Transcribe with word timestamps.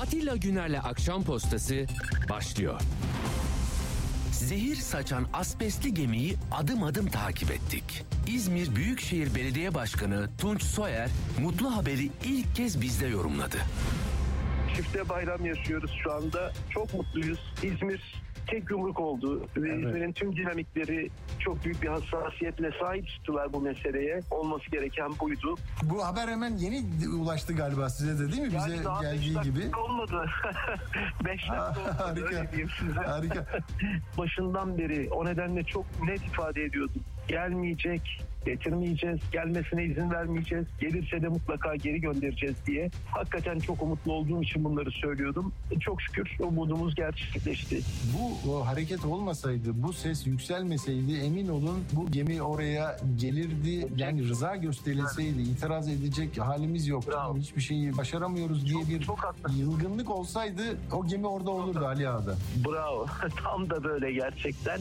Atilla 0.00 0.36
Güner'le 0.36 0.78
Akşam 0.84 1.24
Postası 1.24 1.86
başlıyor. 2.28 2.80
Zehir 4.32 4.76
saçan 4.76 5.26
asbestli 5.32 5.94
gemiyi 5.94 6.36
adım 6.52 6.82
adım 6.82 7.06
takip 7.08 7.50
ettik. 7.50 8.04
İzmir 8.26 8.76
Büyükşehir 8.76 9.34
Belediye 9.34 9.74
Başkanı 9.74 10.28
Tunç 10.38 10.62
Soyer 10.62 11.08
mutlu 11.40 11.76
haberi 11.76 12.10
ilk 12.24 12.56
kez 12.56 12.80
bizde 12.80 13.06
yorumladı. 13.06 13.56
Çifte 14.76 15.08
bayram 15.08 15.46
yaşıyoruz 15.46 15.90
şu 16.04 16.12
anda. 16.12 16.52
Çok 16.70 16.94
mutluyuz. 16.94 17.38
İzmir 17.62 18.22
tek 18.46 18.70
yumruk 18.70 19.00
oldu 19.00 19.46
ve 19.56 19.68
Evet. 19.68 19.78
İzmir'in 19.86 20.12
tüm 20.12 20.36
dinamikleri 20.36 21.10
çok 21.38 21.64
büyük 21.64 21.82
bir 21.82 21.88
hassasiyetle 21.88 22.70
sahip 22.80 23.08
çıktılar 23.08 23.52
bu 23.52 23.60
meseleye. 23.60 24.20
Olması 24.30 24.70
gereken 24.70 25.10
buydu. 25.20 25.54
Bu 25.82 26.06
haber 26.06 26.28
hemen 26.28 26.56
yeni 26.56 26.84
ulaştı 27.08 27.52
galiba 27.52 27.88
size 27.90 28.18
de 28.24 28.32
değil 28.32 28.42
mi? 28.42 28.48
Bize 28.48 28.70
Yani 28.70 28.84
daha 28.84 29.02
beş 29.02 29.10
geldiği 29.10 29.34
dakika 29.34 29.42
gibi. 29.64 29.76
olmadı. 29.76 30.24
5 31.24 31.40
dakika 31.48 31.70
olmadı 31.70 31.94
Harika. 31.98 32.26
öyle 32.26 32.50
diyeyim 32.50 32.70
size. 32.80 33.00
Harika. 33.00 33.46
Başından 34.18 34.78
beri 34.78 35.08
o 35.10 35.24
nedenle 35.24 35.64
çok 35.64 35.84
net 36.04 36.22
ifade 36.26 36.62
ediyordum. 36.64 37.02
Gelmeyecek, 37.28 38.22
getirmeyeceğiz, 38.44 39.20
gelmesine 39.32 39.84
izin 39.84 40.10
vermeyeceğiz, 40.10 40.66
gelirse 40.80 41.22
de 41.22 41.28
mutlaka 41.28 41.76
geri 41.76 42.00
göndereceğiz 42.00 42.56
diye. 42.66 42.90
Hakikaten 43.10 43.58
çok 43.58 43.82
umutlu 43.82 44.12
olduğum 44.12 44.42
için 44.42 44.64
bunları 44.64 44.90
söylüyordum. 44.90 45.52
Çok 45.80 46.02
şükür 46.02 46.36
umudumuz 46.40 46.94
gerçekleşti. 46.94 47.80
Bu 48.18 48.50
o 48.52 48.66
hareket 48.66 49.04
olmasaydı, 49.04 49.82
bu 49.82 49.92
ses 49.92 50.26
yükselmeseydi 50.26 51.12
emin 51.12 51.48
olun 51.48 51.84
bu 51.92 52.10
gemi 52.10 52.42
oraya 52.42 52.96
gelirdi. 53.16 53.88
Yani 53.96 54.28
rıza 54.28 54.56
gösterilseydi 54.56 55.42
itiraz 55.42 55.88
edecek 55.88 56.38
halimiz 56.38 56.86
yok. 56.88 57.08
Bravo. 57.08 57.36
Hiçbir 57.36 57.60
şeyi 57.60 57.96
başaramıyoruz 57.96 58.66
diye 58.66 58.88
bir 58.88 59.04
çok 59.04 59.34
yılgınlık 59.56 60.10
olsaydı 60.10 60.62
o 60.92 61.06
gemi 61.06 61.26
orada 61.26 61.50
olurdu 61.50 61.86
Ali 61.86 62.08
Ağa'da. 62.08 62.36
Bravo. 62.68 63.06
Tam 63.44 63.70
da 63.70 63.84
böyle 63.84 64.12
gerçekten. 64.12 64.80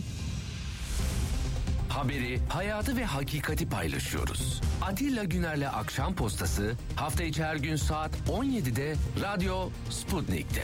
Haberi, 1.90 2.40
hayatı 2.50 2.98
ve 2.98 3.06
hakikati 3.06 3.70
paylaşıyoruz. 3.70 4.62
Atilla 4.82 5.24
Güner'le 5.24 5.68
Akşam 5.74 6.16
Postası 6.16 6.76
hafta 6.96 7.24
içi 7.24 7.44
her 7.44 7.56
gün 7.56 7.76
saat 7.76 8.12
17'de 8.30 8.96
Radyo 9.22 9.70
Sputnik'te. 9.90 10.64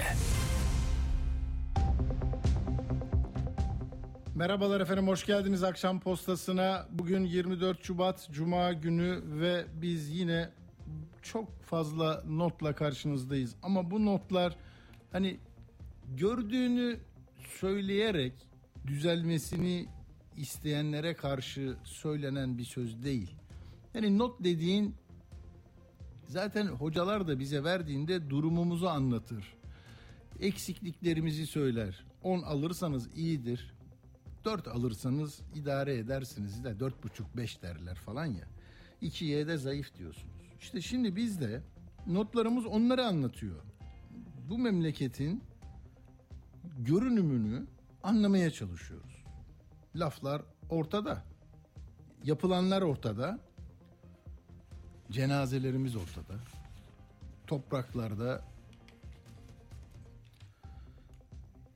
Merhabalar 4.36 4.82
efendim 4.82 5.08
hoş 5.08 5.26
geldiniz 5.26 5.64
akşam 5.64 6.00
postasına. 6.00 6.86
Bugün 6.92 7.24
24 7.26 7.84
Şubat 7.84 8.28
Cuma 8.32 8.74
günü 8.74 9.22
ve 9.26 9.66
biz 9.82 10.10
yine 10.10 10.50
çok 11.22 11.64
fazla 11.64 12.24
notla 12.28 12.76
karşınızdayız. 12.76 13.56
Ama 13.64 13.92
bu 13.92 14.06
notlar 14.06 14.56
hani 15.12 15.38
gördüğünü 16.18 17.00
söyleyerek 17.60 18.34
düzelmesini 18.88 19.88
isteyenlere 20.38 21.16
karşı 21.16 21.76
söylenen 21.84 22.58
bir 22.58 22.64
söz 22.64 23.04
değil. 23.04 23.36
Yani 23.94 24.18
not 24.18 24.44
dediğin 24.44 24.96
zaten 26.28 26.68
hocalar 26.68 27.28
da 27.28 27.40
bize 27.40 27.64
verdiğinde 27.64 28.30
durumumuzu 28.30 28.88
anlatır. 28.88 29.56
Eksikliklerimizi 30.40 31.48
söyler. 31.48 32.06
10 32.24 32.42
alırsanız 32.42 33.18
iyidir. 33.18 33.74
4 34.46 34.68
alırsanız 34.68 35.42
idare 35.56 35.98
edersiniz 35.98 36.64
de 36.64 36.70
4,5-5 36.70 37.62
derler 37.62 37.96
falan 37.96 38.26
ya. 38.26 38.48
2'ye 39.02 39.48
de 39.48 39.58
zayıf 39.58 39.98
diyorsunuz. 39.98 40.36
İşte 40.60 40.82
şimdi 40.82 41.16
biz 41.16 41.42
de 41.42 41.62
notlarımız 42.08 42.66
onları 42.66 43.06
anlatıyor. 43.06 43.62
Bu 44.50 44.58
memleketin 44.58 45.44
görünümünü 46.78 47.66
anlamaya 48.04 48.52
çalışıyoruz. 48.52 49.15
Laflar 49.96 50.42
ortada. 50.70 51.24
Yapılanlar 52.24 52.82
ortada. 52.82 53.40
Cenazelerimiz 55.12 55.96
ortada. 55.96 56.34
Topraklarda 57.48 58.42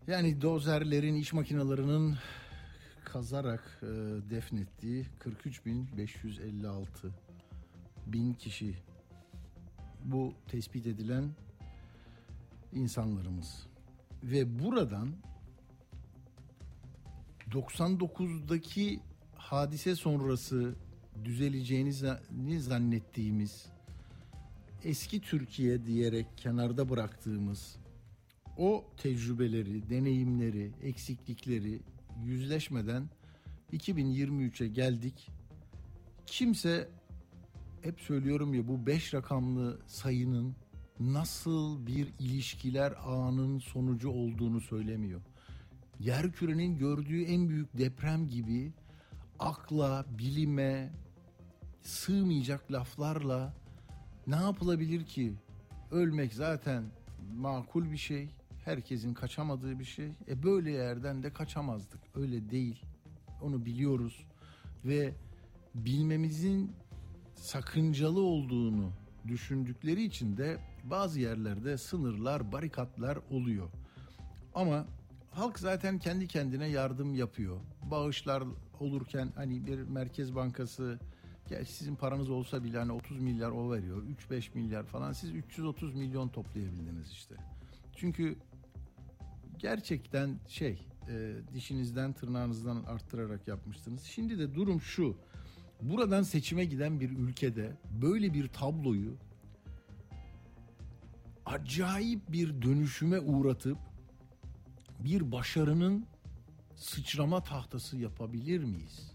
yani 0.08 0.42
dozerlerin, 0.42 1.16
iş 1.16 1.34
makinelerinin 1.34 2.18
kazarak 3.04 3.80
e, 3.82 3.86
defnettiği 4.30 5.06
43.556 5.20 6.86
bin 8.08 8.34
kişi 8.34 8.76
bu 10.04 10.34
tespit 10.48 10.88
edilen 10.88 11.30
insanlarımız 12.74 13.68
ve 14.24 14.60
buradan 14.60 15.10
99'daki 17.52 19.00
hadise 19.36 19.96
sonrası 19.96 20.76
düzeleceğini 21.24 21.90
za- 21.90 22.60
zannettiğimiz 22.60 23.66
eski 24.84 25.22
Türkiye 25.22 25.86
diyerek 25.86 26.28
kenarda 26.38 26.90
bıraktığımız 26.90 27.76
o 28.58 28.86
tecrübeleri, 28.98 29.90
deneyimleri, 29.90 30.72
eksiklikleri 30.84 31.82
yüzleşmeden 32.24 33.10
2023'e 33.74 34.68
geldik. 34.68 35.30
Kimse 36.26 36.90
hep 37.82 38.00
söylüyorum 38.02 38.54
ya 38.54 38.68
bu 38.68 38.86
5 38.86 39.14
rakamlı 39.14 39.80
sayının 39.88 40.56
nasıl 41.00 41.88
bir 41.88 42.08
ilişkiler 42.20 42.94
ağının 43.06 43.60
sonucu 43.60 44.10
olduğunu 44.10 44.62
söylemiyor. 44.62 45.22
Yerkürenin 46.00 46.78
gördüğü 46.78 47.24
en 47.24 47.50
büyük 47.50 47.78
deprem 47.78 48.28
gibi 48.28 48.74
akla, 49.40 50.06
bilime 50.10 50.92
sığmayacak 51.82 52.72
laflarla 52.72 53.54
ne 54.28 54.36
yapılabilir 54.36 55.06
ki? 55.06 55.34
Ölmek 55.92 56.34
zaten 56.34 56.84
makul 57.36 57.92
bir 57.92 57.98
şey. 57.98 58.30
Herkesin 58.66 59.14
kaçamadığı 59.14 59.80
bir 59.80 59.86
şey. 59.86 60.12
E 60.28 60.44
böyle 60.44 60.72
yerden 60.72 61.24
de 61.24 61.34
kaçamazdık. 61.34 62.00
Öyle 62.16 62.50
değil. 62.50 62.84
Onu 63.42 63.66
biliyoruz. 63.66 64.28
Ve 64.86 65.14
bilmemizin 65.76 66.72
sakıncalı 67.36 68.22
olduğunu 68.22 68.92
düşündükleri 69.28 70.04
için 70.04 70.38
de 70.38 70.58
bazı 70.84 71.20
yerlerde 71.20 71.78
sınırlar, 71.78 72.52
barikatlar 72.52 73.20
oluyor. 73.30 73.70
Ama 74.54 74.86
halk 75.40 75.60
zaten 75.60 76.00
kendi 76.00 76.28
kendine 76.28 76.68
yardım 76.68 77.16
yapıyor. 77.16 77.58
Bağışlar 77.92 78.44
olurken 78.80 79.32
hani 79.36 79.66
bir 79.66 79.82
merkez 79.82 80.36
bankası 80.36 81.00
sizin 81.66 81.96
paranız 81.96 82.30
olsa 82.30 82.64
bile 82.64 82.78
hani 82.78 82.92
30 82.92 83.20
milyar 83.20 83.52
o 83.52 83.72
veriyor. 83.72 84.04
3-5 84.32 84.50
milyar 84.54 84.84
falan. 84.86 85.14
Siz 85.14 85.32
330 85.32 85.96
milyon 85.96 86.30
toplayabildiniz 86.30 87.12
işte. 87.12 87.36
Çünkü 87.96 88.38
gerçekten 89.58 90.40
şey 90.48 90.88
e, 91.10 91.36
dişinizden 91.54 92.14
tırnağınızdan 92.14 92.84
arttırarak 92.84 93.48
yapmıştınız. 93.48 94.04
Şimdi 94.04 94.40
de 94.40 94.56
durum 94.56 94.82
şu. 94.82 95.18
Buradan 95.82 96.24
seçime 96.24 96.66
giden 96.66 97.00
bir 97.00 97.10
ülkede 97.10 97.78
böyle 98.02 98.34
bir 98.34 98.48
tabloyu 98.48 99.18
acayip 101.46 102.32
bir 102.32 102.62
dönüşüme 102.62 103.20
uğratıp 103.20 103.78
bir 105.00 105.32
başarının 105.32 106.06
sıçrama 106.76 107.44
tahtası 107.44 107.98
yapabilir 107.98 108.64
miyiz? 108.64 109.12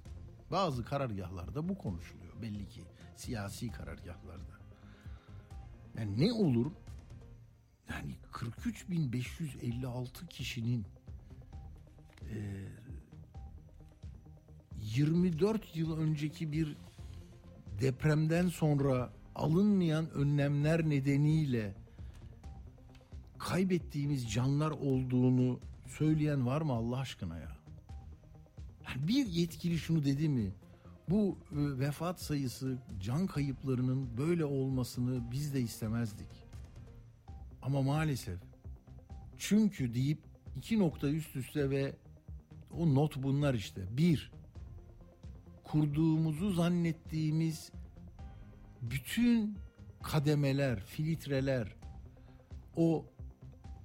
Bazı 0.50 0.84
karargahlarda 0.84 1.68
bu 1.68 1.78
konuşuluyor 1.78 2.42
belli 2.42 2.68
ki 2.68 2.82
siyasi 3.16 3.70
karargahlarda. 3.70 4.58
Yani 5.98 6.20
ne 6.20 6.32
olur? 6.32 6.72
Yani 7.90 8.16
43.556 8.32 10.28
kişinin 10.28 10.86
e, 12.22 12.68
24 14.80 15.76
yıl 15.76 15.98
önceki 15.98 16.52
bir 16.52 16.76
depremden 17.80 18.48
sonra 18.48 19.12
alınmayan 19.34 20.10
önlemler 20.10 20.88
nedeniyle 20.88 21.74
kaybettiğimiz 23.38 24.32
canlar 24.32 24.70
olduğunu 24.70 25.60
söyleyen 25.86 26.46
var 26.46 26.60
mı 26.60 26.72
Allah 26.72 26.98
aşkına 26.98 27.38
ya? 27.38 27.56
Bir 28.96 29.26
yetkili 29.26 29.78
şunu 29.78 30.04
dedi 30.04 30.28
mi? 30.28 30.52
Bu 31.08 31.38
e, 31.52 31.78
vefat 31.78 32.20
sayısı, 32.20 32.78
can 33.00 33.26
kayıplarının 33.26 34.16
böyle 34.18 34.44
olmasını 34.44 35.30
biz 35.32 35.54
de 35.54 35.60
istemezdik. 35.60 36.28
Ama 37.62 37.82
maalesef 37.82 38.38
çünkü 39.38 39.94
deyip 39.94 40.18
iki 40.56 40.78
nokta 40.78 41.08
üst 41.08 41.36
üste 41.36 41.70
ve 41.70 41.96
o 42.78 42.94
not 42.94 43.22
bunlar 43.22 43.54
işte. 43.54 43.96
Bir, 43.96 44.32
kurduğumuzu 45.64 46.52
zannettiğimiz 46.52 47.72
bütün 48.82 49.58
kademeler, 50.02 50.80
filtreler, 50.80 51.76
o 52.76 53.06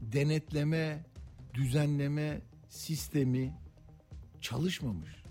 denetleme, 0.02 1.06
düzenleme 1.54 2.42
sistemi 2.69 3.54
çalışmamış. 4.42 5.24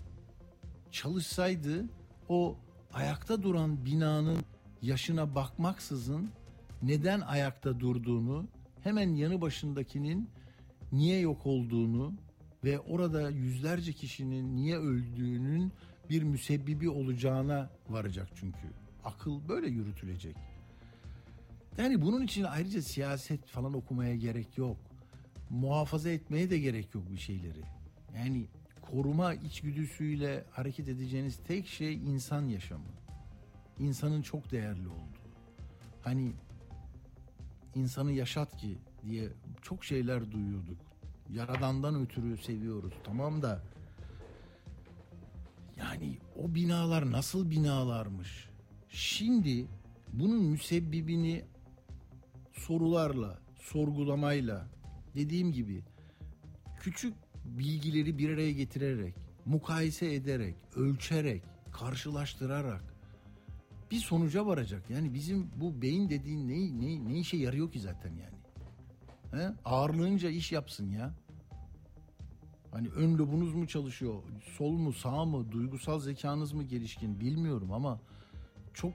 Çalışsaydı 0.91 1.85
o 2.29 2.57
ayakta 2.93 3.43
duran 3.43 3.85
binanın 3.85 4.37
yaşına 4.81 5.35
bakmaksızın 5.35 6.29
neden 6.81 7.21
ayakta 7.21 7.79
durduğunu, 7.79 8.47
hemen 8.83 9.15
yanı 9.15 9.41
başındakinin 9.41 10.29
niye 10.91 11.19
yok 11.19 11.45
olduğunu 11.45 12.13
ve 12.63 12.79
orada 12.79 13.29
yüzlerce 13.29 13.93
kişinin 13.93 14.55
niye 14.55 14.77
öldüğünün 14.77 15.71
bir 16.09 16.23
müsebbibi 16.23 16.89
olacağına 16.89 17.69
varacak 17.89 18.27
çünkü. 18.35 18.73
Akıl 19.03 19.47
böyle 19.49 19.67
yürütülecek. 19.67 20.35
Yani 21.77 22.01
bunun 22.01 22.21
için 22.21 22.43
ayrıca 22.43 22.81
siyaset 22.81 23.47
falan 23.47 23.73
okumaya 23.73 24.15
gerek 24.15 24.57
yok. 24.57 24.77
Muhafaza 25.49 26.09
etmeye 26.09 26.49
de 26.49 26.59
gerek 26.59 26.95
yok 26.95 27.11
bir 27.11 27.17
şeyleri. 27.17 27.61
Yani 28.15 28.47
koruma 28.81 29.33
içgüdüsüyle 29.33 30.45
hareket 30.51 30.87
edeceğiniz 30.87 31.39
tek 31.47 31.67
şey 31.67 31.93
insan 31.93 32.47
yaşamı. 32.47 32.85
İnsanın 33.79 34.21
çok 34.21 34.51
değerli 34.51 34.87
olduğu. 34.87 35.19
Hani 36.01 36.31
insanı 37.75 38.11
yaşat 38.11 38.57
ki 38.57 38.77
diye 39.03 39.29
çok 39.61 39.85
şeyler 39.85 40.31
duyuyorduk. 40.31 40.77
Yaradandan 41.29 41.95
ötürü 42.01 42.37
seviyoruz. 42.37 42.93
Tamam 43.03 43.41
da 43.41 43.63
yani 45.77 46.17
o 46.35 46.55
binalar 46.55 47.11
nasıl 47.11 47.49
binalarmış? 47.49 48.49
Şimdi 48.89 49.67
bunun 50.13 50.43
müsebbibini 50.43 51.45
sorularla, 52.53 53.39
sorgulamayla 53.59 54.67
dediğim 55.15 55.51
gibi 55.51 55.83
küçük 56.79 57.13
bilgileri 57.45 58.17
bir 58.17 58.29
araya 58.29 58.51
getirerek, 58.51 59.15
mukayese 59.45 60.13
ederek, 60.13 60.55
ölçerek, 60.75 61.43
karşılaştırarak 61.71 62.83
bir 63.91 63.99
sonuca 63.99 64.45
varacak. 64.45 64.89
Yani 64.89 65.13
bizim 65.13 65.51
bu 65.55 65.81
beyin 65.81 66.09
dediğin 66.09 66.47
ne, 66.47 66.85
ne, 66.85 67.09
ne 67.09 67.19
işe 67.19 67.37
yarıyor 67.37 67.71
ki 67.71 67.79
zaten 67.79 68.11
yani? 68.11 68.39
He? 69.31 69.53
Ağırlığınca 69.65 70.29
iş 70.29 70.51
yapsın 70.51 70.89
ya. 70.89 71.13
Hani 72.71 72.89
ön 72.89 73.17
lobunuz 73.17 73.53
mu 73.53 73.67
çalışıyor, 73.67 74.23
sol 74.57 74.71
mu, 74.71 74.93
sağ 74.93 75.25
mı, 75.25 75.51
duygusal 75.51 75.99
zekanız 75.99 76.53
mı 76.53 76.63
gelişkin 76.63 77.19
bilmiyorum 77.19 77.71
ama 77.71 77.99
çok 78.73 78.93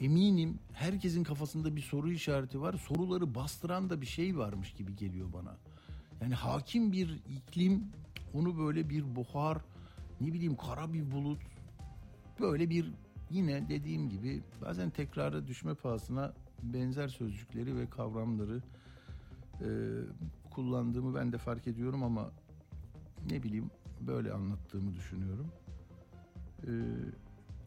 eminim 0.00 0.58
herkesin 0.72 1.24
kafasında 1.24 1.76
bir 1.76 1.80
soru 1.80 2.12
işareti 2.12 2.60
var. 2.60 2.74
Soruları 2.74 3.34
bastıran 3.34 3.90
da 3.90 4.00
bir 4.00 4.06
şey 4.06 4.38
varmış 4.38 4.72
gibi 4.72 4.96
geliyor 4.96 5.32
bana. 5.32 5.56
Yani 6.20 6.34
hakim 6.34 6.92
bir 6.92 7.20
iklim 7.28 7.84
onu 8.34 8.58
böyle 8.58 8.90
bir 8.90 9.16
buhar 9.16 9.58
ne 10.20 10.32
bileyim 10.32 10.56
kara 10.56 10.92
bir 10.92 11.10
bulut 11.10 11.42
böyle 12.40 12.70
bir 12.70 12.92
yine 13.30 13.68
dediğim 13.68 14.08
gibi 14.08 14.42
bazen 14.62 14.90
tekrara 14.90 15.46
düşme 15.46 15.74
pahasına 15.74 16.34
benzer 16.62 17.08
sözcükleri 17.08 17.76
ve 17.76 17.90
kavramları 17.90 18.62
e, 19.60 19.68
kullandığımı 20.50 21.14
ben 21.14 21.32
de 21.32 21.38
fark 21.38 21.66
ediyorum 21.66 22.02
ama 22.02 22.30
ne 23.30 23.42
bileyim 23.42 23.70
böyle 24.00 24.32
anlattığımı 24.32 24.94
düşünüyorum. 24.94 25.52
E, 26.62 26.70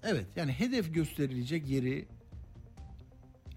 evet 0.04 0.28
yani 0.36 0.52
hedef 0.52 0.94
gösterilecek 0.94 1.70
yeri 1.70 2.08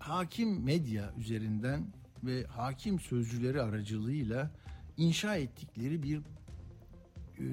hakim 0.08 0.64
medya 0.64 1.12
üzerinden 1.18 1.86
ve 2.24 2.44
hakim 2.44 3.00
sözcüleri 3.00 3.62
aracılığıyla 3.62 4.50
inşa 4.96 5.36
ettikleri 5.36 6.02
bir 6.02 6.18
e, 6.18 7.44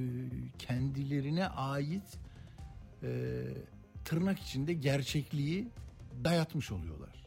kendilerine 0.60 1.48
ait 1.48 2.20
e, 3.04 3.42
tırnak 4.06 4.40
içinde 4.40 4.74
gerçekliği 4.74 5.68
dayatmış 6.24 6.72
oluyorlar. 6.72 7.24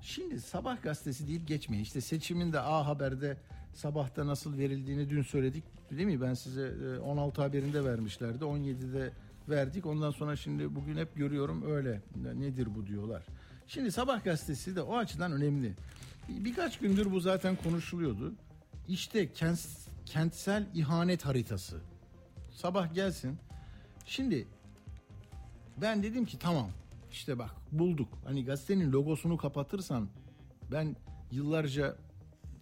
Şimdi 0.00 0.40
sabah 0.40 0.82
gazetesi 0.82 1.28
deyip 1.28 1.48
geçmeyin. 1.48 1.82
İşte 1.82 2.00
seçimin 2.00 2.52
de 2.52 2.60
A 2.60 2.86
Haber'de 2.86 3.36
sabahta 3.74 4.26
nasıl 4.26 4.58
verildiğini 4.58 5.10
dün 5.10 5.22
söyledik. 5.22 5.64
Değil 5.90 6.06
mi? 6.06 6.20
Ben 6.20 6.34
size 6.34 6.98
16 7.00 7.42
haberinde 7.42 7.84
vermişlerdi. 7.84 8.44
17'de 8.44 9.12
verdik. 9.48 9.86
Ondan 9.86 10.10
sonra 10.10 10.36
şimdi 10.36 10.74
bugün 10.74 10.96
hep 10.96 11.16
görüyorum 11.16 11.62
öyle. 11.70 12.02
Nedir 12.34 12.74
bu 12.74 12.86
diyorlar. 12.86 13.26
Şimdi 13.70 13.92
sabah 13.92 14.24
gazetesi 14.24 14.76
de 14.76 14.82
o 14.82 14.96
açıdan 14.96 15.32
önemli. 15.32 15.72
Birkaç 16.28 16.78
gündür 16.78 17.10
bu 17.10 17.20
zaten 17.20 17.56
konuşuluyordu. 17.56 18.34
İşte 18.88 19.32
kent, 19.32 19.60
kentsel 20.06 20.66
ihanet 20.74 21.26
haritası. 21.26 21.80
Sabah 22.52 22.94
gelsin. 22.94 23.38
Şimdi 24.06 24.46
ben 25.76 26.02
dedim 26.02 26.24
ki 26.24 26.38
tamam 26.38 26.70
işte 27.10 27.38
bak 27.38 27.50
bulduk. 27.72 28.08
Hani 28.24 28.44
gazetenin 28.44 28.92
logosunu 28.92 29.36
kapatırsan 29.36 30.08
ben 30.72 30.96
yıllarca 31.30 31.96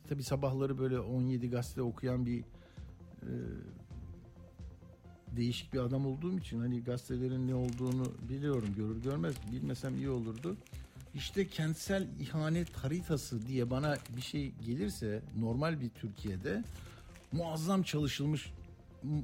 tabi 0.09 0.23
sabahları 0.23 0.79
böyle 0.79 1.01
17 1.01 1.51
gazete 1.51 1.83
okuyan 1.83 2.27
bir 2.27 2.41
e, 3.23 3.33
değişik 5.37 5.73
bir 5.73 5.79
adam 5.79 6.07
olduğum 6.07 6.39
için 6.39 6.61
hani 6.61 6.85
gazetelerin 6.85 7.49
ne 7.49 7.55
olduğunu 7.55 8.13
biliyorum 8.29 8.69
görür 8.77 9.03
görmez 9.03 9.35
bilmesem 9.53 9.97
iyi 9.97 10.11
olurdu. 10.11 10.57
İşte 11.19 11.49
kentsel 11.49 12.09
ihanet 12.21 12.77
haritası 12.77 13.47
diye 13.47 13.71
bana 13.71 13.97
bir 14.17 14.21
şey 14.21 14.51
gelirse 14.51 15.23
normal 15.37 15.81
bir 15.81 15.91
Türkiye'de 15.91 16.65
muazzam 17.33 17.83
çalışılmış 17.83 18.53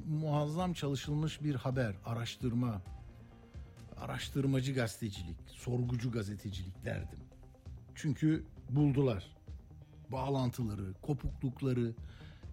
muazzam 0.07 0.73
çalışılmış 0.73 1.43
bir 1.43 1.55
haber, 1.55 1.95
araştırma, 2.05 2.81
araştırmacı 3.97 4.73
gazetecilik, 4.73 5.35
sorgucu 5.47 6.11
gazetecilik 6.11 6.85
derdim. 6.85 7.19
Çünkü 7.95 8.45
buldular. 8.69 9.35
Bağlantıları, 10.11 10.93
kopuklukları, 11.01 11.93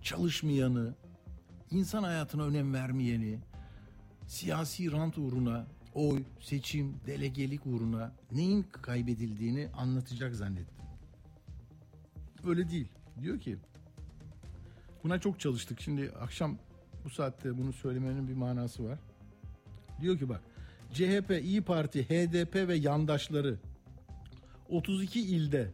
çalışmayanı, 0.02 0.94
insan 1.70 2.02
hayatına 2.02 2.42
önem 2.44 2.74
vermeyeni, 2.74 3.38
siyasi 4.26 4.92
rant 4.92 5.18
uğruna, 5.18 5.66
oy, 5.94 6.22
seçim, 6.40 6.94
delegelik 7.06 7.66
uğruna 7.66 8.12
neyin 8.32 8.62
kaybedildiğini 8.62 9.68
anlatacak 9.76 10.34
zannettim. 10.34 10.84
Öyle 12.46 12.70
değil. 12.70 12.88
Diyor 13.22 13.40
ki 13.40 13.56
buna 15.04 15.18
çok 15.18 15.40
çalıştık. 15.40 15.80
Şimdi 15.80 16.10
akşam 16.20 16.58
bu 17.04 17.10
saatte 17.10 17.58
bunu 17.58 17.72
söylemenin 17.72 18.28
bir 18.28 18.34
manası 18.34 18.84
var. 18.84 18.98
Diyor 20.00 20.18
ki 20.18 20.28
bak 20.28 20.40
CHP, 20.92 21.40
İyi 21.42 21.62
Parti, 21.62 22.04
HDP 22.04 22.54
ve 22.54 22.74
yandaşları 22.74 23.58
32 24.68 25.20
ilde 25.20 25.70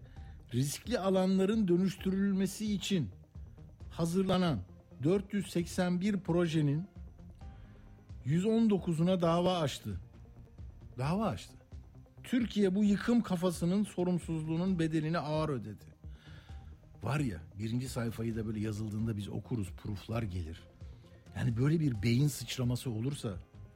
riskli 0.55 0.99
alanların 0.99 1.69
dönüştürülmesi 1.69 2.75
için 2.75 3.11
hazırlanan 3.91 4.59
481 5.03 6.17
projenin 6.17 6.89
119'una 8.27 9.21
dava 9.21 9.59
açtı. 9.59 10.01
Dava 10.99 11.27
açtı. 11.27 11.55
Türkiye 12.25 12.75
bu 12.75 12.85
yıkım 12.85 13.23
kafasının 13.23 13.85
sorumsuzluğunun 13.85 14.79
bedelini 14.79 15.19
ağır 15.19 15.49
ödedi. 15.49 15.85
Var 17.03 17.21
ya 17.21 17.41
birinci 17.59 17.89
sayfayı 17.89 18.37
da 18.37 18.47
böyle 18.47 18.61
yazıldığında 18.61 19.17
biz 19.17 19.29
okuruz, 19.29 19.73
pruflar 19.73 20.23
gelir. 20.23 20.63
Yani 21.37 21.57
böyle 21.57 21.81
bir 21.81 22.03
beyin 22.03 22.29
sıçraması 22.29 22.91
olursa 22.91 23.35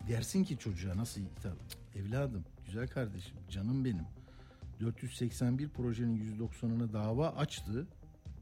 dersin 0.08 0.44
ki 0.44 0.58
çocuğa 0.58 0.96
nasıl 0.96 1.20
hitap? 1.20 1.56
Evladım, 1.94 2.44
güzel 2.66 2.88
kardeşim, 2.88 3.36
canım 3.50 3.84
benim. 3.84 4.06
481 4.80 5.68
projenin 5.68 6.38
190'ına 6.38 6.92
dava 6.92 7.28
açtı. 7.28 7.86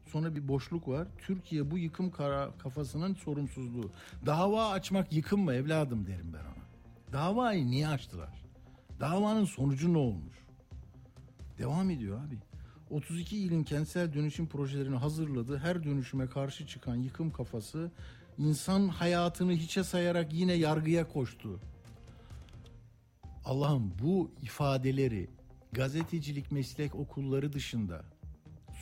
Sonra 0.07 0.35
bir 0.37 0.49
boşluk 0.49 0.89
var. 0.89 1.09
Türkiye 1.19 1.71
bu 1.71 1.79
yıkım 1.79 2.11
kara, 2.11 2.51
kafasının 2.59 3.15
sorumsuzluğu. 3.15 3.91
Dava 4.27 4.71
açmak 4.71 5.13
yıkım 5.13 5.41
mı 5.41 5.55
evladım 5.55 6.07
derim 6.07 6.33
ben 6.33 6.45
ona. 6.45 6.61
Davayı 7.13 7.67
niye 7.67 7.89
açtılar? 7.89 8.40
Davanın 9.01 9.45
sonucu 9.45 9.93
ne 9.93 9.99
olmuş? 9.99 10.35
Devam 11.59 11.91
ediyor 11.91 12.21
abi. 12.27 12.39
32 12.91 13.39
ilin 13.39 13.65
kentsel 13.65 14.13
dönüşüm 14.15 14.47
projelerini 14.47 14.97
hazırladı. 14.97 15.59
Her 15.59 15.85
dönüşüme 15.85 16.27
karşı 16.27 16.67
çıkan 16.67 16.97
yıkım 16.97 17.31
kafası 17.31 17.91
insan 18.39 18.89
hayatını 18.89 19.53
hiçe 19.53 19.85
sayarak 19.85 20.33
yine 20.33 20.53
yargıya 20.53 21.09
koştu. 21.09 21.61
Allah'ım 23.45 23.93
bu 24.03 24.31
ifadeleri 24.43 25.31
gazetecilik 25.73 26.53
meslek 26.53 26.95
okulları 26.95 27.53
dışında 27.53 28.05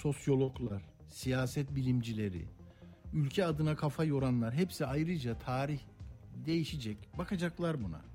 sosyologlar, 0.03 0.83
siyaset 1.09 1.75
bilimcileri, 1.75 2.49
ülke 3.13 3.45
adına 3.45 3.77
kafa 3.77 4.05
yoranlar 4.05 4.55
hepsi 4.55 4.87
ayrıca 4.87 5.39
tarih 5.39 5.81
değişecek. 6.47 6.99
Bakacaklar 7.19 7.85
buna. 7.85 8.08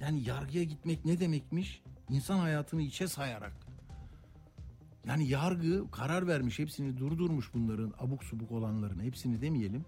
Yani 0.00 0.22
yargıya 0.28 0.64
gitmek 0.64 1.04
ne 1.04 1.20
demekmiş? 1.20 1.82
İnsan 2.08 2.38
hayatını 2.38 2.82
içe 2.82 3.08
sayarak. 3.08 3.52
Yani 5.06 5.28
yargı 5.28 5.90
karar 5.90 6.26
vermiş 6.26 6.58
hepsini 6.58 6.98
durdurmuş 6.98 7.54
bunların 7.54 7.94
abuk 7.98 8.24
subuk 8.24 8.52
olanların 8.52 9.00
hepsini 9.00 9.42
demeyelim. 9.42 9.84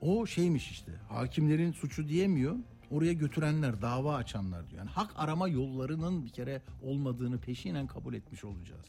O 0.00 0.26
şeymiş 0.26 0.70
işte 0.70 0.92
hakimlerin 1.08 1.72
suçu 1.72 2.08
diyemiyor 2.08 2.56
oraya 2.90 3.12
götürenler 3.12 3.82
dava 3.82 4.14
açanlar 4.14 4.70
diyor. 4.70 4.78
Yani 4.78 4.90
hak 4.90 5.10
arama 5.16 5.48
yollarının 5.48 6.24
bir 6.24 6.28
kere 6.28 6.62
olmadığını 6.82 7.38
peşinen 7.38 7.86
kabul 7.86 8.14
etmiş 8.14 8.44
olacağız. 8.44 8.86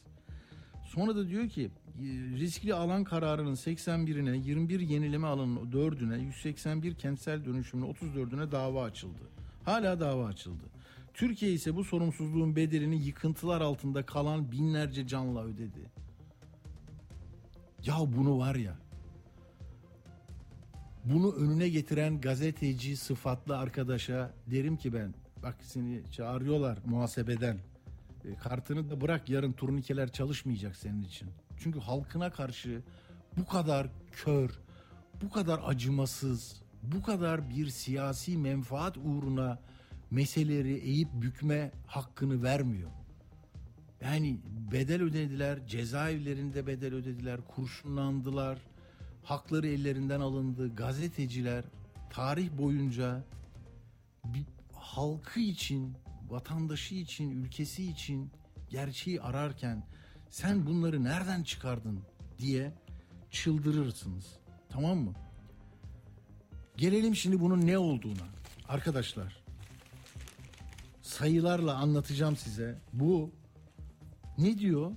Sonra 0.85 1.15
da 1.15 1.29
diyor 1.29 1.49
ki 1.49 1.71
e, 1.99 2.03
riskli 2.37 2.73
alan 2.73 3.03
kararının 3.03 3.55
81'ine 3.55 4.43
21 4.43 4.79
yenileme 4.79 5.27
alanının 5.27 5.71
4'üne 5.71 6.19
181 6.19 6.95
kentsel 6.95 7.45
dönüşümüne 7.45 7.91
34'üne 7.91 8.51
dava 8.51 8.83
açıldı. 8.83 9.23
Hala 9.65 9.99
dava 9.99 10.25
açıldı. 10.25 10.63
Türkiye 11.13 11.51
ise 11.51 11.75
bu 11.75 11.83
sorumsuzluğun 11.83 12.55
bedelini 12.55 13.03
yıkıntılar 13.03 13.61
altında 13.61 14.05
kalan 14.05 14.51
binlerce 14.51 15.07
canla 15.07 15.43
ödedi. 15.43 15.91
Ya 17.85 17.95
bunu 17.99 18.39
var 18.39 18.55
ya 18.55 18.75
bunu 21.05 21.31
önüne 21.31 21.69
getiren 21.69 22.21
gazeteci 22.21 22.97
sıfatlı 22.97 23.57
arkadaşa 23.57 24.33
derim 24.47 24.77
ki 24.77 24.93
ben 24.93 25.13
bak 25.43 25.55
seni 25.61 26.11
çağırıyorlar 26.11 26.77
muhasebeden. 26.85 27.57
E, 28.25 28.35
kartını 28.35 28.89
da 28.89 29.01
bırak 29.01 29.29
yarın 29.29 29.51
turnikeler 29.51 30.11
çalışmayacak 30.11 30.75
senin 30.75 31.01
için. 31.01 31.29
Çünkü 31.57 31.79
halkına 31.79 32.31
karşı 32.31 32.81
bu 33.37 33.45
kadar 33.45 33.87
kör, 34.11 34.49
bu 35.21 35.29
kadar 35.29 35.61
acımasız, 35.65 36.61
bu 36.83 37.01
kadar 37.01 37.49
bir 37.49 37.67
siyasi 37.67 38.37
menfaat 38.37 38.97
uğruna 38.97 39.59
meseleleri 40.11 40.73
eğip 40.73 41.09
bükme 41.13 41.71
hakkını 41.87 42.43
vermiyor. 42.43 42.91
Yani 44.01 44.39
bedel 44.71 45.01
ödediler, 45.01 45.67
cezaevlerinde 45.67 46.67
bedel 46.67 46.93
ödediler, 46.93 47.39
kurşunlandılar, 47.47 48.59
hakları 49.23 49.67
ellerinden 49.67 50.19
alındı. 50.19 50.75
Gazeteciler 50.75 51.63
tarih 52.09 52.51
boyunca 52.57 53.23
bir 54.25 54.45
halkı 54.73 55.39
için, 55.39 55.93
vatandaşı 56.29 56.95
için, 56.95 57.29
ülkesi 57.29 57.85
için 57.85 58.31
gerçeği 58.69 59.21
ararken 59.21 59.83
sen 60.29 60.65
bunları 60.65 61.03
nereden 61.03 61.43
çıkardın 61.43 61.99
diye 62.37 62.73
çıldırırsınız. 63.31 64.25
Tamam 64.69 64.97
mı? 64.97 65.13
Gelelim 66.79 67.15
şimdi 67.15 67.39
bunun 67.39 67.67
ne 67.67 67.77
olduğuna. 67.77 68.27
Arkadaşlar 68.67 69.37
sayılarla 71.01 71.75
anlatacağım 71.75 72.35
size. 72.35 72.79
Bu 72.93 73.31
ne 74.37 74.57
diyor? 74.57 74.91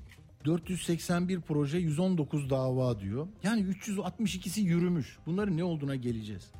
481 0.44 1.40
proje 1.40 1.78
119 1.78 2.50
dava 2.50 3.00
diyor. 3.00 3.28
Yani 3.42 3.62
362'si 3.62 4.60
yürümüş. 4.60 5.18
Bunların 5.26 5.56
ne 5.56 5.64
olduğuna 5.64 5.96
geleceğiz. 5.96 6.50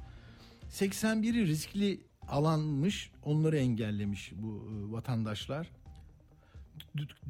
81'i 0.70 1.46
riskli 1.46 2.00
alanmış. 2.28 3.10
Onları 3.24 3.58
engellemiş 3.58 4.32
bu 4.36 4.48
e, 4.48 4.92
vatandaşlar. 4.92 5.70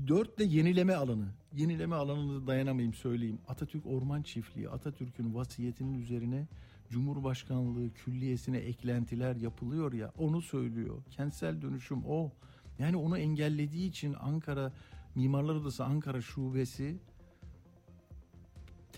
4 0.08 0.38
de 0.38 0.44
yenileme 0.44 0.94
alanı. 0.94 1.28
Yenileme 1.54 1.96
alanını 1.96 2.46
dayanamayayım 2.46 2.94
söyleyeyim. 2.94 3.38
Atatürk 3.48 3.86
Orman 3.86 4.22
Çiftliği 4.22 4.68
Atatürk'ün 4.68 5.34
vasiyetinin 5.34 6.02
üzerine 6.02 6.46
Cumhurbaşkanlığı 6.92 7.94
külliyesine 7.94 8.58
eklentiler 8.58 9.36
yapılıyor 9.36 9.92
ya 9.92 10.12
onu 10.18 10.42
söylüyor. 10.42 11.02
Kentsel 11.10 11.62
dönüşüm 11.62 12.04
o. 12.06 12.32
Yani 12.78 12.96
onu 12.96 13.18
engellediği 13.18 13.88
için 13.88 14.14
Ankara 14.20 14.72
Mimarlar 15.14 15.54
Odası 15.54 15.84
Ankara 15.84 16.20
Şubesi 16.20 16.98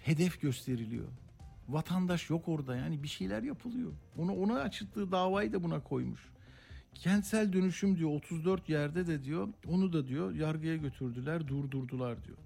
hedef 0.03 0.41
gösteriliyor. 0.41 1.09
Vatandaş 1.69 2.31
yok 2.31 2.49
orada 2.49 2.77
yani 2.77 3.03
bir 3.03 3.09
şeyler 3.09 3.43
yapılıyor. 3.43 3.93
Onu 4.19 4.33
ona 4.33 4.61
açtığı 4.61 5.13
davayı 5.13 5.53
da 5.53 5.63
buna 5.63 5.81
koymuş. 5.81 6.21
Kentsel 6.95 7.53
dönüşüm 7.53 7.99
diyor 7.99 8.11
34 8.11 8.69
yerde 8.69 9.07
de 9.07 9.25
diyor 9.25 9.49
onu 9.69 9.93
da 9.93 10.07
diyor 10.07 10.35
yargıya 10.35 10.77
götürdüler 10.77 11.49
durdurdular 11.49 12.25
diyor. 12.25 12.39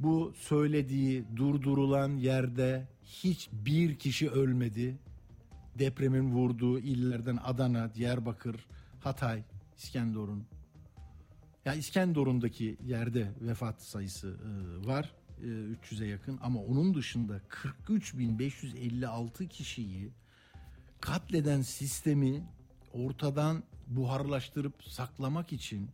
Bu 0.00 0.32
söylediği 0.36 1.24
durdurulan 1.36 2.16
yerde 2.16 2.88
hiçbir 3.04 3.94
kişi 3.94 4.30
ölmedi. 4.30 4.98
Depremin 5.78 6.30
vurduğu 6.30 6.78
illerden 6.78 7.38
Adana, 7.44 7.94
Diyarbakır, 7.94 8.66
Hatay, 9.00 9.42
İskenderun, 9.76 10.44
ya 11.64 11.74
İskenderun'daki 11.74 12.76
yerde 12.84 13.32
vefat 13.40 13.82
sayısı 13.82 14.28
e, 14.28 14.86
var. 14.86 15.12
E, 15.40 15.46
300'e 15.46 16.06
yakın 16.06 16.38
ama 16.42 16.60
onun 16.60 16.94
dışında 16.94 17.40
43.556 17.86 19.48
kişiyi 19.48 20.12
katleden 21.00 21.62
sistemi 21.62 22.42
ortadan 22.92 23.62
buharlaştırıp 23.86 24.84
saklamak 24.84 25.52
için 25.52 25.90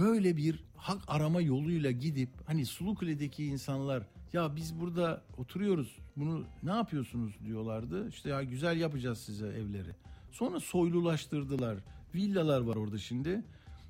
böyle 0.00 0.36
bir 0.36 0.64
hak 0.76 1.02
arama 1.06 1.40
yoluyla 1.40 1.90
gidip 1.90 2.28
hani 2.46 2.66
Sulukule'deki 2.66 3.44
insanlar 3.44 4.06
ya 4.32 4.56
biz 4.56 4.80
burada 4.80 5.22
oturuyoruz 5.36 5.98
bunu 6.16 6.44
ne 6.62 6.70
yapıyorsunuz 6.70 7.38
diyorlardı. 7.44 8.08
İşte 8.08 8.28
ya 8.28 8.42
güzel 8.42 8.80
yapacağız 8.80 9.18
size 9.18 9.46
evleri. 9.46 9.90
Sonra 10.32 10.60
soylulaştırdılar. 10.60 11.78
Villalar 12.14 12.60
var 12.60 12.76
orada 12.76 12.98
şimdi. 12.98 13.42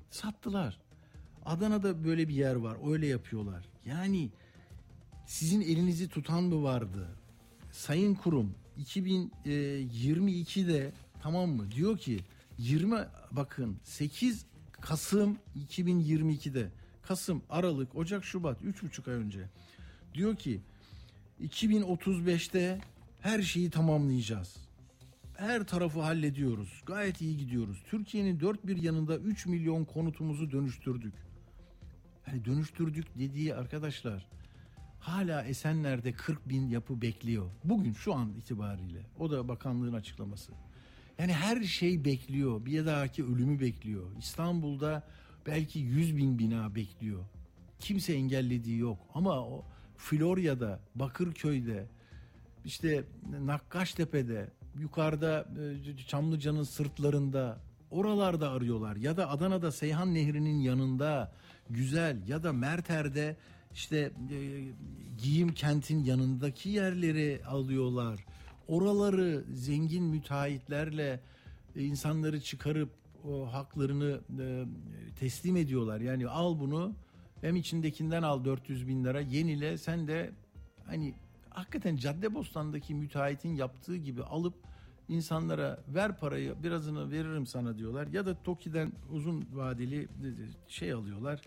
Sattılar. 0.09 0.79
Adana'da 1.45 2.03
böyle 2.03 2.27
bir 2.27 2.33
yer 2.33 2.55
var. 2.55 2.77
Öyle 2.91 3.07
yapıyorlar. 3.07 3.65
Yani 3.85 4.29
sizin 5.25 5.61
elinizi 5.61 6.09
tutan 6.09 6.43
mı 6.43 6.63
vardı? 6.63 7.09
Sayın 7.71 8.15
kurum 8.15 8.55
2022'de 8.79 10.91
tamam 11.21 11.49
mı? 11.49 11.71
Diyor 11.71 11.97
ki 11.97 12.19
20 12.57 12.95
bakın 13.31 13.77
8 13.83 14.45
Kasım 14.85 15.37
2022'de 15.69 16.69
Kasım, 17.01 17.41
Aralık, 17.49 17.95
Ocak, 17.95 18.25
Şubat 18.25 18.61
3,5 18.61 19.11
ay 19.11 19.15
önce 19.15 19.49
diyor 20.13 20.35
ki 20.35 20.61
2035'te 21.41 22.81
her 23.21 23.41
şeyi 23.41 23.69
tamamlayacağız. 23.69 24.57
Her 25.37 25.63
tarafı 25.63 26.01
hallediyoruz. 26.01 26.81
Gayet 26.85 27.21
iyi 27.21 27.37
gidiyoruz. 27.37 27.83
Türkiye'nin 27.89 28.39
dört 28.39 28.67
bir 28.67 28.83
yanında 28.83 29.17
3 29.17 29.45
milyon 29.45 29.85
konutumuzu 29.85 30.51
dönüştürdük. 30.51 31.13
Yani 32.27 32.45
dönüştürdük 32.45 33.19
dediği 33.19 33.55
arkadaşlar 33.55 34.27
hala 34.99 35.43
Esenler'de 35.43 36.11
40 36.11 36.49
bin 36.49 36.67
yapı 36.67 37.01
bekliyor. 37.01 37.49
Bugün 37.63 37.93
şu 37.93 38.13
an 38.13 38.33
itibariyle. 38.37 39.01
O 39.19 39.31
da 39.31 39.47
bakanlığın 39.47 39.93
açıklaması. 39.93 40.51
Yani 41.19 41.33
her 41.33 41.63
şey 41.63 42.05
bekliyor. 42.05 42.65
Bir 42.65 42.85
dahaki 42.85 43.23
ölümü 43.23 43.59
bekliyor. 43.59 44.03
İstanbul'da 44.19 45.03
belki 45.47 45.79
100 45.79 46.17
bin 46.17 46.39
bina 46.39 46.75
bekliyor. 46.75 47.23
Kimse 47.79 48.13
engellediği 48.13 48.77
yok. 48.77 48.97
Ama 49.13 49.39
o 49.39 49.65
Florya'da, 49.97 50.79
Bakırköy'de, 50.95 51.85
işte 52.65 53.03
Nakkaştepe'de, 53.41 54.49
yukarıda 54.79 55.47
e, 55.95 56.07
Çamlıca'nın 56.07 56.63
sırtlarında 56.63 57.57
oralarda 57.91 58.51
arıyorlar. 58.51 58.95
Ya 58.95 59.17
da 59.17 59.29
Adana'da 59.29 59.71
Seyhan 59.71 60.13
Nehri'nin 60.13 60.59
yanında 60.59 61.31
güzel 61.69 62.27
ya 62.27 62.43
da 62.43 62.53
Merter'de 62.53 63.35
işte 63.73 64.11
e, 64.31 64.63
giyim 65.23 65.53
kentin 65.53 66.03
yanındaki 66.03 66.69
yerleri 66.69 67.41
alıyorlar. 67.47 68.25
Oraları 68.67 69.43
zengin 69.53 70.03
müteahhitlerle 70.03 71.19
e, 71.75 71.83
insanları 71.83 72.41
çıkarıp 72.41 72.89
o 73.27 73.53
haklarını 73.53 74.19
e, 74.39 74.65
teslim 75.19 75.57
ediyorlar. 75.57 76.01
Yani 76.01 76.27
al 76.27 76.59
bunu 76.59 76.93
hem 77.41 77.55
içindekinden 77.55 78.23
al 78.23 78.45
400 78.45 78.87
bin 78.87 79.03
lira 79.03 79.21
yenile 79.21 79.77
sen 79.77 80.07
de 80.07 80.31
hani 80.85 81.13
hakikaten 81.49 81.95
Caddebostan'daki 81.95 82.95
müteahhitin 82.95 83.55
yaptığı 83.55 83.95
gibi 83.95 84.23
alıp 84.23 84.53
insanlara 85.09 85.83
ver 85.87 86.19
parayı 86.19 86.55
birazını 86.63 87.11
veririm 87.11 87.47
sana 87.47 87.77
diyorlar 87.77 88.07
ya 88.07 88.25
da 88.25 88.43
TOKİ'den 88.43 88.91
uzun 89.11 89.47
vadeli 89.53 90.07
şey 90.67 90.93
alıyorlar 90.93 91.41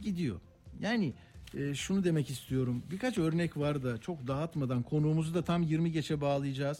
gidiyor. 0.00 0.40
Yani 0.80 1.14
e, 1.54 1.74
şunu 1.74 2.04
demek 2.04 2.30
istiyorum 2.30 2.82
birkaç 2.90 3.18
örnek 3.18 3.56
var 3.56 3.82
da 3.82 3.98
çok 3.98 4.26
dağıtmadan 4.26 4.82
konuğumuzu 4.82 5.34
da 5.34 5.44
tam 5.44 5.62
20 5.62 5.92
geçe 5.92 6.20
bağlayacağız. 6.20 6.78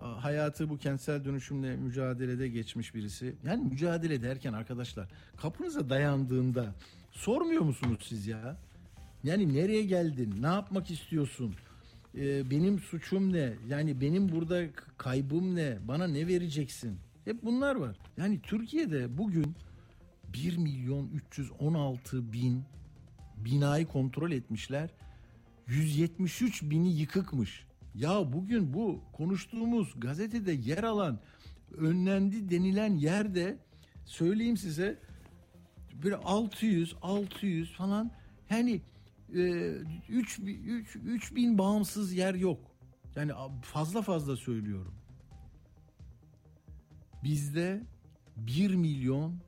Hayatı 0.00 0.68
bu 0.68 0.78
kentsel 0.78 1.24
dönüşümle 1.24 1.76
mücadelede 1.76 2.48
geçmiş 2.48 2.94
birisi. 2.94 3.34
Yani 3.44 3.64
mücadele 3.64 4.22
derken 4.22 4.52
arkadaşlar 4.52 5.08
kapınıza 5.36 5.90
dayandığında 5.90 6.74
sormuyor 7.12 7.62
musunuz 7.62 7.98
siz 8.08 8.26
ya? 8.26 8.56
Yani 9.24 9.54
nereye 9.54 9.82
geldin? 9.82 10.34
Ne 10.40 10.46
yapmak 10.46 10.90
istiyorsun? 10.90 11.54
e, 12.16 12.50
benim 12.50 12.78
suçum 12.78 13.32
ne? 13.32 13.52
Yani 13.68 14.00
benim 14.00 14.28
burada 14.28 14.64
kaybım 14.96 15.56
ne? 15.56 15.78
Bana 15.88 16.06
ne 16.06 16.26
vereceksin? 16.26 16.98
Hep 17.24 17.44
bunlar 17.44 17.74
var. 17.74 17.96
Yani 18.16 18.40
Türkiye'de 18.42 19.18
bugün 19.18 19.54
1 20.32 20.56
milyon 20.56 21.08
316 21.08 22.32
bin 22.32 22.62
binayı 23.36 23.86
kontrol 23.86 24.30
etmişler. 24.30 24.90
173 25.66 26.62
bini 26.62 26.92
yıkıkmış. 26.92 27.66
Ya 27.94 28.32
bugün 28.32 28.74
bu 28.74 29.00
konuştuğumuz 29.12 30.00
gazetede 30.00 30.52
yer 30.52 30.84
alan 30.84 31.20
önlendi 31.76 32.50
denilen 32.50 32.96
yerde 32.96 33.58
söyleyeyim 34.04 34.56
size 34.56 34.98
bir 35.94 36.12
600 36.12 36.96
600 37.02 37.72
falan 37.72 38.10
yani 38.50 38.80
e, 39.34 39.40
3 40.08 40.38
3 40.38 40.96
3000 40.96 41.58
bağımsız 41.58 42.12
yer 42.12 42.34
yok. 42.34 42.60
Yani 43.16 43.32
fazla 43.62 44.02
fazla 44.02 44.36
söylüyorum. 44.36 44.94
Bizde 47.24 47.82
1 48.36 48.74
milyon 48.74 49.40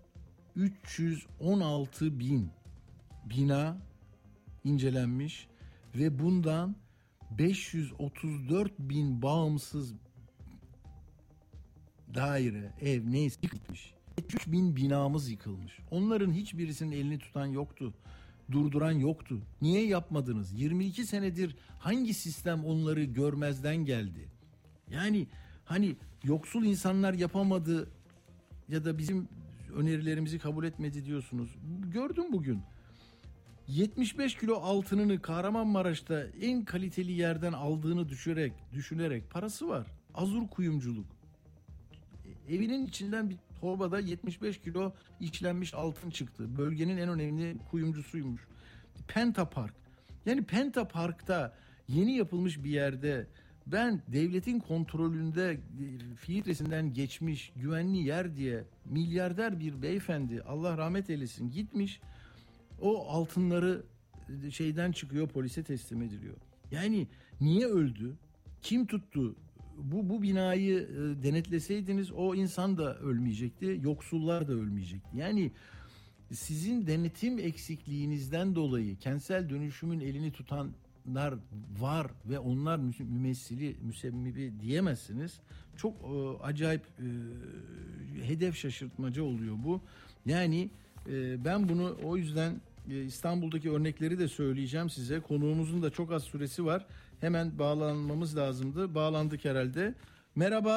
316 0.56 2.20
bin 2.20 2.50
bina 3.30 3.76
incelenmiş 4.64 5.48
ve 5.94 6.18
bundan 6.18 6.76
534 7.30 8.78
bin 8.78 9.22
bağımsız 9.22 9.94
daire, 12.14 12.72
ev 12.80 13.02
neyse 13.12 13.38
yıkılmış. 13.42 13.94
3 14.18 14.46
bin 14.46 14.76
binamız 14.76 15.30
yıkılmış. 15.30 15.78
Onların 15.90 16.32
hiçbirisinin 16.32 16.92
elini 16.92 17.18
tutan 17.18 17.46
yoktu. 17.46 17.94
Durduran 18.50 18.92
yoktu. 18.92 19.42
Niye 19.62 19.86
yapmadınız? 19.86 20.60
22 20.60 21.06
senedir 21.06 21.56
hangi 21.78 22.14
sistem 22.14 22.64
onları 22.64 23.04
görmezden 23.04 23.76
geldi? 23.76 24.28
Yani 24.90 25.26
hani 25.64 25.96
yoksul 26.24 26.64
insanlar 26.64 27.14
yapamadı 27.14 27.90
ya 28.68 28.84
da 28.84 28.98
bizim 28.98 29.28
önerilerimizi 29.76 30.38
kabul 30.38 30.64
etmedi 30.64 31.04
diyorsunuz. 31.04 31.56
Gördüm 31.92 32.24
bugün. 32.32 32.62
75 33.68 34.36
kilo 34.36 34.54
altınını 34.54 35.22
Kahramanmaraş'ta 35.22 36.24
en 36.42 36.64
kaliteli 36.64 37.12
yerden 37.12 37.52
aldığını 37.52 38.08
düşürerek, 38.08 38.52
düşünerek 38.72 39.30
parası 39.30 39.68
var. 39.68 39.86
Azur 40.14 40.48
kuyumculuk. 40.48 41.06
Evinin 42.48 42.86
içinden 42.86 43.30
bir 43.30 43.36
torbada 43.60 44.00
75 44.00 44.60
kilo 44.60 44.92
işlenmiş 45.20 45.74
altın 45.74 46.10
çıktı. 46.10 46.58
Bölgenin 46.58 46.96
en 46.96 47.08
önemli 47.08 47.56
kuyumcusuymuş. 47.70 48.40
Penta 49.08 49.50
Park. 49.50 49.74
Yani 50.26 50.44
Penta 50.44 50.88
Park'ta 50.88 51.56
yeni 51.88 52.16
yapılmış 52.16 52.64
bir 52.64 52.70
yerde 52.70 53.26
ben 53.66 54.02
devletin 54.08 54.60
kontrolünde 54.60 55.60
filtresinden 56.16 56.94
geçmiş 56.94 57.52
güvenli 57.56 57.98
yer 57.98 58.36
diye 58.36 58.64
milyarder 58.84 59.60
bir 59.60 59.82
beyefendi 59.82 60.42
Allah 60.42 60.78
rahmet 60.78 61.10
eylesin 61.10 61.50
gitmiş 61.50 62.00
o 62.80 63.08
altınları 63.08 63.82
şeyden 64.50 64.92
çıkıyor 64.92 65.28
polise 65.28 65.62
teslim 65.62 66.02
ediliyor. 66.02 66.36
Yani 66.70 67.06
niye 67.40 67.66
öldü? 67.66 68.16
Kim 68.62 68.86
tuttu? 68.86 69.36
Bu 69.78 70.08
bu 70.08 70.22
binayı 70.22 70.78
e, 70.78 71.22
denetleseydiniz 71.22 72.12
o 72.12 72.34
insan 72.34 72.78
da 72.78 72.98
ölmeyecekti, 72.98 73.80
yoksullar 73.82 74.48
da 74.48 74.52
ölmeyecekti. 74.52 75.16
Yani 75.16 75.52
sizin 76.32 76.86
denetim 76.86 77.38
eksikliğinizden 77.38 78.54
dolayı 78.54 78.96
kentsel 78.96 79.50
dönüşümün 79.50 80.00
elini 80.00 80.32
tutanlar 80.32 81.34
var 81.80 82.06
ve 82.26 82.38
onlar 82.38 82.78
mümessili, 82.98 83.76
müsebbibi 83.82 84.60
diyemezsiniz. 84.60 85.40
Çok 85.76 85.94
e, 85.94 86.42
acayip 86.42 86.82
e, 86.82 87.06
hedef 88.26 88.56
şaşırtmacı 88.56 89.24
oluyor 89.24 89.56
bu. 89.64 89.80
Yani 90.26 90.70
e, 91.08 91.44
ben 91.44 91.68
bunu 91.68 91.96
o 92.04 92.16
yüzden 92.16 92.50
e, 92.50 92.60
İstanbul'daki 92.88 93.70
örnekleri 93.70 94.18
de 94.18 94.28
söyleyeceğim 94.28 94.90
size. 94.90 95.20
Konuğumuzun 95.20 95.82
da 95.82 95.90
çok 95.90 96.12
az 96.12 96.22
süresi 96.22 96.64
var. 96.64 96.86
Hemen 97.20 97.58
bağlanmamız 97.58 98.36
lazımdı. 98.36 98.94
Bağlandık 98.94 99.44
herhalde. 99.44 99.94
Merhaba 100.34 100.74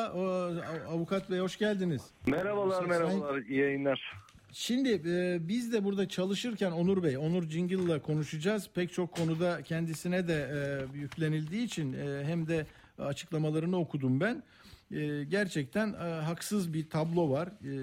avukat 0.89 1.31
bey 1.31 1.39
hoş 1.39 1.57
geldiniz. 1.57 2.01
Merhabalar 2.27 2.85
merhabalar 2.85 3.37
iyi 3.37 3.59
yayınlar. 3.59 4.21
Şimdi 4.53 5.01
e, 5.05 5.47
biz 5.47 5.73
de 5.73 5.83
burada 5.83 6.09
çalışırken 6.09 6.71
Onur 6.71 7.03
Bey, 7.03 7.17
Onur 7.17 7.49
Cingil'la 7.49 8.01
konuşacağız. 8.01 8.69
Pek 8.75 8.93
çok 8.93 9.11
konuda 9.15 9.61
kendisine 9.61 10.27
de 10.27 10.33
e, 10.33 10.97
yüklenildiği 10.97 11.63
için 11.63 11.93
e, 11.93 12.23
hem 12.25 12.47
de 12.47 12.65
açıklamalarını 12.97 13.77
okudum 13.77 14.19
ben. 14.19 14.43
E, 14.91 15.23
gerçekten 15.23 15.93
e, 15.93 15.97
haksız 15.97 16.73
bir 16.73 16.89
tablo 16.89 17.29
var. 17.29 17.47
E, 17.47 17.73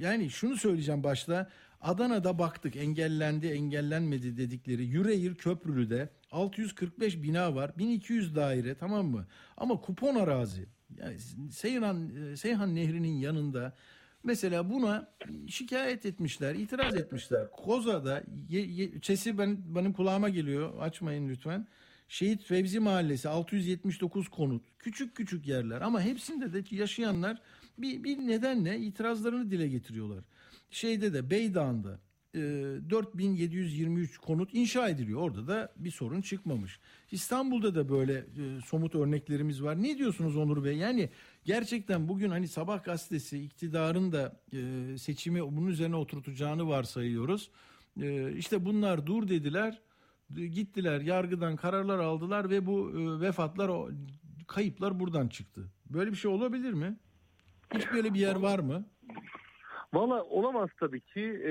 yani 0.00 0.30
şunu 0.30 0.56
söyleyeceğim 0.56 1.04
başta. 1.04 1.50
Adana'da 1.82 2.38
baktık 2.38 2.76
engellendi 2.76 3.46
engellenmedi 3.46 4.36
dedikleri 4.36 4.84
Yüreğir 4.84 5.34
Köprülü'de 5.34 6.08
645 6.30 7.22
bina 7.22 7.54
var 7.54 7.78
1200 7.78 8.36
daire 8.36 8.74
tamam 8.74 9.06
mı? 9.06 9.26
Ama 9.56 9.80
kupon 9.80 10.14
arazi 10.14 10.66
yani 10.98 11.18
Seyhan, 11.50 12.10
Seyhan 12.36 12.74
Nehri'nin 12.74 13.18
yanında 13.18 13.72
mesela 14.24 14.70
buna 14.70 15.08
şikayet 15.48 16.06
etmişler 16.06 16.54
itiraz 16.54 16.96
etmişler. 16.96 17.50
Koza'da 17.50 18.22
ye, 18.48 18.66
ye, 18.66 19.00
Çesi 19.00 19.38
ben, 19.38 19.58
benim 19.74 19.92
kulağıma 19.92 20.28
geliyor 20.28 20.72
açmayın 20.80 21.28
lütfen. 21.28 21.66
Şehit 22.08 22.44
Fevzi 22.44 22.80
Mahallesi 22.80 23.28
679 23.28 24.28
konut. 24.28 24.62
Küçük 24.78 25.14
küçük 25.14 25.46
yerler 25.46 25.80
ama 25.80 26.00
hepsinde 26.00 26.52
de 26.52 26.76
yaşayanlar 26.76 27.40
bir, 27.78 28.04
bir 28.04 28.18
nedenle 28.18 28.78
itirazlarını 28.78 29.50
dile 29.50 29.68
getiriyorlar 29.68 30.24
şeyde 30.74 31.12
de 31.12 31.30
Beydağ'ında 31.30 32.00
e, 32.34 32.40
4723 32.90 34.18
konut 34.18 34.54
inşa 34.54 34.88
ediliyor. 34.88 35.20
Orada 35.20 35.46
da 35.46 35.72
bir 35.76 35.90
sorun 35.90 36.20
çıkmamış. 36.20 36.80
İstanbul'da 37.10 37.74
da 37.74 37.88
böyle 37.88 38.14
e, 38.14 38.60
somut 38.66 38.94
örneklerimiz 38.94 39.62
var. 39.62 39.82
Ne 39.82 39.98
diyorsunuz 39.98 40.36
Onur 40.36 40.64
Bey? 40.64 40.76
Yani 40.76 41.10
gerçekten 41.44 42.08
bugün 42.08 42.30
hani 42.30 42.48
Sabah 42.48 42.84
gazetesi 42.84 43.44
iktidarın 43.44 44.12
da 44.12 44.40
e, 44.52 44.98
seçimi 44.98 45.42
bunun 45.42 45.66
üzerine 45.66 45.96
oturtacağını 45.96 46.68
varsayıyoruz. 46.68 47.50
E, 48.00 48.32
işte 48.36 48.64
bunlar 48.64 49.06
dur 49.06 49.28
dediler. 49.28 49.80
Gittiler 50.34 51.00
yargıdan 51.00 51.56
kararlar 51.56 51.98
aldılar 51.98 52.50
ve 52.50 52.66
bu 52.66 52.90
e, 52.90 53.20
vefatlar 53.20 53.68
o 53.68 53.90
kayıplar 54.46 55.00
buradan 55.00 55.28
çıktı. 55.28 55.68
Böyle 55.90 56.10
bir 56.10 56.16
şey 56.16 56.30
olabilir 56.30 56.72
mi? 56.72 56.96
Hiç 57.74 57.92
böyle 57.92 58.14
bir 58.14 58.20
yer 58.20 58.34
var 58.34 58.58
mı? 58.58 58.84
Valla 59.94 60.22
olamaz 60.22 60.70
tabii 60.80 61.00
ki. 61.00 61.20
Ee, 61.20 61.50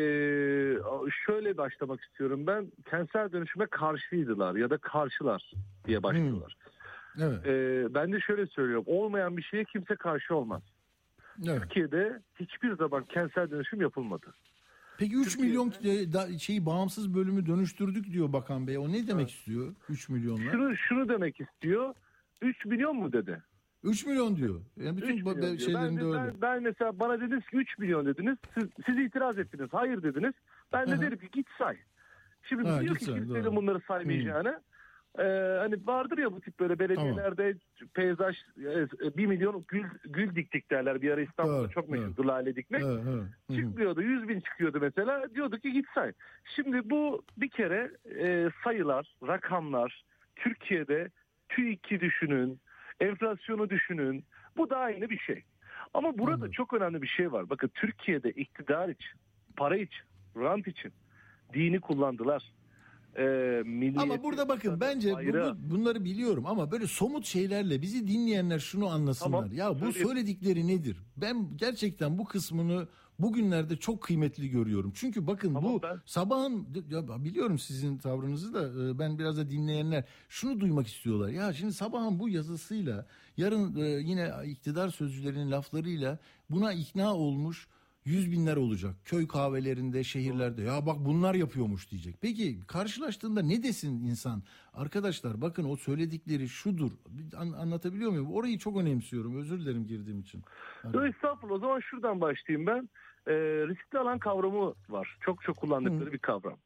şöyle 1.25 1.57
başlamak 1.57 2.01
istiyorum 2.01 2.47
ben. 2.47 2.71
Kentsel 2.89 3.31
dönüşüme 3.31 3.65
karşıydılar 3.65 4.55
ya 4.55 4.69
da 4.69 4.77
karşılar 4.77 5.51
diye 5.85 6.03
başlıyorlar. 6.03 6.55
Hmm. 7.13 7.23
Evet. 7.23 7.45
Ee, 7.45 7.93
ben 7.93 8.13
de 8.13 8.19
şöyle 8.19 8.47
söylüyorum. 8.47 8.85
Olmayan 8.87 9.37
bir 9.37 9.43
şeye 9.43 9.63
kimse 9.63 9.95
karşı 9.95 10.35
olmaz. 10.35 10.61
Evet. 11.47 11.61
Türkiye'de 11.61 12.21
hiçbir 12.39 12.75
zaman 12.75 13.03
kentsel 13.03 13.51
dönüşüm 13.51 13.81
yapılmadı. 13.81 14.27
Peki 14.97 15.15
3 15.15 15.37
milyon 15.37 15.73
şeyi 16.37 16.65
bağımsız 16.65 17.13
bölümü 17.15 17.45
dönüştürdük 17.45 18.11
diyor 18.11 18.33
Bakan 18.33 18.67
Bey. 18.67 18.77
O 18.77 18.89
ne 18.89 19.07
demek 19.07 19.09
evet. 19.09 19.29
istiyor 19.29 19.75
3 19.89 20.09
milyonla? 20.09 20.51
Şunu, 20.51 20.77
şunu 20.77 21.09
demek 21.09 21.41
istiyor. 21.41 21.93
3 22.41 22.65
milyon 22.65 22.95
mu 22.95 23.13
dedi? 23.13 23.41
3 23.83 24.05
milyon 24.05 24.35
diyor. 24.35 24.61
Yani 24.77 24.97
bütün 24.97 25.17
3 25.17 25.25
milyon 25.25 25.57
şeylerinde 25.57 26.01
ben, 26.01 26.07
öyle. 26.07 26.17
Ben, 26.17 26.41
ben 26.41 26.63
mesela 26.63 26.99
bana 26.99 27.21
dediniz 27.21 27.47
ki 27.47 27.57
3 27.57 27.77
milyon 27.77 28.05
dediniz. 28.05 28.37
Siz, 28.53 28.69
siz 28.85 28.97
itiraz 28.97 29.39
ettiniz. 29.39 29.69
Hayır 29.71 30.03
dediniz. 30.03 30.33
Ben 30.73 30.87
de 30.87 30.93
Aha. 30.93 31.01
derim 31.01 31.17
ki 31.17 31.29
git 31.31 31.47
say. 31.57 31.77
Şimdi 32.43 32.69
ha, 32.69 32.81
diyor 32.81 32.95
ki 32.95 33.05
say, 33.05 33.15
kimsenin 33.15 33.55
bunları 33.55 33.81
saymayacağını. 33.87 34.61
Ee, 35.19 35.23
hani 35.59 35.75
vardır 35.87 36.17
ya 36.17 36.33
bu 36.33 36.41
tip 36.41 36.59
böyle 36.59 36.79
belediyelerde 36.79 37.55
tamam. 37.79 37.89
peyzaj 37.93 38.37
e, 38.57 39.17
bir 39.17 39.25
milyon 39.25 39.65
gül, 39.67 39.83
gül 40.03 40.35
diktik 40.35 40.71
derler. 40.71 41.01
Bir 41.01 41.11
ara 41.11 41.21
İstanbul'da 41.21 41.59
evet, 41.59 41.71
çok 41.71 41.89
meşhurdu 41.89 42.13
evet. 42.17 42.27
lale 42.27 42.55
dikmek. 42.55 42.83
Evet, 42.83 43.03
evet. 43.09 43.59
Çıkmıyordu. 43.59 44.01
100 44.01 44.27
bin 44.27 44.39
çıkıyordu 44.39 44.79
mesela. 44.81 45.35
Diyordu 45.35 45.59
ki 45.59 45.73
git 45.73 45.85
say. 45.95 46.11
Şimdi 46.55 46.89
bu 46.89 47.23
bir 47.37 47.49
kere 47.49 47.91
e, 48.19 48.49
sayılar, 48.63 49.15
rakamlar 49.27 50.03
Türkiye'de 50.35 51.09
TÜİK'i 51.49 51.99
düşünün, 51.99 52.59
Enflasyonu 53.01 53.69
düşünün. 53.69 54.23
Bu 54.57 54.69
da 54.69 54.77
aynı 54.77 55.09
bir 55.09 55.17
şey. 55.17 55.43
Ama 55.93 56.17
burada 56.17 56.35
Anladım. 56.35 56.51
çok 56.51 56.73
önemli 56.73 57.01
bir 57.01 57.07
şey 57.07 57.31
var. 57.31 57.49
Bakın 57.49 57.71
Türkiye'de 57.73 58.31
iktidar 58.31 58.89
için, 58.89 59.19
para 59.55 59.77
için, 59.77 60.03
rant 60.37 60.67
için 60.67 60.91
dini 61.53 61.79
kullandılar. 61.79 62.43
Ee, 63.17 63.63
ama 63.97 64.23
burada 64.23 64.49
bakın 64.49 64.79
bence 64.79 65.13
bunu, 65.13 65.57
bunları 65.57 66.03
biliyorum 66.03 66.45
ama 66.45 66.71
böyle 66.71 66.87
somut 66.87 67.25
şeylerle 67.25 67.81
bizi 67.81 68.07
dinleyenler 68.07 68.59
şunu 68.59 68.87
anlasınlar. 68.87 69.39
Tamam, 69.39 69.53
ya 69.53 69.81
bu 69.81 69.91
söyledikleri 69.93 70.67
nedir? 70.67 70.97
Ben 71.17 71.57
gerçekten 71.57 72.17
bu 72.17 72.25
kısmını 72.25 72.87
bugünlerde 73.19 73.77
çok 73.77 74.01
kıymetli 74.01 74.49
görüyorum. 74.49 74.91
Çünkü 74.95 75.27
bakın 75.27 75.55
Ama 75.55 75.73
bu 75.73 75.81
ben... 75.81 76.01
sabahın 76.05 76.67
ya 76.89 77.23
biliyorum 77.23 77.59
sizin 77.59 77.97
tavrınızı 77.97 78.53
da 78.53 78.89
e, 78.89 78.99
ben 78.99 79.19
biraz 79.19 79.37
da 79.37 79.49
dinleyenler 79.49 80.03
şunu 80.29 80.59
duymak 80.59 80.87
istiyorlar. 80.87 81.29
Ya 81.29 81.53
şimdi 81.53 81.73
sabahın 81.73 82.19
bu 82.19 82.29
yazısıyla 82.29 83.05
yarın 83.37 83.75
e, 83.75 83.85
yine 83.89 84.31
iktidar 84.45 84.89
sözcülerinin 84.89 85.51
laflarıyla 85.51 86.19
buna 86.49 86.73
ikna 86.73 87.15
olmuş 87.15 87.67
Yüz 88.05 88.31
binler 88.31 88.57
olacak. 88.57 88.95
Köy 89.05 89.27
kahvelerinde, 89.27 90.03
şehirlerde. 90.03 90.61
Ya 90.61 90.85
bak 90.85 90.95
bunlar 90.99 91.35
yapıyormuş 91.35 91.91
diyecek. 91.91 92.15
Peki 92.21 92.67
karşılaştığında 92.67 93.41
ne 93.41 93.63
desin 93.63 94.05
insan? 94.05 94.43
Arkadaşlar 94.73 95.41
bakın 95.41 95.69
o 95.69 95.75
söyledikleri 95.75 96.49
şudur. 96.49 96.91
An- 97.37 97.51
anlatabiliyor 97.51 98.11
muyum? 98.11 98.33
Orayı 98.33 98.57
çok 98.57 98.77
önemsiyorum. 98.77 99.37
Özür 99.37 99.59
dilerim 99.59 99.87
girdiğim 99.87 100.19
için. 100.19 100.41
Hani... 100.81 101.09
Estağfurullah. 101.09 101.55
O 101.55 101.59
zaman 101.59 101.79
şuradan 101.79 102.21
başlayayım 102.21 102.67
ben. 102.67 102.89
E, 103.27 103.33
riskli 103.67 103.97
alan 103.97 104.19
kavramı 104.19 104.73
var. 104.89 105.17
Çok 105.21 105.43
çok 105.43 105.57
kullandıkları 105.57 106.09
Hı. 106.09 106.13
bir 106.13 106.19
kavram. 106.19 106.57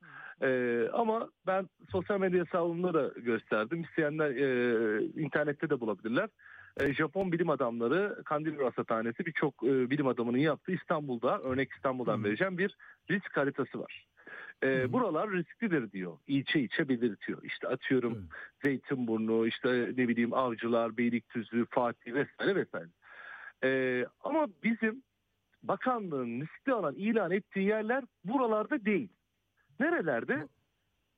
E, 0.42 0.82
ama 0.94 1.30
ben 1.48 1.70
sosyal 1.90 2.20
medya 2.20 2.46
hesabımda 2.46 2.94
da 2.94 3.20
gösterdim. 3.20 3.82
İsteyenler 3.82 4.30
e, 4.30 5.06
internette 5.06 5.70
de 5.70 5.80
bulabilirler. 5.80 6.30
E, 6.80 6.94
Japon 6.94 7.32
bilim 7.32 7.50
adamları 7.50 8.24
Kandil 8.26 8.60
Rasathanesi 8.60 9.26
birçok 9.26 9.64
e, 9.64 9.90
bilim 9.90 10.08
adamının 10.08 10.38
yaptığı 10.38 10.72
İstanbul'da 10.72 11.40
örnek 11.40 11.72
İstanbul'dan 11.72 12.18
Hı. 12.18 12.24
vereceğim 12.24 12.58
bir 12.58 12.78
risk 13.12 13.38
haritası 13.38 13.80
var. 13.80 14.08
E, 14.64 14.94
buralar 14.94 15.32
risklidir 15.32 15.92
diyor. 15.92 16.18
İlçe 16.28 16.60
içe 16.60 16.90
belirtiyor. 16.90 17.44
İşte 17.44 17.68
atıyorum 17.68 18.16
Hı. 18.16 18.22
Zeytinburnu, 18.64 19.48
işte 19.48 19.70
ne 19.98 20.08
bileyim 20.08 20.34
Avcılar, 20.34 20.98
Beylikdüzü, 20.98 21.66
Fatih 21.70 22.14
vesaire 22.14 22.56
vesaire. 22.56 22.90
E, 23.64 24.06
ama 24.24 24.48
bizim 24.64 25.04
bakanlığın 25.64 26.42
riskli 26.42 26.74
alan 26.74 26.96
ilan 26.96 27.32
ettiği 27.32 27.68
yerler 27.68 28.04
buralarda 28.24 28.86
değil. 28.86 29.10
Nerelerde? 29.80 30.48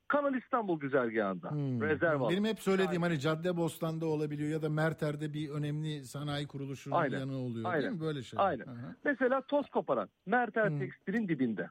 Kanal 0.08 0.34
İstanbul 0.34 0.80
güzergahında. 0.80 1.52
Hmm. 1.52 1.82
Rezerv 1.82 2.30
Benim 2.30 2.46
hep 2.46 2.60
söylediğim 2.60 3.02
hani 3.02 3.20
Cadde 3.20 3.58
Bostan'da 3.58 4.06
olabiliyor 4.06 4.50
ya 4.50 4.62
da 4.62 4.70
Merter'de 4.70 5.34
bir 5.34 5.50
önemli 5.50 6.06
sanayi 6.06 6.48
kuruluşunun 6.48 6.96
Aynen. 6.96 7.20
yanı 7.20 7.38
oluyor 7.38 7.70
Aynen. 7.70 7.82
değil 7.82 7.94
mi? 7.94 8.02
Böyle 8.02 8.24
şey. 8.24 8.40
Aynen. 8.42 8.68
Aha. 8.68 8.96
Mesela 9.04 9.42
toz 9.42 9.70
koparan 9.70 10.10
Merter 10.26 10.70
hmm. 10.70 10.80
Tekstil'in 10.80 11.28
dibinde. 11.28 11.70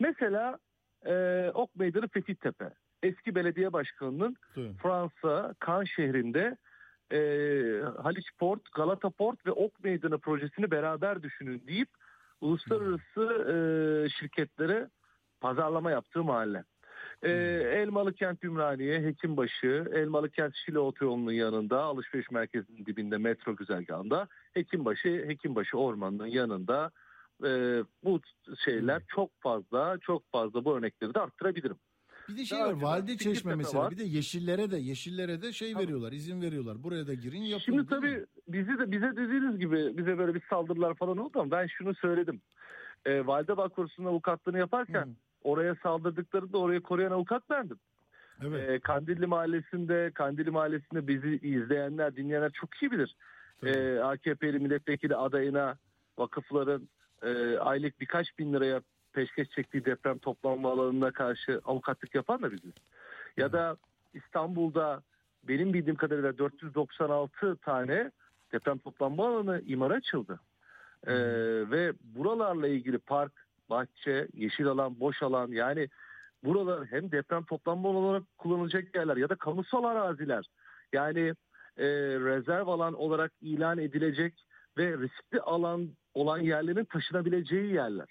Mesela 0.00 0.58
e, 1.06 1.50
Ok 1.54 1.76
Meydanı 1.76 2.08
Fethiyetepe. 2.08 2.70
Eski 3.02 3.34
belediye 3.34 3.72
başkanının 3.72 4.36
evet. 4.56 4.74
Fransa 4.82 5.54
Kan 5.58 5.84
şehrinde 5.84 6.56
e, 7.12 7.18
Haliç 8.02 8.30
Port, 8.38 8.72
Galata 8.72 9.10
Port 9.10 9.46
ve 9.46 9.50
Ok 9.50 9.84
Meydanı 9.84 10.18
projesini 10.18 10.70
beraber 10.70 11.22
düşünün 11.22 11.62
deyip 11.66 11.88
uluslararası 12.40 13.22
e, 13.52 13.54
şirketlere 14.08 14.88
pazarlama 15.40 15.90
yaptığı 15.90 16.24
mahalle. 16.24 16.64
E, 17.22 17.30
Elmalı 17.74 18.12
Kent 18.12 18.44
Ümraniye, 18.44 19.02
Hekimbaşı, 19.02 19.90
Elmalı 19.94 20.30
Kent 20.30 20.54
Şile 20.54 20.78
Otoyolu'nun 20.78 21.32
yanında, 21.32 21.82
alışveriş 21.82 22.30
merkezinin 22.30 22.86
dibinde 22.86 23.18
metro 23.18 23.56
güzergahında, 23.56 24.28
Hekimbaşı, 24.52 25.24
Hekimbaşı 25.28 25.78
Ormanı'nın 25.78 26.26
yanında 26.26 26.90
e, 27.44 27.82
bu 28.04 28.20
şeyler 28.64 29.02
çok 29.08 29.30
fazla, 29.40 29.98
çok 30.00 30.32
fazla 30.32 30.64
bu 30.64 30.76
örnekleri 30.76 31.14
de 31.14 31.20
arttırabilirim. 31.20 31.76
Bir 32.28 32.36
de 32.36 32.44
şey 32.44 32.58
Daha 32.58 32.68
var 32.68 32.72
Valide 32.72 33.16
Çeşme 33.16 33.54
mesela 33.54 33.84
var. 33.84 33.90
bir 33.90 33.98
de 33.98 34.04
yeşillere 34.04 34.70
de 34.70 34.76
yeşillere 34.76 35.42
de 35.42 35.52
şey 35.52 35.76
veriyorlar 35.76 36.12
izin 36.12 36.42
veriyorlar 36.42 36.82
buraya 36.82 37.06
da 37.06 37.14
girin 37.14 37.42
yapın. 37.42 37.64
Şimdi 37.64 37.86
tabii 37.86 38.26
bizi 38.48 38.78
de 38.78 38.92
bize 38.92 39.16
dediğiniz 39.16 39.58
gibi 39.58 39.98
bize 39.98 40.18
böyle 40.18 40.34
bir 40.34 40.42
saldırılar 40.50 40.94
falan 40.94 41.18
oldu 41.18 41.40
ama 41.40 41.50
ben 41.50 41.66
şunu 41.66 41.94
söyledim. 41.94 42.40
E, 43.04 43.26
Valide 43.26 43.56
Bakkurusu'nun 43.56 44.06
avukatlığını 44.08 44.58
yaparken 44.58 45.06
Hı. 45.06 45.14
Oraya 45.44 45.74
saldırdıklarında 45.82 46.58
orayı 46.58 46.80
koruyan 46.80 47.10
avukat 47.10 47.50
bendim. 47.50 47.78
Evet. 48.46 48.70
E, 48.70 48.80
Kandilli 48.80 49.26
Mahallesi'nde 49.26 50.10
Kandilli 50.14 50.50
Mahallesi'nde 50.50 51.08
bizi 51.08 51.38
izleyenler 51.42 52.16
dinleyenler 52.16 52.50
çok 52.52 52.82
iyi 52.82 52.90
bilir. 52.90 53.16
E, 53.62 53.98
AKP'li 53.98 54.58
milletvekili 54.58 55.16
adayına 55.16 55.76
vakıfların 56.18 56.88
e, 57.22 57.58
aylık 57.58 58.00
birkaç 58.00 58.38
bin 58.38 58.52
liraya 58.52 58.80
peşkeş 59.12 59.50
çektiği 59.50 59.84
deprem 59.84 60.18
toplanma 60.18 60.72
alanına 60.72 61.10
karşı 61.10 61.60
avukatlık 61.64 62.14
yapan 62.14 62.42
da 62.42 62.52
biziz. 62.52 62.72
Ya 63.36 63.52
da 63.52 63.76
İstanbul'da 64.14 65.02
benim 65.48 65.74
bildiğim 65.74 65.96
kadarıyla 65.96 66.38
496 66.38 67.56
tane 67.56 68.10
deprem 68.52 68.78
toplanma 68.78 69.28
alanı 69.28 69.62
imara 69.66 69.94
açıldı. 69.94 70.40
Ee, 71.06 71.14
ve 71.70 71.92
buralarla 72.02 72.68
ilgili 72.68 72.98
park, 72.98 73.32
bahçe, 73.72 74.28
yeşil 74.34 74.66
alan, 74.66 75.00
boş 75.00 75.22
alan 75.22 75.48
yani 75.48 75.88
buralar 76.44 76.86
hem 76.86 77.12
deprem 77.12 77.44
toplanma 77.44 77.88
olarak 77.88 78.22
kullanılacak 78.38 78.94
yerler 78.94 79.16
ya 79.16 79.28
da 79.28 79.34
kamusal 79.34 79.84
araziler 79.84 80.44
yani 80.92 81.34
e, 81.76 81.86
rezerv 82.28 82.66
alan 82.66 82.94
olarak 82.94 83.32
ilan 83.40 83.78
edilecek 83.78 84.34
ve 84.78 84.98
riskli 84.98 85.40
alan 85.40 85.88
olan 86.14 86.38
yerlerin 86.38 86.84
taşınabileceği 86.84 87.72
yerler. 87.72 88.08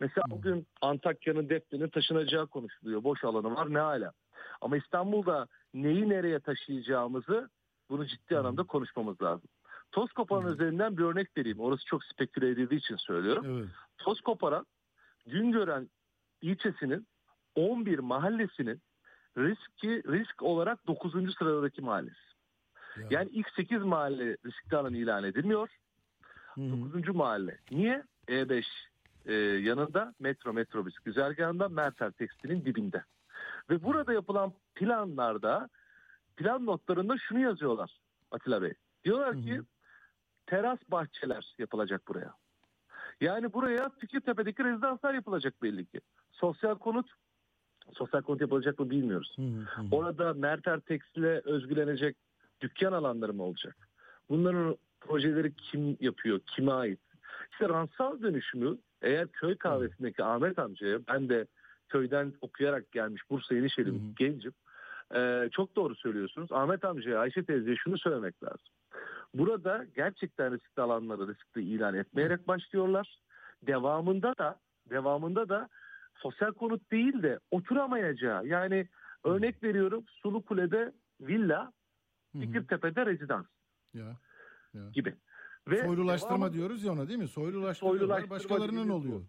Mesela 0.00 0.24
hmm. 0.28 0.36
bugün 0.36 0.66
Antakya'nın 0.80 1.48
Defne'nin 1.48 1.88
taşınacağı 1.88 2.46
konuşuluyor. 2.46 3.04
Boş 3.04 3.24
alanı 3.24 3.54
var 3.54 3.74
ne 3.74 3.78
hala. 3.78 4.12
Ama 4.60 4.76
İstanbul'da 4.76 5.46
neyi 5.74 6.08
nereye 6.08 6.40
taşıyacağımızı 6.40 7.50
bunu 7.90 8.06
ciddi 8.06 8.30
hmm. 8.30 8.38
anlamda 8.38 8.62
konuşmamız 8.62 9.22
lazım. 9.22 9.48
Toz 9.92 10.12
koparan 10.12 10.42
hmm. 10.42 10.52
üzerinden 10.52 10.96
bir 10.96 11.02
örnek 11.02 11.36
vereyim. 11.36 11.60
Orası 11.60 11.84
çok 11.84 12.04
speküle 12.04 12.50
edildiği 12.50 12.80
için 12.80 12.96
söylüyorum. 12.96 13.44
Evet. 13.48 13.68
Toz 13.98 14.20
koparan 14.20 14.66
Güngören 15.28 15.88
ilçesinin 16.42 17.06
11 17.54 17.98
mahallesinin 17.98 18.82
riski 19.38 20.02
risk 20.12 20.42
olarak 20.42 20.86
9. 20.86 21.34
sıradaki 21.38 21.82
mahallesi. 21.82 22.16
Ya. 22.96 23.06
Yani 23.10 23.30
ilk 23.32 23.50
8 23.50 23.82
mahalle 23.82 24.36
riskli 24.46 24.76
alan 24.76 24.94
ilan 24.94 25.24
edilmiyor. 25.24 25.68
Hı 26.54 26.60
9. 26.60 27.14
mahalle. 27.14 27.58
Niye? 27.70 28.02
E5 28.28 28.64
e, 29.26 29.34
yanında 29.34 30.14
metro 30.20 30.52
metrobüs 30.52 30.98
güzergahında 30.98 31.68
Mertel 31.68 32.12
Tekstil'in 32.12 32.64
dibinde. 32.64 33.04
Ve 33.70 33.84
burada 33.84 34.12
yapılan 34.12 34.52
planlarda 34.74 35.68
plan 36.36 36.66
notlarında 36.66 37.18
şunu 37.18 37.40
yazıyorlar 37.40 37.98
Atilla 38.30 38.62
Bey. 38.62 38.74
Diyorlar 39.04 39.42
ki 39.42 39.56
hı 39.56 39.60
hı. 39.60 39.64
teras 40.46 40.78
bahçeler 40.88 41.54
yapılacak 41.58 42.08
buraya. 42.08 42.34
Yani 43.20 43.52
buraya 43.52 43.88
Fikirtepe'deki 43.88 44.64
rezidanslar 44.64 45.14
yapılacak 45.14 45.62
belli 45.62 45.86
ki. 45.86 46.00
Sosyal 46.32 46.74
konut 46.74 47.10
sosyal 47.92 48.22
konut 48.22 48.40
yapılacak 48.40 48.78
mı 48.78 48.90
bilmiyoruz. 48.90 49.36
Hı 49.36 49.42
hı. 49.42 49.86
Orada 49.90 50.34
Merter 50.34 50.80
Tekstil'e 50.80 51.40
özgülenecek 51.44 52.16
dükkan 52.60 52.92
alanları 52.92 53.34
mı 53.34 53.42
olacak? 53.42 53.76
Bunların 54.28 54.76
projeleri 55.00 55.54
kim 55.54 55.96
yapıyor? 56.00 56.40
Kime 56.40 56.72
ait? 56.72 57.00
İşte 57.52 57.68
ransal 57.68 58.22
dönüşümü 58.22 58.78
eğer 59.02 59.28
köy 59.28 59.56
kahvesindeki 59.56 60.24
Ahmet 60.24 60.58
amcaya 60.58 60.98
ben 61.08 61.28
de 61.28 61.46
köyden 61.88 62.32
okuyarak 62.40 62.92
gelmiş 62.92 63.22
Bursa 63.30 63.54
Yenişehir'in 63.54 64.14
gencim. 64.18 64.52
Ee, 65.14 65.48
çok 65.52 65.76
doğru 65.76 65.94
söylüyorsunuz. 65.94 66.52
Ahmet 66.52 66.84
amcaya 66.84 67.20
Ayşe 67.20 67.44
teyzeye 67.44 67.76
şunu 67.76 67.98
söylemek 67.98 68.42
lazım. 68.42 68.68
Burada 69.34 69.86
gerçekten 69.96 70.52
riskli 70.52 70.80
alanları 70.80 71.28
riskli 71.28 71.62
ilan 71.62 71.94
etmeyerek 71.94 72.48
başlıyorlar. 72.48 73.18
Devamında 73.62 74.34
da 74.38 74.60
devamında 74.90 75.48
da 75.48 75.68
sosyal 76.14 76.52
konut 76.52 76.92
değil 76.92 77.22
de 77.22 77.38
oturamayacağı 77.50 78.46
yani 78.46 78.88
örnek 79.24 79.62
veriyorum 79.62 80.04
Sulu 80.22 80.44
Kule'de 80.44 80.92
villa, 81.20 81.72
Fikirtepe'de 82.40 83.06
rezidans 83.06 83.46
ya, 83.94 84.16
ya. 84.74 84.90
gibi. 84.92 85.14
Ve 85.68 85.84
Soylulaştırma 85.84 86.38
devam... 86.38 86.52
diyoruz 86.52 86.84
ya 86.84 86.92
ona 86.92 87.08
değil 87.08 87.18
mi? 87.18 87.28
Soylulaştırma, 87.28 87.90
Soylulaştırma 87.90 88.34
başkalarının 88.34 88.88
oluyor. 88.88 89.20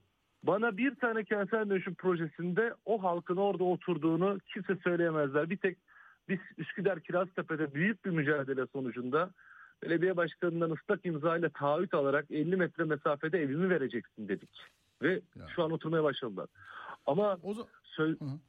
Bana 0.43 0.77
bir 0.77 0.95
tane 0.95 1.23
kentsel 1.23 1.69
dönüşüm 1.69 1.95
projesinde 1.95 2.73
o 2.85 3.03
halkın 3.03 3.37
orada 3.37 3.63
oturduğunu 3.63 4.39
kimse 4.53 4.75
söyleyemezler. 4.75 5.49
Bir 5.49 5.57
tek 5.57 5.77
biz 6.29 6.39
Üsküdar 6.57 6.99
Kiraztepe'de 6.99 7.73
büyük 7.73 8.05
bir 8.05 8.09
mücadele 8.09 8.67
sonucunda 8.67 9.29
belediye 9.83 10.17
başkanından 10.17 10.71
ıslak 10.71 11.05
imzayla 11.05 11.49
taahhüt 11.49 11.93
alarak 11.93 12.31
50 12.31 12.55
metre 12.55 12.83
mesafede 12.83 13.39
evimi 13.39 13.69
vereceksin 13.69 14.27
dedik. 14.27 14.49
Ve 15.01 15.21
ya. 15.35 15.47
şu 15.55 15.63
an 15.63 15.71
oturmaya 15.71 16.03
başladılar. 16.03 16.47
Ama 17.05 17.37
o 17.43 17.53
zaman... 17.53 17.69
Sö- 17.97 18.39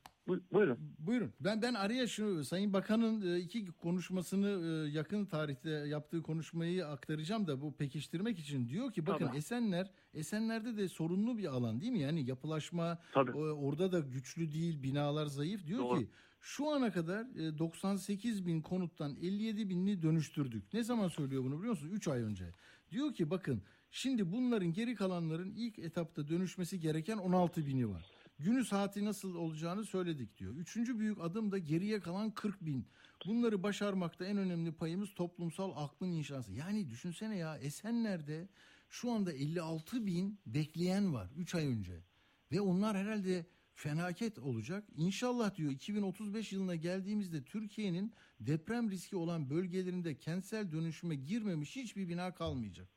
buyurun. 0.52 0.78
Buyurun. 0.98 1.32
Ben 1.40 1.62
ben 1.62 1.74
araya 1.74 2.06
şu 2.06 2.44
Sayın 2.44 2.72
Bakan'ın 2.72 3.34
e, 3.34 3.38
iki 3.38 3.66
konuşmasını 3.66 4.48
e, 4.48 4.90
yakın 4.90 5.24
tarihte 5.24 5.70
yaptığı 5.70 6.22
konuşmayı 6.22 6.86
aktaracağım 6.86 7.46
da 7.46 7.60
bu 7.60 7.76
pekiştirmek 7.76 8.38
için 8.38 8.68
diyor 8.68 8.92
ki 8.92 9.06
bakın 9.06 9.26
Tabii. 9.26 9.36
Esenler 9.36 9.90
Esenler'de 10.14 10.76
de 10.76 10.88
sorunlu 10.88 11.38
bir 11.38 11.46
alan 11.46 11.80
değil 11.80 11.92
mi? 11.92 12.00
Yani 12.00 12.28
yapılaşma 12.28 12.98
Tabii. 13.12 13.32
orada 13.36 13.92
da 13.92 14.00
güçlü 14.00 14.52
değil, 14.52 14.82
binalar 14.82 15.26
zayıf. 15.26 15.66
Diyor 15.66 15.80
Doğru. 15.80 15.98
ki 15.98 16.08
şu 16.40 16.70
ana 16.70 16.92
kadar 16.92 17.26
98 17.58 18.40
e, 18.40 18.46
bin 18.46 18.60
konuttan 18.60 19.16
57 19.16 19.68
binini 19.68 20.02
dönüştürdük. 20.02 20.74
Ne 20.74 20.84
zaman 20.84 21.08
söylüyor 21.08 21.44
bunu 21.44 21.58
biliyor 21.58 21.70
musunuz? 21.70 21.92
3 21.92 22.08
ay 22.08 22.22
önce. 22.22 22.54
Diyor 22.90 23.14
ki 23.14 23.30
bakın 23.30 23.62
şimdi 23.90 24.32
bunların 24.32 24.72
geri 24.72 24.94
kalanların 24.94 25.50
ilk 25.50 25.78
etapta 25.78 26.28
dönüşmesi 26.28 26.80
gereken 26.80 27.16
16 27.18 27.66
bini 27.66 27.88
var. 27.88 28.10
Günü 28.38 28.64
saati 28.64 29.04
nasıl 29.04 29.34
olacağını 29.34 29.84
söyledik 29.84 30.38
diyor. 30.38 30.54
Üçüncü 30.54 30.98
büyük 30.98 31.20
adım 31.20 31.52
da 31.52 31.58
geriye 31.58 32.00
kalan 32.00 32.30
40 32.30 32.66
bin. 32.66 32.86
Bunları 33.26 33.62
başarmakta 33.62 34.24
en 34.24 34.36
önemli 34.36 34.72
payımız 34.72 35.14
toplumsal 35.14 35.72
aklın 35.76 36.12
inşası. 36.12 36.52
Yani 36.52 36.90
düşünsene 36.90 37.36
ya 37.36 37.58
Esenler'de 37.58 38.48
Şu 38.90 39.12
anda 39.12 39.32
56 39.32 40.06
bin 40.06 40.40
bekleyen 40.46 41.14
var 41.14 41.30
3 41.36 41.54
ay 41.54 41.66
önce. 41.66 42.04
Ve 42.52 42.60
onlar 42.60 42.96
herhalde 42.96 43.46
fenaket 43.80 44.38
olacak. 44.38 44.84
İnşallah 44.96 45.54
diyor 45.54 45.70
2035 45.72 46.52
yılına 46.52 46.74
geldiğimizde 46.74 47.44
Türkiye'nin 47.44 48.12
deprem 48.40 48.90
riski 48.90 49.16
olan 49.16 49.50
bölgelerinde 49.50 50.18
kentsel 50.18 50.72
dönüşüme 50.72 51.14
girmemiş 51.14 51.76
hiçbir 51.76 52.08
bina 52.08 52.34
kalmayacak. 52.34 52.88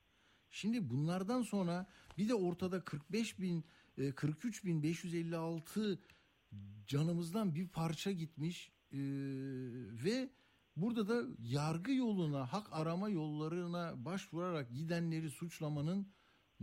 Şimdi 0.49 0.89
bunlardan 0.89 1.41
sonra 1.41 1.85
bir 2.17 2.29
de 2.29 2.33
ortada 2.35 2.83
45 2.83 3.39
bin 3.39 3.65
43 4.15 4.65
bin 4.65 4.83
556 4.83 5.99
canımızdan 6.87 7.55
bir 7.55 7.67
parça 7.67 8.11
gitmiş 8.11 8.71
ee, 8.91 8.97
ve 10.03 10.29
burada 10.75 11.07
da 11.07 11.23
yargı 11.39 11.91
yoluna 11.91 12.53
hak 12.53 12.67
arama 12.71 13.09
yollarına 13.09 14.05
başvurarak 14.05 14.73
gidenleri 14.73 15.31
suçlamanın 15.31 16.07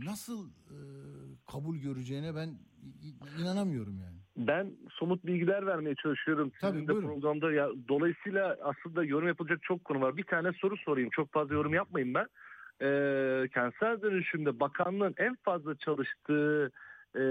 nasıl 0.05 0.49
e, 0.49 0.77
kabul 1.51 1.77
göreceğine 1.77 2.35
ben 2.35 2.49
inanamıyorum 3.41 3.99
yani. 3.99 4.17
Ben 4.37 4.71
somut 4.89 5.25
bilgiler 5.25 5.65
vermeye 5.65 5.95
çalışıyorum. 5.95 6.51
Tabii, 6.61 6.71
Sizin 6.73 6.87
de 6.87 6.91
buyurun. 6.93 7.07
programda 7.07 7.51
ya 7.51 7.69
dolayısıyla 7.87 8.57
aslında 8.63 9.03
yorum 9.03 9.27
yapılacak 9.27 9.59
çok 9.63 9.85
konu 9.85 10.01
var. 10.01 10.17
Bir 10.17 10.23
tane 10.23 10.51
soru 10.53 10.77
sorayım. 10.77 11.09
Çok 11.13 11.31
fazla 11.33 11.53
yorum 11.55 11.73
yapmayayım 11.73 12.13
ben. 12.13 12.27
Ee, 12.81 13.47
kentsel 13.53 14.01
dönüşümde 14.01 14.59
bakanlığın 14.59 15.13
en 15.17 15.35
fazla 15.35 15.75
çalıştığı 15.75 16.71
e, 17.15 17.21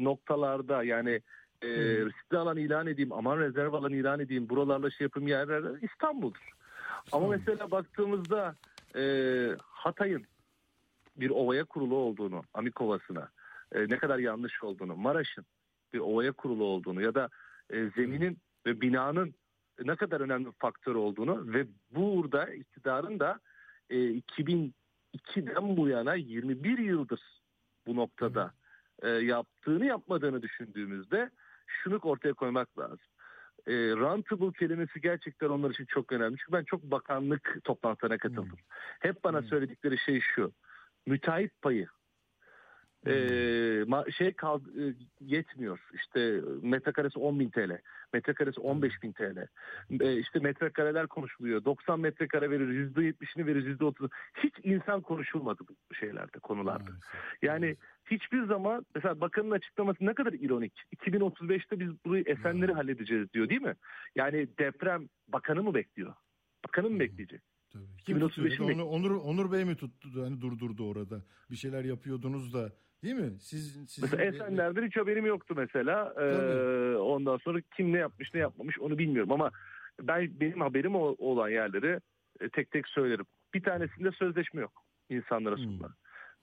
noktalarda 0.00 0.82
yani 0.82 1.20
e, 1.62 1.68
riskli 2.06 2.36
alan 2.38 2.56
ilan 2.56 2.86
edeyim, 2.86 3.12
aman 3.12 3.38
rezerv 3.38 3.72
alan 3.72 3.92
ilan 3.92 4.20
edeyim, 4.20 4.48
buralarla 4.48 4.90
şey 4.90 5.04
yapayım 5.04 5.28
yerler 5.28 5.62
İstanbul'dur. 5.82 6.50
Ama 7.12 7.28
mesela 7.28 7.70
baktığımızda 7.70 8.54
e, 8.96 9.02
Hatay'ın 9.62 10.24
bir 11.20 11.30
ovaya 11.30 11.64
kurulu 11.64 11.96
olduğunu, 11.96 12.42
Amik 12.54 12.80
Ovası'na 12.80 13.28
e, 13.72 13.80
ne 13.88 13.98
kadar 13.98 14.18
yanlış 14.18 14.62
olduğunu, 14.62 14.96
Maraş'ın 14.96 15.44
bir 15.92 15.98
ovaya 15.98 16.32
kurulu 16.32 16.64
olduğunu 16.64 17.02
ya 17.02 17.14
da 17.14 17.28
e, 17.70 17.90
zeminin 17.96 18.38
ve 18.66 18.80
binanın 18.80 19.34
ne 19.84 19.96
kadar 19.96 20.20
önemli 20.20 20.46
bir 20.46 20.52
faktör 20.58 20.94
olduğunu 20.94 21.52
ve 21.52 21.66
burada 21.90 22.54
iktidarın 22.54 23.18
da 23.18 23.40
e, 23.90 23.96
2002'den 23.96 25.76
bu 25.76 25.88
yana 25.88 26.14
21 26.14 26.78
yıldır 26.78 27.20
bu 27.86 27.96
noktada 27.96 28.52
e, 29.02 29.08
yaptığını 29.08 29.86
yapmadığını 29.86 30.42
düşündüğümüzde 30.42 31.30
şunu 31.66 31.96
ortaya 31.96 32.32
koymak 32.32 32.78
lazım. 32.78 33.06
E, 33.66 33.72
rentable 33.72 34.52
kelimesi 34.52 35.00
gerçekten 35.00 35.48
onlar 35.48 35.70
için 35.70 35.84
çok 35.84 36.12
önemli. 36.12 36.36
Çünkü 36.36 36.52
ben 36.52 36.64
çok 36.64 36.82
bakanlık 36.82 37.58
toplantılarına 37.64 38.18
katıldım. 38.18 38.48
Hmm. 38.48 38.58
Hep 39.00 39.24
bana 39.24 39.40
Hmm. 39.40 39.48
söyledikleri 39.48 39.98
şey 39.98 40.20
şu. 40.20 40.52
Müteahhit 41.08 41.62
payı 41.62 41.88
e, 43.06 43.10
ma- 43.86 44.12
şey 44.12 44.32
kal 44.32 44.60
e, 44.60 44.94
yetmiyor. 45.20 45.80
İşte 45.94 46.40
metrekaresi 46.62 47.18
10 47.18 47.40
bin 47.40 47.50
TL, 47.50 47.78
metrekaresi 48.12 48.60
15 48.60 49.02
bin 49.02 49.12
TL. 49.12 49.46
E, 50.00 50.18
işte 50.18 50.38
metrekareler 50.38 51.06
konuşuluyor. 51.06 51.64
90 51.64 52.00
metrekare 52.00 52.50
verir, 52.50 52.94
%70'ini 52.94 53.46
verir, 53.46 53.78
%30'u. 53.78 54.08
Hiç 54.36 54.54
insan 54.62 55.00
konuşulmadı 55.00 55.62
bu 55.68 55.94
şeylerde, 55.94 56.38
konularda. 56.38 56.90
Yani 57.42 57.76
hiçbir 58.10 58.44
zaman 58.46 58.86
mesela 58.94 59.20
bakanın 59.20 59.50
açıklaması 59.50 60.06
ne 60.06 60.14
kadar 60.14 60.32
ironik. 60.32 60.72
2035'te 60.96 61.80
biz 61.80 62.04
burayı 62.04 62.24
Esenleri 62.26 62.72
halledeceğiz 62.72 63.32
diyor 63.32 63.48
değil 63.48 63.62
mi? 63.62 63.74
Yani 64.14 64.48
deprem 64.58 65.08
bakanı 65.28 65.62
mı 65.62 65.74
bekliyor? 65.74 66.14
Bakanı 66.64 66.90
mı 66.90 67.00
bekleyecek? 67.00 67.42
Tabii. 67.78 68.04
Kim 68.06 68.18
2035'in 68.18 68.28
tutuyor? 68.50 68.70
Ya 68.70 68.78
da 68.78 68.84
Onur, 68.84 69.10
Onur 69.10 69.52
Bey 69.52 69.64
mi 69.64 69.76
tuttu? 69.76 70.08
Hani 70.24 70.40
durdurdu 70.40 70.88
orada. 70.90 71.22
Bir 71.50 71.56
şeyler 71.56 71.84
yapıyordunuz 71.84 72.54
da. 72.54 72.72
Değil 73.04 73.14
mi? 73.14 73.30
Siz, 73.40 73.90
sizin, 73.90 74.04
Mesela 74.10 74.24
Esenler'den 74.24 74.86
hiç 74.86 74.96
haberim 74.96 75.26
yoktu 75.26 75.54
mesela. 75.56 76.14
Ee, 76.20 76.96
ondan 76.96 77.36
sonra 77.36 77.60
kim 77.76 77.92
ne 77.92 77.98
yapmış 77.98 78.34
ne 78.34 78.40
yapmamış 78.40 78.78
onu 78.78 78.98
bilmiyorum 78.98 79.32
ama 79.32 79.50
ben 80.02 80.40
benim 80.40 80.60
haberim 80.60 80.94
o- 80.96 81.16
olan 81.18 81.48
yerleri 81.48 82.00
e, 82.40 82.48
tek 82.48 82.70
tek 82.70 82.88
söylerim. 82.88 83.24
Bir 83.54 83.62
tanesinde 83.62 84.10
sözleşme 84.12 84.60
yok 84.60 84.82
insanlara 85.10 85.56
Hmm. 85.56 85.62
sunulan. 85.64 85.94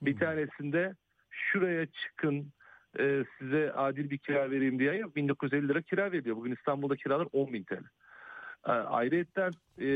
Bir 0.02 0.12
Hmm. 0.12 0.20
tanesinde 0.20 0.96
şuraya 1.30 1.86
çıkın 1.86 2.54
e, 3.00 3.24
size 3.40 3.74
adil 3.74 4.10
bir 4.10 4.18
kira 4.18 4.52
vereyim 4.52 4.80
diye 4.80 4.94
yok. 4.94 5.16
1950 5.16 5.68
lira 5.68 5.82
kira 5.82 6.12
veriyor. 6.12 6.36
Bugün 6.36 6.52
İstanbul'da 6.56 6.96
kiralar 6.96 7.28
10 7.32 7.54
bin 7.54 7.64
TL. 7.64 7.84
E, 8.68 8.72
ayrıca 8.72 9.50
e, 9.82 9.88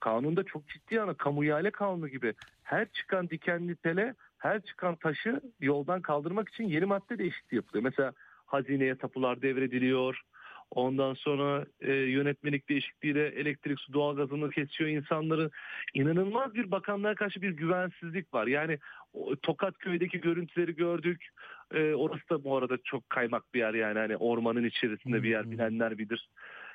kanunda 0.00 0.44
çok 0.44 0.68
ciddi 0.68 1.00
ana 1.00 1.14
kamu 1.14 1.44
ihale 1.44 1.70
kanunu 1.70 2.08
gibi 2.08 2.34
her 2.62 2.92
çıkan 2.92 3.30
dikenli 3.30 3.76
tele 3.76 4.14
her 4.38 4.60
çıkan 4.60 4.96
taşı 4.96 5.40
yoldan 5.60 6.02
kaldırmak 6.02 6.48
için 6.48 6.64
yeni 6.64 6.84
madde 6.84 7.18
değişikliği 7.18 7.56
yapılıyor. 7.56 7.84
Mesela 7.84 8.12
hazineye 8.46 8.94
tapular 8.94 9.42
devrediliyor. 9.42 10.22
Ondan 10.70 11.14
sonra 11.14 11.66
e, 11.80 11.92
yönetmelik 11.92 12.68
değişikliğiyle 12.68 13.26
elektrik, 13.26 13.80
su, 13.80 13.92
doğalgazını 13.92 14.50
kesiyor 14.50 14.90
insanları. 14.90 15.50
İnanılmaz 15.94 16.54
bir 16.54 16.70
bakanlığa 16.70 17.14
karşı 17.14 17.42
bir 17.42 17.50
güvensizlik 17.50 18.34
var. 18.34 18.46
Yani 18.46 18.78
o, 19.12 19.36
Tokat 19.36 19.78
köyündeki 19.78 20.20
görüntüleri 20.20 20.76
gördük. 20.76 21.28
E, 21.74 21.94
orası 21.94 22.28
da 22.30 22.44
bu 22.44 22.56
arada 22.56 22.78
çok 22.84 23.10
kaymak 23.10 23.54
bir 23.54 23.58
yer 23.58 23.74
yani 23.74 23.98
hani 23.98 24.16
ormanın 24.16 24.64
içerisinde 24.64 25.22
bir 25.22 25.30
yer 25.30 25.50
bilenler 25.50 25.98
bilir. 25.98 26.28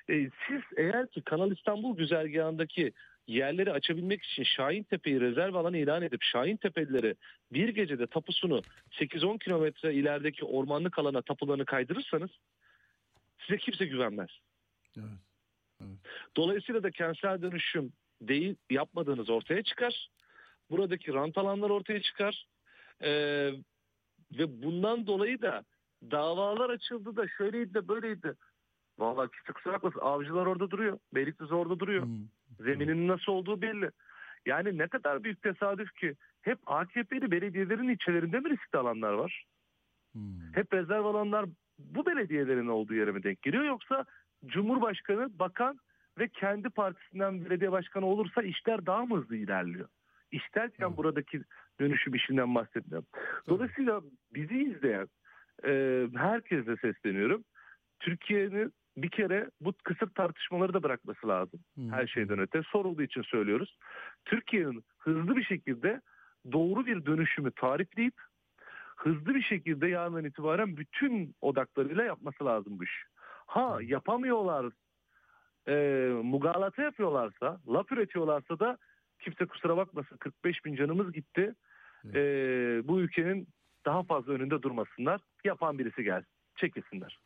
E, 0.09 0.29
siz 0.47 0.61
eğer 0.77 1.07
ki 1.07 1.21
Kanal 1.21 1.51
İstanbul 1.51 1.97
güzergahındaki 1.97 2.91
yerleri 3.27 3.71
açabilmek 3.71 4.23
için 4.23 4.43
Şahin 4.43 4.83
Tepe'yi 4.83 5.21
rezerv 5.21 5.53
alanı 5.53 5.77
ilan 5.77 6.01
edip 6.01 6.23
Şahin 6.23 6.57
Tepelileri 6.57 7.15
bir 7.51 7.69
gecede 7.69 8.07
tapusunu 8.07 8.61
8-10 8.91 9.39
kilometre 9.39 9.93
ilerideki 9.93 10.45
ormanlık 10.45 10.99
alana 10.99 11.21
tapularını 11.21 11.65
kaydırırsanız 11.65 12.29
size 13.39 13.57
kimse 13.57 13.85
güvenmez. 13.85 14.29
Evet. 14.97 15.07
Dolayısıyla 16.37 16.83
da 16.83 16.91
kentsel 16.91 17.41
dönüşüm 17.41 17.93
değil 18.21 18.55
yapmadığınız 18.69 19.29
ortaya 19.29 19.63
çıkar. 19.63 20.09
Buradaki 20.69 21.13
rant 21.13 21.37
alanlar 21.37 21.69
ortaya 21.69 22.01
çıkar. 22.01 22.45
Ee, 23.03 23.51
ve 24.31 24.63
bundan 24.63 25.07
dolayı 25.07 25.41
da 25.41 25.63
davalar 26.11 26.69
açıldı 26.69 27.15
da 27.15 27.27
şöyleydi 27.37 27.73
de 27.73 27.87
böyleydi. 27.87 28.35
Vallahi 28.99 29.29
kimse 29.31 29.53
kusura 29.53 29.73
bakmasın 29.73 29.99
avcılar 29.99 30.45
orada 30.45 30.71
duruyor. 30.71 30.99
Beylikdüzü 31.15 31.53
orada 31.53 31.79
duruyor. 31.79 32.03
Hmm. 32.03 32.27
Zeminin 32.59 33.07
nasıl 33.07 33.31
olduğu 33.31 33.61
belli. 33.61 33.89
Yani 34.45 34.77
ne 34.77 34.87
kadar 34.87 35.23
büyük 35.23 35.41
tesadüf 35.41 35.93
ki 35.93 36.15
hep 36.41 36.59
AKP'li 36.65 37.31
belediyelerin 37.31 37.89
ilçelerinde 37.89 38.39
mi 38.39 38.49
riskli 38.49 38.77
alanlar 38.77 39.13
var? 39.13 39.45
Hmm. 40.11 40.53
Hep 40.53 40.73
rezerv 40.73 41.05
alanlar 41.05 41.45
bu 41.79 42.05
belediyelerin 42.05 42.67
olduğu 42.67 42.93
yere 42.93 43.11
mi 43.11 43.23
denk 43.23 43.41
geliyor 43.41 43.63
yoksa 43.63 44.05
Cumhurbaşkanı, 44.45 45.39
bakan 45.39 45.79
ve 46.19 46.27
kendi 46.27 46.69
partisinden 46.69 47.45
belediye 47.45 47.71
başkanı 47.71 48.05
olursa 48.05 48.43
işler 48.43 48.85
daha 48.85 49.05
mı 49.05 49.17
hızlı 49.17 49.35
ilerliyor? 49.35 49.87
İşlerken 50.31 50.87
Evet. 50.87 50.97
buradaki 50.97 51.41
dönüşüm 51.79 52.15
işinden 52.15 52.55
bahsetmiyorum. 52.55 53.07
Dolayısıyla 53.49 54.01
bizi 54.33 54.63
izleyen 54.63 55.07
e, 55.65 56.07
herkese 56.15 56.75
sesleniyorum. 56.75 57.43
Türkiye'nin 57.99 58.73
bir 58.97 59.09
kere 59.09 59.49
bu 59.61 59.73
kısır 59.83 60.09
tartışmaları 60.09 60.73
da 60.73 60.83
bırakması 60.83 61.27
lazım. 61.27 61.59
Hmm. 61.75 61.91
Her 61.91 62.07
şeyden 62.07 62.39
öte 62.39 62.61
sorulduğu 62.63 63.01
için 63.01 63.21
söylüyoruz. 63.21 63.77
Türkiye'nin 64.25 64.83
hızlı 64.97 65.35
bir 65.35 65.43
şekilde 65.43 66.01
doğru 66.51 66.85
bir 66.85 67.05
dönüşümü 67.05 67.51
tarifleyip 67.51 68.13
hızlı 68.97 69.35
bir 69.35 69.41
şekilde 69.41 69.87
yarından 69.87 70.25
itibaren 70.25 70.77
bütün 70.77 71.35
odaklarıyla 71.41 72.03
yapması 72.03 72.45
lazım 72.45 72.79
bu 72.79 72.83
iş. 72.83 73.03
Ha 73.45 73.77
yapamıyorlar, 73.81 74.65
e, 75.67 75.73
mugalata 76.23 76.81
yapıyorlarsa, 76.81 77.59
laf 77.67 77.91
üretiyorlarsa 77.91 78.59
da 78.59 78.77
kimse 79.19 79.45
kusura 79.45 79.77
bakmasın 79.77 80.17
45 80.17 80.65
bin 80.65 80.75
canımız 80.75 81.13
gitti. 81.13 81.55
E, 82.13 82.21
bu 82.83 82.99
ülkenin 82.99 83.47
daha 83.85 84.03
fazla 84.03 84.33
önünde 84.33 84.61
durmasınlar. 84.61 85.21
Yapan 85.43 85.79
birisi 85.79 86.03
gelsin. 86.03 86.29
Çekilsinler. 86.55 87.19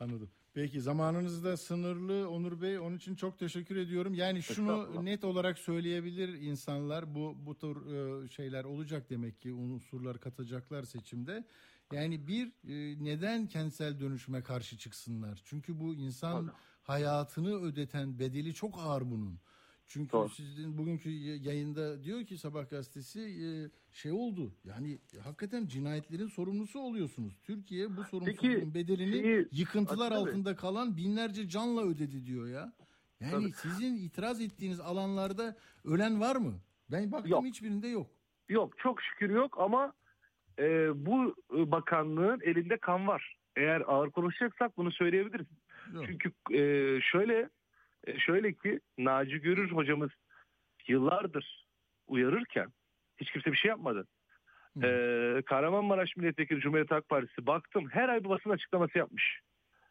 Anladım. 0.00 0.28
Peki 0.60 0.80
zamanınız 0.80 1.44
da 1.44 1.56
sınırlı 1.56 2.30
Onur 2.30 2.60
Bey. 2.60 2.78
Onun 2.78 2.96
için 2.96 3.14
çok 3.14 3.38
teşekkür 3.38 3.76
ediyorum. 3.76 4.14
Yani 4.14 4.42
şunu 4.42 5.04
net 5.04 5.24
olarak 5.24 5.58
söyleyebilir 5.58 6.28
insanlar. 6.28 7.14
Bu 7.14 7.36
bu 7.38 7.58
tür 7.58 7.76
e, 8.24 8.28
şeyler 8.28 8.64
olacak 8.64 9.10
demek 9.10 9.40
ki 9.40 9.52
unsurlar 9.52 10.20
katacaklar 10.20 10.82
seçimde. 10.82 11.44
Yani 11.92 12.28
bir 12.28 12.46
e, 12.46 13.04
neden 13.04 13.46
kentsel 13.46 14.00
dönüşüme 14.00 14.42
karşı 14.42 14.78
çıksınlar? 14.78 15.42
Çünkü 15.44 15.80
bu 15.80 15.94
insan 15.94 16.52
hayatını 16.82 17.54
ödeten 17.62 18.18
bedeli 18.18 18.54
çok 18.54 18.78
ağır 18.78 19.10
bunun. 19.10 19.40
Çünkü 19.90 20.12
Doğru. 20.12 20.28
sizin 20.28 20.78
bugünkü 20.78 21.10
yayında 21.10 22.02
diyor 22.04 22.24
ki 22.24 22.38
Sabah 22.38 22.70
gazetesi 22.70 23.20
e, 23.20 23.48
şey 23.92 24.12
oldu. 24.12 24.52
Yani 24.64 24.98
hakikaten 25.24 25.66
cinayetlerin 25.66 26.26
sorumlusu 26.28 26.80
oluyorsunuz. 26.80 27.38
Türkiye 27.44 27.96
bu 27.96 28.04
sorumsuzluğun 28.04 28.74
bedelini 28.74 29.22
şeyi- 29.22 29.48
yıkıntılar 29.52 30.10
Tabii. 30.10 30.18
altında 30.20 30.56
kalan 30.56 30.96
binlerce 30.96 31.48
canla 31.48 31.82
ödedi 31.82 32.26
diyor 32.26 32.48
ya. 32.48 32.72
Yani 33.20 33.30
Tabii. 33.32 33.52
sizin 33.52 33.96
itiraz 33.96 34.40
ettiğiniz 34.40 34.80
alanlarda 34.80 35.56
ölen 35.84 36.20
var 36.20 36.36
mı? 36.36 36.54
Ben 36.90 37.12
baktım 37.12 37.30
Yok. 37.30 37.44
hiçbirinde 37.44 37.88
yok. 37.88 38.06
Yok 38.48 38.78
çok 38.78 39.02
şükür 39.02 39.30
yok 39.30 39.56
ama 39.60 39.92
e, 40.58 40.64
bu 41.06 41.34
bakanlığın 41.50 42.40
elinde 42.44 42.76
kan 42.76 43.06
var. 43.06 43.36
Eğer 43.56 43.82
ağır 43.86 44.10
konuşacaksak 44.10 44.76
bunu 44.76 44.92
söyleyebiliriz. 44.92 45.46
Yok. 45.94 46.04
Çünkü 46.06 46.32
e, 46.54 46.60
şöyle 47.00 47.48
e, 48.06 48.18
şöyle 48.18 48.52
ki 48.52 48.80
Naci 48.98 49.40
Görür 49.40 49.70
hocamız 49.70 50.10
yıllardır 50.88 51.66
uyarırken 52.06 52.68
hiç 53.16 53.30
kimse 53.30 53.52
bir 53.52 53.56
şey 53.56 53.68
yapmadı. 53.68 54.06
Ee, 54.82 55.42
Kahramanmaraş 55.46 56.16
Milletvekili 56.16 56.60
Cumhuriyet 56.60 56.90
Halk 56.90 57.08
Partisi 57.08 57.46
baktım 57.46 57.88
her 57.90 58.08
ay 58.08 58.24
bir 58.24 58.28
basın 58.28 58.50
açıklaması 58.50 58.98
yapmış. 58.98 59.40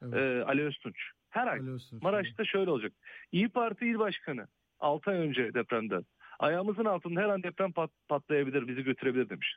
Evet. 0.02 0.14
Ee, 0.14 0.44
Ali 0.44 0.64
Öztunç. 0.64 0.96
Her 1.30 1.48
ay. 1.48 1.60
Öztunç, 1.60 2.04
Maraş'ta 2.04 2.46
şöyle 2.46 2.72
olacak. 2.72 2.94
İyi 3.32 3.50
Parti 3.50 3.86
İl 3.88 4.00
Başkanı 4.00 4.48
6 4.80 5.12
ay 5.12 5.18
önce 5.18 5.54
depremden 5.54 6.06
ayağımızın 6.40 6.86
altında 6.86 7.22
her 7.22 7.30
an 7.30 7.44
deprem 7.44 7.72
pat, 7.72 7.92
patlayabilir, 8.08 8.68
bizi 8.68 8.84
götürebilir 8.84 9.30
demiş. 9.30 9.56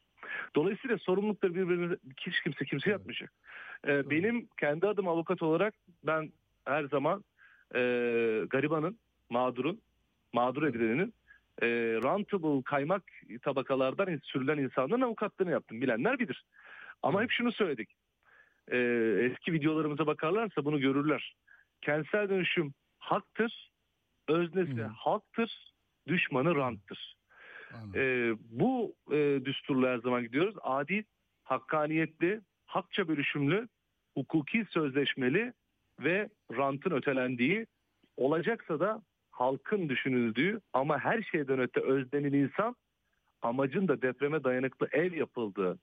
Dolayısıyla 0.56 0.98
sorumlulukları 0.98 1.54
birbirine 1.54 1.96
hiç 2.26 2.40
kimse 2.40 2.64
kimse 2.64 2.90
yapmayacak. 2.90 3.32
Ee, 3.86 4.10
benim 4.10 4.48
kendi 4.60 4.86
adım 4.86 5.08
avukat 5.08 5.42
olarak 5.42 5.74
ben 6.04 6.32
her 6.64 6.84
zaman 6.84 7.24
e, 7.74 7.80
garibanın, 8.50 8.98
mağdurun, 9.30 9.80
mağdur 10.32 10.62
edilenin 10.62 11.14
e, 11.62 11.66
rentable 12.02 12.62
kaymak 12.62 13.02
tabakalardan 13.42 14.20
sürülen 14.22 14.58
insanların 14.58 15.00
avukatlığını 15.00 15.50
yaptım. 15.50 15.80
Bilenler 15.80 16.18
bilir. 16.18 16.44
Ama 17.02 17.22
hep 17.22 17.30
şunu 17.30 17.52
söyledik. 17.52 17.90
E, 18.68 18.78
eski 19.20 19.52
videolarımıza 19.52 20.06
bakarlarsa 20.06 20.64
bunu 20.64 20.80
görürler. 20.80 21.36
Kentsel 21.82 22.28
dönüşüm 22.28 22.74
haktır, 22.98 23.70
öznesi 24.28 24.72
hmm. 24.72 24.84
halktır, 24.84 25.74
düşmanı 26.06 26.54
ranttır. 26.54 27.16
E, 27.94 28.32
bu 28.50 28.94
e, 29.12 29.40
düsturla 29.44 29.88
her 29.88 29.98
zaman 29.98 30.22
gidiyoruz. 30.22 30.54
Adil, 30.62 31.02
hakkaniyetli, 31.44 32.40
hakça 32.66 33.08
bölüşümlü, 33.08 33.68
hukuki 34.14 34.66
sözleşmeli 34.70 35.52
ve 36.00 36.28
rantın 36.56 36.90
ötelendiği 36.90 37.66
olacaksa 38.16 38.80
da 38.80 39.02
halkın 39.30 39.88
düşünüldüğü 39.88 40.60
ama 40.72 40.98
her 40.98 41.22
şeyden 41.22 41.58
öte 41.58 41.80
öznenin 41.80 42.32
insan 42.32 42.76
amacın 43.42 43.88
da 43.88 44.02
depreme 44.02 44.44
dayanıklı 44.44 44.88
ev 44.92 45.12
yapıldığı 45.14 45.78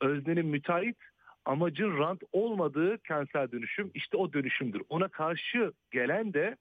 öznenin 0.00 0.46
müteahhit 0.46 0.96
amacın 1.44 1.98
rant 1.98 2.22
olmadığı 2.32 2.98
kentsel 2.98 3.52
dönüşüm 3.52 3.90
işte 3.94 4.16
o 4.16 4.32
dönüşümdür. 4.32 4.82
Ona 4.88 5.08
karşı 5.08 5.72
gelen 5.90 6.34
de 6.34 6.56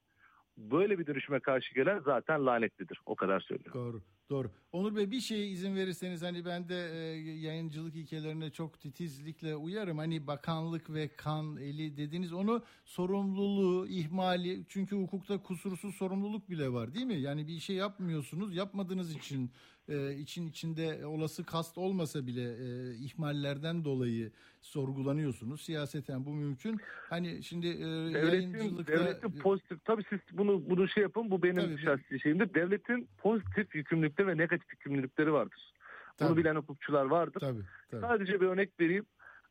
böyle 0.58 1.00
bir 1.00 1.08
dönüşüme 1.08 1.40
karşı 1.40 1.74
gelen 1.74 2.00
zaten 2.00 2.46
lanetlidir. 2.46 3.00
O 3.06 3.16
kadar 3.16 3.40
söylüyorum. 3.40 3.82
Doğru. 3.82 4.02
Doğru. 4.34 4.52
Onur 4.72 4.96
Bey 4.96 5.12
bir 5.12 5.20
şeye 5.20 5.48
izin 5.48 5.76
verirseniz 5.76 6.22
hani 6.22 6.46
ben 6.46 6.70
de 6.70 6.92
e, 6.94 6.98
yayıncılık 7.32 7.96
ilkelerine 7.96 8.50
çok 8.50 8.82
titizlikle 8.82 9.56
uyarım. 9.56 9.98
Hani 9.98 10.28
bakanlık 10.28 10.94
ve 10.94 11.08
kan 11.08 11.58
eli 11.58 11.98
dediniz 11.98 12.34
onu 12.34 12.64
sorumluluğu, 12.86 13.88
ihmali 13.88 14.66
çünkü 14.70 14.96
hukukta 14.96 15.44
kusursuz 15.44 15.96
sorumluluk 15.96 16.50
bile 16.50 16.74
var 16.74 16.94
değil 16.94 17.06
mi? 17.06 17.20
Yani 17.20 17.48
bir 17.48 17.60
şey 17.60 17.76
yapmıyorsunuz. 17.76 18.56
Yapmadığınız 18.56 19.16
için 19.16 19.52
e, 19.90 20.16
için 20.16 20.48
içinde 20.48 21.06
olası 21.06 21.44
kast 21.44 21.78
olmasa 21.78 22.28
bile 22.28 22.54
e, 22.54 22.96
ihmallerden 22.96 23.86
dolayı 23.86 24.32
sorgulanıyorsunuz. 24.62 25.62
Siyaseten 25.62 26.26
bu 26.26 26.34
mümkün. 26.34 26.80
Hani 27.10 27.44
şimdi 27.44 27.68
e, 27.68 27.80
devletin, 28.14 28.54
yayıncılıkta... 28.54 28.94
Devletin 28.94 29.32
pozitif, 29.32 29.86
tabii 29.86 30.04
siz 30.10 30.20
bunu 30.32 30.70
bunu 30.70 30.88
şey 30.88 31.04
yapın 31.04 31.32
bu 31.32 31.44
benim 31.44 31.56
tabii, 31.56 31.82
şahsi 31.82 32.20
şeyimdir. 32.20 32.54
Devletin 32.54 33.08
pozitif 33.18 33.76
yükümlülükleri 34.24 34.28
ve 34.28 34.38
negatif 34.38 34.72
yükümlülükleri 34.72 35.34
vardır. 35.34 35.74
Tabii. 36.18 36.30
Bunu 36.30 36.38
bilen 36.38 36.56
hukukçular 36.56 37.06
vardır. 37.06 37.40
Tabii, 37.40 37.64
tabii. 37.92 38.02
Sadece 38.02 38.42
bir 38.42 38.48
örnek 38.48 38.80
vereyim. 38.80 39.06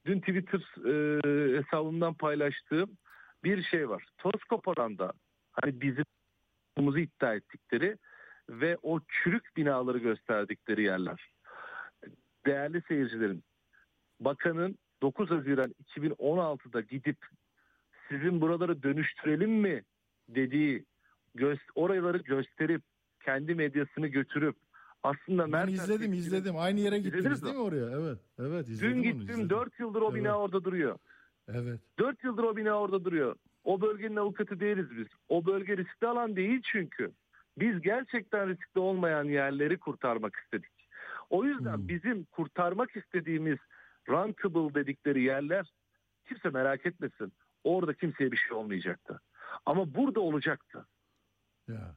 Dün 0.07 0.21
Twitter 0.21 0.61
e, 0.61 1.59
hesabımdan 1.59 2.15
paylaştığım 2.15 2.91
bir 3.45 3.63
şey 3.63 3.89
var. 3.89 4.05
Toz 4.19 4.45
koparanda 4.49 5.13
hani 5.53 5.81
bizim 5.81 6.05
iddia 6.77 7.35
ettikleri 7.35 7.99
ve 8.49 8.79
o 8.83 9.01
çürük 9.09 9.57
binaları 9.57 9.99
gösterdikleri 9.99 10.83
yerler. 10.83 11.33
Değerli 12.47 12.83
seyircilerim, 12.89 13.43
bakanın 14.21 14.79
9 15.03 15.31
Haziran 15.31 15.75
2016'da 15.97 16.81
gidip 16.81 17.17
sizin 18.09 18.41
buraları 18.41 18.83
dönüştürelim 18.83 19.51
mi 19.51 19.83
dediği 20.29 20.85
gö- 21.37 21.71
oraları 21.75 22.19
gösterip 22.19 22.83
kendi 23.25 23.55
medyasını 23.55 24.07
götürüp 24.07 24.57
aslında 25.03 25.43
ben 25.43 25.51
Mertel 25.51 25.73
izledim 25.73 26.13
izledim. 26.13 26.57
Aynı 26.59 26.81
yere 26.81 26.99
gittiniz 26.99 27.45
değil 27.45 27.55
mi 27.55 27.61
oraya? 27.61 27.91
Evet. 27.91 28.19
Evet 28.39 28.69
izledim 28.69 28.97
Dün 28.97 29.03
gittim 29.03 29.21
izledim. 29.21 29.51
4 29.51 29.81
yıldır 29.81 30.03
o 30.03 30.15
bina 30.15 30.29
evet. 30.29 30.37
orada 30.37 30.65
duruyor. 30.65 30.99
Evet. 31.49 31.81
4 31.99 32.25
yıldır 32.25 32.43
o 32.43 32.57
bina 32.57 32.81
orada 32.81 33.05
duruyor. 33.05 33.37
O 33.65 33.81
bölgenin 33.81 34.17
avukatı 34.17 34.61
değiliz 34.61 34.87
biz. 34.97 35.07
O 35.29 35.47
bölge 35.47 35.77
riskli 35.77 36.07
alan 36.07 36.37
değil 36.37 36.61
çünkü. 36.65 37.13
Biz 37.59 37.81
gerçekten 37.81 38.49
riskli 38.49 38.79
olmayan 38.79 39.25
yerleri 39.25 39.79
kurtarmak 39.79 40.37
istedik. 40.37 40.73
O 41.31 41.45
yüzden 41.45 41.77
hmm. 41.77 41.89
bizim 41.89 42.25
kurtarmak 42.25 42.97
istediğimiz 42.97 43.59
rentable 44.09 44.75
dedikleri 44.75 45.23
yerler 45.23 45.73
kimse 46.29 46.51
merak 46.51 46.87
etmesin. 46.87 47.33
Orada 47.65 47.95
kimseye 47.95 48.33
bir 48.33 48.37
şey 48.37 48.53
olmayacaktı. 48.57 49.21
Ama 49.67 49.95
burada 49.95 50.21
olacaktı. 50.21 50.87
Ya. 51.69 51.97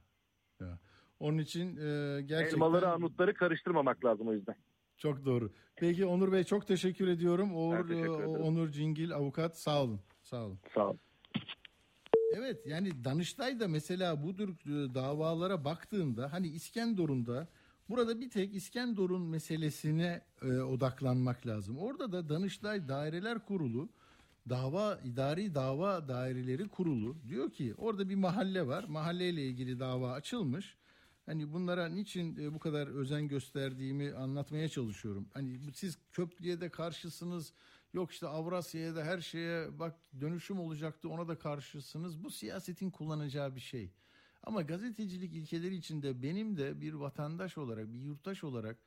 Onun 1.20 1.38
için 1.38 1.76
e, 1.76 2.20
gerçekten... 2.22 2.56
Elmaları 2.56 2.88
armutları 2.88 3.34
karıştırmamak 3.34 4.04
lazım 4.04 4.28
o 4.28 4.32
yüzden. 4.32 4.54
Çok 4.96 5.24
doğru. 5.24 5.50
Peki 5.76 6.06
Onur 6.06 6.32
Bey 6.32 6.44
çok 6.44 6.66
teşekkür 6.66 7.08
ediyorum. 7.08 7.56
Onur, 7.56 7.88
teşekkür 7.88 8.24
Onur 8.24 8.68
Cingil 8.68 9.14
avukat 9.14 9.58
sağ 9.58 9.82
olun. 9.82 10.00
Sağ 10.22 10.44
olun. 10.44 10.58
Sağ 10.74 10.86
olun. 10.86 11.00
Evet 12.32 12.66
yani 12.66 13.04
Danıştay 13.04 13.60
da 13.60 13.68
mesela 13.68 14.22
bu 14.22 14.36
tür 14.36 14.48
e, 14.48 14.94
davalara 14.94 15.64
baktığında 15.64 16.32
hani 16.32 16.48
İskenderun'da 16.48 17.34
da 17.34 17.48
burada 17.88 18.20
bir 18.20 18.30
tek 18.30 18.54
İskenderun 18.54 19.22
meselesine 19.22 20.22
e, 20.42 20.46
odaklanmak 20.46 21.46
lazım. 21.46 21.78
Orada 21.78 22.12
da 22.12 22.28
Danıştay 22.28 22.88
Daireler 22.88 23.38
Kurulu 23.38 23.88
dava 24.48 24.98
idari 25.04 25.54
dava 25.54 26.08
daireleri 26.08 26.68
kurulu 26.68 27.16
diyor 27.28 27.50
ki 27.50 27.74
orada 27.78 28.08
bir 28.08 28.14
mahalle 28.14 28.66
var. 28.66 28.84
Mahalleyle 28.88 29.42
ilgili 29.42 29.80
dava 29.80 30.12
açılmış. 30.12 30.76
Hani 31.26 31.52
bunlara 31.52 31.88
niçin 31.88 32.36
e, 32.36 32.54
bu 32.54 32.58
kadar 32.58 32.86
özen 32.86 33.28
gösterdiğimi 33.28 34.14
anlatmaya 34.14 34.68
çalışıyorum. 34.68 35.28
Hani 35.34 35.60
siz 35.74 35.98
köprüye 36.12 36.60
de 36.60 36.68
karşısınız 36.68 37.52
Yok 37.96 38.12
işte 38.12 38.26
Avrasya'ya 38.26 38.96
da 38.96 39.04
her 39.04 39.20
şeye 39.20 39.78
bak 39.78 39.96
dönüşüm 40.20 40.58
olacaktı 40.58 41.08
ona 41.08 41.28
da 41.28 41.38
karşısınız. 41.38 42.24
Bu 42.24 42.30
siyasetin 42.30 42.90
kullanacağı 42.90 43.54
bir 43.54 43.60
şey. 43.60 43.92
Ama 44.42 44.62
gazetecilik 44.62 45.34
ilkeleri 45.34 45.74
içinde 45.74 46.22
benim 46.22 46.56
de 46.56 46.80
bir 46.80 46.92
vatandaş 46.92 47.58
olarak, 47.58 47.92
bir 47.92 47.98
yurttaş 47.98 48.44
olarak 48.44 48.78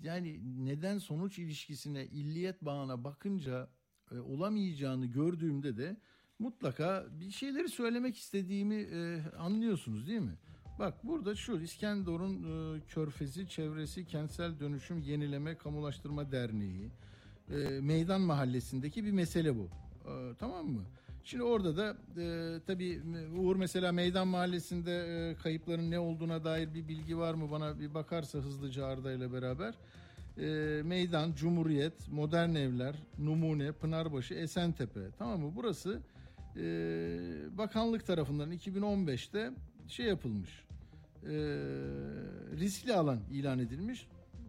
yani 0.00 0.40
neden 0.66 0.98
sonuç 0.98 1.38
ilişkisine, 1.38 2.06
illiyet 2.06 2.62
bağına 2.62 3.04
bakınca 3.04 3.68
e, 4.12 4.18
olamayacağını 4.18 5.06
gördüğümde 5.06 5.76
de 5.76 5.96
mutlaka 6.38 7.06
bir 7.10 7.30
şeyleri 7.30 7.68
söylemek 7.68 8.16
istediğimi 8.16 8.74
e, 8.74 9.22
anlıyorsunuz 9.38 10.06
değil 10.06 10.20
mi? 10.20 10.38
Bak 10.78 10.94
burada 11.04 11.34
şu 11.34 11.60
İskenderun 11.60 12.34
e, 12.76 12.80
Körfezi 12.88 13.48
Çevresi 13.48 14.06
Kentsel 14.06 14.60
Dönüşüm 14.60 15.02
Yenileme 15.02 15.54
Kamulaştırma 15.54 16.32
Derneği, 16.32 16.90
e, 17.50 17.54
meydan 17.80 18.20
mahallesindeki 18.20 19.04
bir 19.04 19.12
mesele 19.12 19.56
bu. 19.56 19.68
E, 20.04 20.34
tamam 20.38 20.66
mı? 20.66 20.82
Şimdi 21.24 21.42
orada 21.42 21.76
da 21.76 21.96
e, 22.20 22.60
tabii 22.66 23.02
Uğur 23.38 23.56
mesela 23.56 23.92
meydan 23.92 24.28
mahallesinde 24.28 24.92
e, 24.92 25.34
kayıpların 25.42 25.90
ne 25.90 25.98
olduğuna 25.98 26.44
dair 26.44 26.74
bir 26.74 26.88
bilgi 26.88 27.18
var 27.18 27.34
mı 27.34 27.50
bana 27.50 27.80
bir 27.80 27.94
bakarsa 27.94 28.38
hızlıca 28.38 28.86
Arda 28.86 29.12
ile 29.12 29.32
beraber. 29.32 29.74
E, 30.38 30.82
meydan, 30.82 31.32
Cumhuriyet, 31.32 32.08
Modern 32.12 32.54
Evler, 32.54 32.94
Numune, 33.18 33.72
Pınarbaşı, 33.72 34.34
Esentepe 34.34 35.00
tamam 35.18 35.40
mı? 35.40 35.52
Burası 35.56 36.00
e, 36.56 36.62
bakanlık 37.58 38.06
tarafından 38.06 38.52
2015'te 38.52 39.50
şey 39.88 40.06
yapılmış. 40.06 40.63
E, 41.24 41.34
riskli 42.56 42.94
alan 42.94 43.20
ilan 43.30 43.58
edilmiş. 43.58 44.06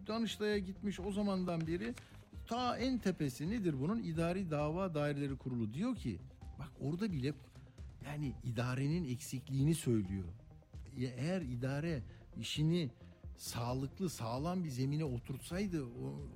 Danıştay'a 0.07 0.57
gitmiş 0.57 0.99
o 0.99 1.11
zamandan 1.11 1.67
beri 1.67 1.93
ta 2.47 2.77
en 2.77 2.97
tepesi 2.97 3.49
nedir 3.49 3.75
bunun? 3.81 4.03
İdari 4.03 4.51
Dava 4.51 4.93
Daireleri 4.93 5.37
Kurulu 5.37 5.73
diyor 5.73 5.95
ki 5.95 6.19
bak 6.59 6.71
orada 6.81 7.11
bile 7.11 7.33
yani 8.05 8.33
idarenin 8.43 9.05
eksikliğini 9.05 9.75
söylüyor. 9.75 10.25
Eğer 10.97 11.41
idare 11.41 12.03
işini 12.39 12.89
sağlıklı, 13.37 14.09
sağlam 14.09 14.63
bir 14.63 14.69
zemine 14.69 15.05
oturtsaydı 15.05 15.85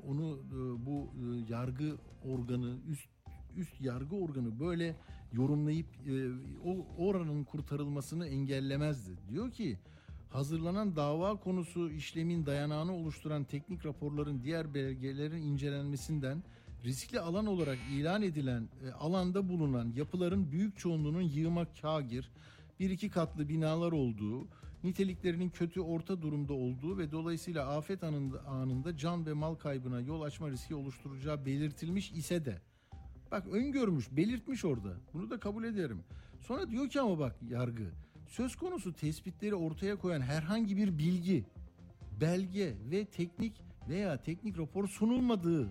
onu 0.07 0.39
e, 0.51 0.85
bu 0.85 1.09
e, 1.15 1.53
yargı 1.53 1.95
organı, 2.25 2.77
üst 2.89 3.09
üst 3.57 3.81
yargı 3.81 4.15
organı 4.15 4.59
böyle 4.59 4.95
yorumlayıp 5.33 5.87
e, 6.07 6.13
o 6.65 6.85
oranın 6.97 7.43
kurtarılmasını 7.43 8.27
engellemezdi. 8.27 9.11
Diyor 9.29 9.51
ki 9.51 9.77
hazırlanan 10.29 10.95
dava 10.95 11.35
konusu 11.35 11.91
işlemin 11.91 12.45
dayanağını 12.45 12.95
oluşturan 12.95 13.43
teknik 13.43 13.85
raporların 13.85 14.43
diğer 14.43 14.73
belgelerin 14.73 15.41
incelenmesinden 15.41 16.43
riskli 16.83 17.19
alan 17.19 17.45
olarak 17.45 17.77
ilan 17.91 18.21
edilen 18.21 18.69
e, 18.85 18.91
alanda 18.91 19.49
bulunan 19.49 19.93
yapıların 19.95 20.51
büyük 20.51 20.77
çoğunluğunun 20.77 21.21
yığma 21.21 21.65
kagir, 21.81 22.31
bir 22.79 22.89
iki 22.89 23.09
katlı 23.09 23.49
binalar 23.49 23.91
olduğu, 23.91 24.47
niteliklerinin 24.83 25.49
kötü 25.49 25.81
orta 25.81 26.21
durumda 26.21 26.53
olduğu 26.53 26.97
ve 26.97 27.11
dolayısıyla 27.11 27.77
afet 27.77 28.03
anında, 28.03 28.45
anında 28.45 28.97
can 28.97 29.25
ve 29.25 29.33
mal 29.33 29.55
kaybına 29.55 30.01
yol 30.01 30.21
açma 30.21 30.49
riski 30.49 30.75
oluşturacağı 30.75 31.45
belirtilmiş 31.45 32.11
ise 32.11 32.45
de 32.45 32.61
bak 33.31 33.47
öngörmüş, 33.47 34.11
belirtmiş 34.11 34.65
orada. 34.65 34.93
Bunu 35.13 35.29
da 35.29 35.39
kabul 35.39 35.63
ederim. 35.63 36.03
Sonra 36.41 36.69
diyor 36.69 36.89
ki 36.89 37.01
ama 37.01 37.19
bak 37.19 37.35
yargı 37.49 37.91
söz 38.29 38.55
konusu 38.55 38.93
tespitleri 38.93 39.55
ortaya 39.55 39.95
koyan 39.95 40.21
herhangi 40.21 40.77
bir 40.77 40.97
bilgi, 40.97 41.45
belge 42.21 42.75
ve 42.91 43.05
teknik 43.05 43.53
veya 43.89 44.17
teknik 44.17 44.57
rapor 44.57 44.87
sunulmadığı 44.87 45.69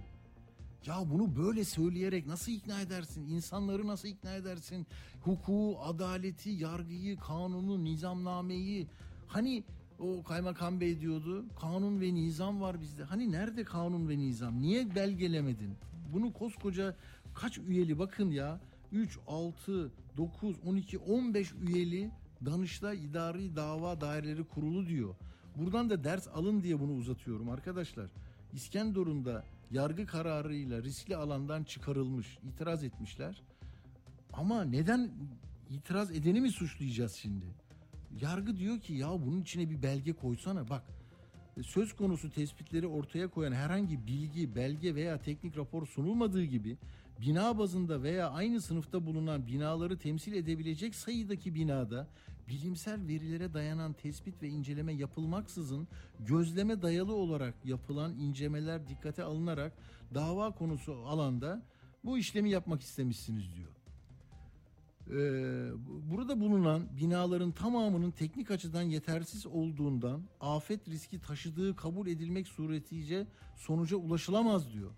ya 0.86 1.10
bunu 1.10 1.36
böyle 1.36 1.64
söyleyerek 1.64 2.26
nasıl 2.26 2.52
ikna 2.52 2.80
edersin? 2.80 3.26
İnsanları 3.26 3.86
nasıl 3.86 4.08
ikna 4.08 4.34
edersin? 4.34 4.86
Hukuku, 5.20 5.78
adaleti, 5.82 6.50
yargıyı, 6.50 7.16
kanunu, 7.16 7.84
nizamnameyi. 7.84 8.86
Hani 9.26 9.64
o 9.98 10.22
kaymakam 10.22 10.80
bey 10.80 11.00
diyordu. 11.00 11.44
Kanun 11.60 12.00
ve 12.00 12.14
nizam 12.14 12.60
var 12.60 12.80
bizde. 12.80 13.04
Hani 13.04 13.32
nerede 13.32 13.64
kanun 13.64 14.08
ve 14.08 14.18
nizam? 14.18 14.60
Niye 14.60 14.94
belgelemedin? 14.94 15.74
Bunu 16.12 16.32
koskoca 16.32 16.96
kaç 17.34 17.58
üyeli 17.58 17.98
bakın 17.98 18.30
ya. 18.30 18.60
3, 18.92 19.18
6, 19.26 19.92
9, 20.16 20.56
12, 20.66 20.98
15 20.98 21.52
üyeli 21.52 22.10
Danıştay 22.46 23.04
İdari 23.04 23.56
Dava 23.56 24.00
Daireleri 24.00 24.44
Kurulu 24.44 24.86
diyor. 24.86 25.14
Buradan 25.56 25.90
da 25.90 26.04
ders 26.04 26.28
alın 26.28 26.62
diye 26.62 26.80
bunu 26.80 26.92
uzatıyorum 26.92 27.50
arkadaşlar. 27.50 28.10
İskenderun'da 28.52 29.34
da 29.34 29.44
yargı 29.70 30.06
kararıyla 30.06 30.82
riskli 30.82 31.16
alandan 31.16 31.64
çıkarılmış, 31.64 32.38
itiraz 32.42 32.84
etmişler. 32.84 33.42
Ama 34.32 34.64
neden 34.64 35.10
itiraz 35.70 36.10
edeni 36.10 36.40
mi 36.40 36.50
suçlayacağız 36.50 37.12
şimdi? 37.12 37.46
Yargı 38.20 38.56
diyor 38.56 38.80
ki 38.80 38.94
ya 38.94 39.08
bunun 39.08 39.40
içine 39.40 39.70
bir 39.70 39.82
belge 39.82 40.12
koysana 40.12 40.68
bak. 40.68 40.82
Söz 41.62 41.96
konusu 41.96 42.30
tespitleri 42.30 42.86
ortaya 42.86 43.28
koyan 43.28 43.52
herhangi 43.52 44.06
bilgi, 44.06 44.56
belge 44.56 44.94
veya 44.94 45.18
teknik 45.18 45.56
rapor 45.56 45.86
sunulmadığı 45.86 46.44
gibi 46.44 46.76
bina 47.20 47.58
bazında 47.58 48.02
veya 48.02 48.30
aynı 48.30 48.60
sınıfta 48.60 49.06
bulunan 49.06 49.46
binaları 49.46 49.98
temsil 49.98 50.32
edebilecek 50.32 50.94
sayıdaki 50.94 51.54
binada 51.54 52.08
bilimsel 52.48 53.06
verilere 53.08 53.54
dayanan 53.54 53.92
tespit 53.92 54.42
ve 54.42 54.48
inceleme 54.48 54.92
yapılmaksızın 54.92 55.88
gözleme 56.20 56.82
dayalı 56.82 57.14
olarak 57.14 57.54
yapılan 57.64 58.18
incelemeler 58.18 58.88
dikkate 58.88 59.22
alınarak 59.22 59.72
dava 60.14 60.50
konusu 60.50 60.92
alanda 60.94 61.62
bu 62.04 62.18
işlemi 62.18 62.50
yapmak 62.50 62.82
istemişsiniz 62.82 63.44
diyor. 63.54 63.68
Ee, 65.10 65.70
burada 66.10 66.40
bulunan 66.40 66.82
binaların 67.00 67.52
tamamının 67.52 68.10
teknik 68.10 68.50
açıdan 68.50 68.82
yetersiz 68.82 69.46
olduğundan 69.46 70.22
afet 70.40 70.88
riski 70.88 71.20
taşıdığı 71.20 71.76
kabul 71.76 72.06
edilmek 72.06 72.48
suretiyle 72.48 73.26
sonuca 73.56 73.96
ulaşılamaz 73.96 74.72
diyor. 74.72 74.90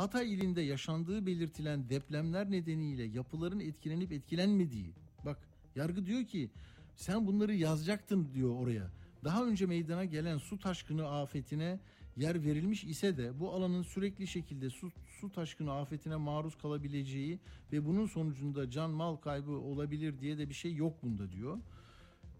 Hatay 0.00 0.34
ilinde 0.34 0.60
yaşandığı 0.60 1.26
belirtilen 1.26 1.88
depremler 1.88 2.50
nedeniyle 2.50 3.02
yapıların 3.02 3.60
etkilenip 3.60 4.12
etkilenmediği. 4.12 4.94
Bak 5.24 5.38
yargı 5.76 6.06
diyor 6.06 6.24
ki 6.24 6.50
sen 6.96 7.26
bunları 7.26 7.54
yazacaktın 7.54 8.28
diyor 8.34 8.54
oraya. 8.54 8.90
Daha 9.24 9.44
önce 9.44 9.66
meydana 9.66 10.04
gelen 10.04 10.38
su 10.38 10.58
taşkını 10.58 11.08
afetine 11.08 11.80
yer 12.16 12.44
verilmiş 12.44 12.84
ise 12.84 13.16
de 13.16 13.40
bu 13.40 13.52
alanın 13.52 13.82
sürekli 13.82 14.26
şekilde 14.26 14.70
su, 14.70 14.92
su 15.20 15.32
taşkını 15.32 15.72
afetine 15.72 16.16
maruz 16.16 16.58
kalabileceği 16.58 17.38
ve 17.72 17.86
bunun 17.86 18.06
sonucunda 18.06 18.70
can 18.70 18.90
mal 18.90 19.16
kaybı 19.16 19.52
olabilir 19.52 20.20
diye 20.20 20.38
de 20.38 20.48
bir 20.48 20.54
şey 20.54 20.74
yok 20.74 21.02
bunda 21.02 21.32
diyor. 21.32 21.58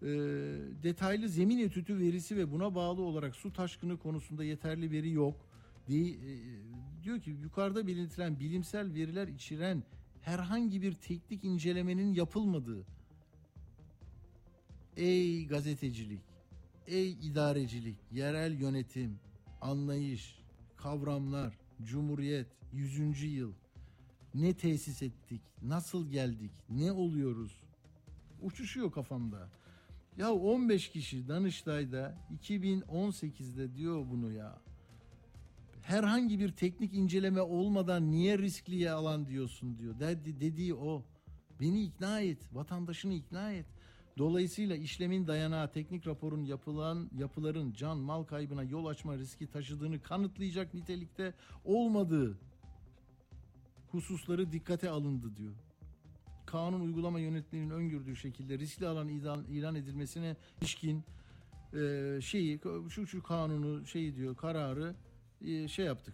E, 0.01 0.07
detaylı 0.83 1.29
zemin 1.29 1.59
etütü 1.59 1.99
verisi 1.99 2.37
ve 2.37 2.51
buna 2.51 2.75
bağlı 2.75 3.01
olarak 3.01 3.35
su 3.35 3.53
taşkını 3.53 3.97
konusunda 3.97 4.43
yeterli 4.43 4.91
veri 4.91 5.11
yok. 5.11 5.50
De, 5.87 6.09
e, 6.09 6.17
diyor 7.03 7.21
ki 7.21 7.29
yukarıda 7.29 7.87
belirtilen 7.87 8.39
bilimsel 8.39 8.93
veriler 8.93 9.27
içeren 9.27 9.83
herhangi 10.21 10.81
bir 10.81 10.93
teknik 10.93 11.43
incelemenin 11.43 12.13
yapılmadığı 12.13 12.85
Ey 14.97 15.47
gazetecilik, 15.47 16.21
ey 16.87 17.11
idarecilik, 17.11 17.97
yerel 18.11 18.59
yönetim, 18.59 19.19
anlayış, 19.61 20.39
kavramlar, 20.77 21.57
cumhuriyet, 21.83 22.47
100. 22.73 23.23
yıl. 23.23 23.53
Ne 24.33 24.53
tesis 24.53 25.01
ettik, 25.01 25.41
nasıl 25.61 26.11
geldik, 26.11 26.51
ne 26.69 26.91
oluyoruz? 26.91 27.61
Uçuşuyor 28.41 28.91
kafamda. 28.91 29.49
Ya 30.17 30.31
15 30.33 30.89
kişi 30.89 31.27
Danıştay'da 31.27 32.17
2018'de 32.43 33.75
diyor 33.75 34.05
bunu 34.11 34.31
ya. 34.31 34.61
Herhangi 35.81 36.39
bir 36.39 36.51
teknik 36.51 36.93
inceleme 36.93 37.41
olmadan 37.41 38.11
niye 38.11 38.37
riskliye 38.37 38.91
alan 38.91 39.27
diyorsun 39.27 39.77
diyor. 39.77 39.99
Dedi, 39.99 40.39
dediği 40.39 40.73
o. 40.73 41.03
Beni 41.59 41.83
ikna 41.83 42.21
et, 42.21 42.37
vatandaşını 42.53 43.13
ikna 43.13 43.51
et. 43.51 43.65
Dolayısıyla 44.17 44.75
işlemin 44.75 45.27
dayanağı 45.27 45.71
teknik 45.71 46.07
raporun 46.07 46.43
yapılan 46.43 47.09
yapıların 47.17 47.73
can 47.73 47.97
mal 47.97 48.23
kaybına 48.23 48.63
yol 48.63 48.85
açma 48.85 49.17
riski 49.17 49.47
taşıdığını 49.47 50.01
kanıtlayacak 50.01 50.73
nitelikte 50.73 51.33
olmadığı 51.65 52.37
hususları 53.91 54.51
dikkate 54.51 54.89
alındı 54.89 55.35
diyor. 55.35 55.53
Kanun 56.45 56.81
uygulama 56.81 57.19
yönetmeliğinin 57.19 57.73
öngördüğü 57.73 58.15
şekilde 58.15 58.59
riskli 58.59 58.87
alan 58.87 59.07
ilan, 59.07 59.43
ilan 59.43 59.75
edilmesine 59.75 60.35
ilişkin 60.61 61.03
e, 61.73 62.19
şeyi 62.21 62.59
şu 62.89 63.07
şu 63.07 63.23
kanunu 63.23 63.85
şeyi 63.85 64.15
diyor 64.15 64.35
kararı 64.35 64.95
şey 65.67 65.85
yaptık 65.85 66.13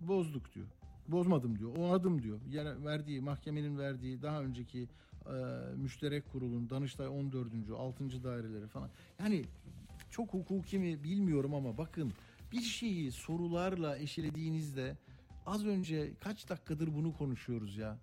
bozduk 0.00 0.54
diyor. 0.54 0.66
Bozmadım 1.08 1.58
diyor. 1.58 1.76
Onadım 1.76 2.22
diyor. 2.22 2.40
Yani 2.50 2.84
verdiği 2.84 3.20
mahkemenin 3.20 3.78
verdiği 3.78 4.22
daha 4.22 4.42
önceki 4.42 4.88
e, 5.26 5.34
müşterek 5.76 6.32
kurulun 6.32 6.70
Danıştay 6.70 7.08
14. 7.08 7.48
6. 7.78 8.24
daireleri 8.24 8.66
falan. 8.66 8.90
Yani 9.20 9.44
çok 10.10 10.32
hukuki 10.32 10.78
mi 10.78 11.04
bilmiyorum 11.04 11.54
ama 11.54 11.78
bakın 11.78 12.12
bir 12.52 12.62
şeyi 12.62 13.12
sorularla 13.12 13.98
eşelediğinizde 13.98 14.96
az 15.46 15.66
önce 15.66 16.12
kaç 16.20 16.48
dakikadır 16.48 16.94
bunu 16.94 17.16
konuşuyoruz 17.16 17.76
ya. 17.76 17.98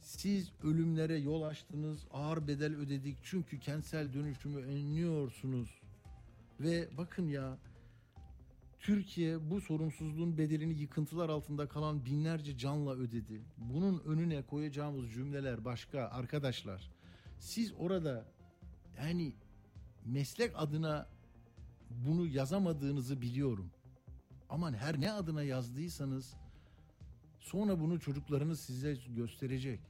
Siz 0.00 0.52
ölümlere 0.62 1.18
yol 1.18 1.42
açtınız, 1.42 2.06
ağır 2.12 2.48
bedel 2.48 2.76
ödedik 2.76 3.16
çünkü 3.22 3.58
kentsel 3.58 4.12
dönüşümü 4.12 4.62
önlüyorsunuz. 4.62 5.80
Ve 6.60 6.88
bakın 6.98 7.28
ya 7.28 7.58
Türkiye 8.80 9.50
bu 9.50 9.60
sorumsuzluğun 9.60 10.38
bedelini 10.38 10.80
yıkıntılar 10.80 11.28
altında 11.28 11.68
kalan 11.68 12.04
binlerce 12.04 12.58
canla 12.58 12.92
ödedi. 12.92 13.42
Bunun 13.56 13.98
önüne 13.98 14.42
koyacağımız 14.42 15.12
cümleler 15.12 15.64
başka 15.64 16.00
arkadaşlar. 16.00 16.90
Siz 17.38 17.72
orada 17.78 18.24
yani 18.98 19.34
meslek 20.06 20.52
adına 20.54 21.08
bunu 21.90 22.26
yazamadığınızı 22.26 23.20
biliyorum. 23.22 23.70
Aman 24.50 24.74
her 24.74 25.00
ne 25.00 25.12
adına 25.12 25.42
yazdıysanız 25.42 26.34
sonra 27.38 27.80
bunu 27.80 28.00
çocuklarınız 28.00 28.60
size 28.60 28.96
gösterecek. 29.08 29.80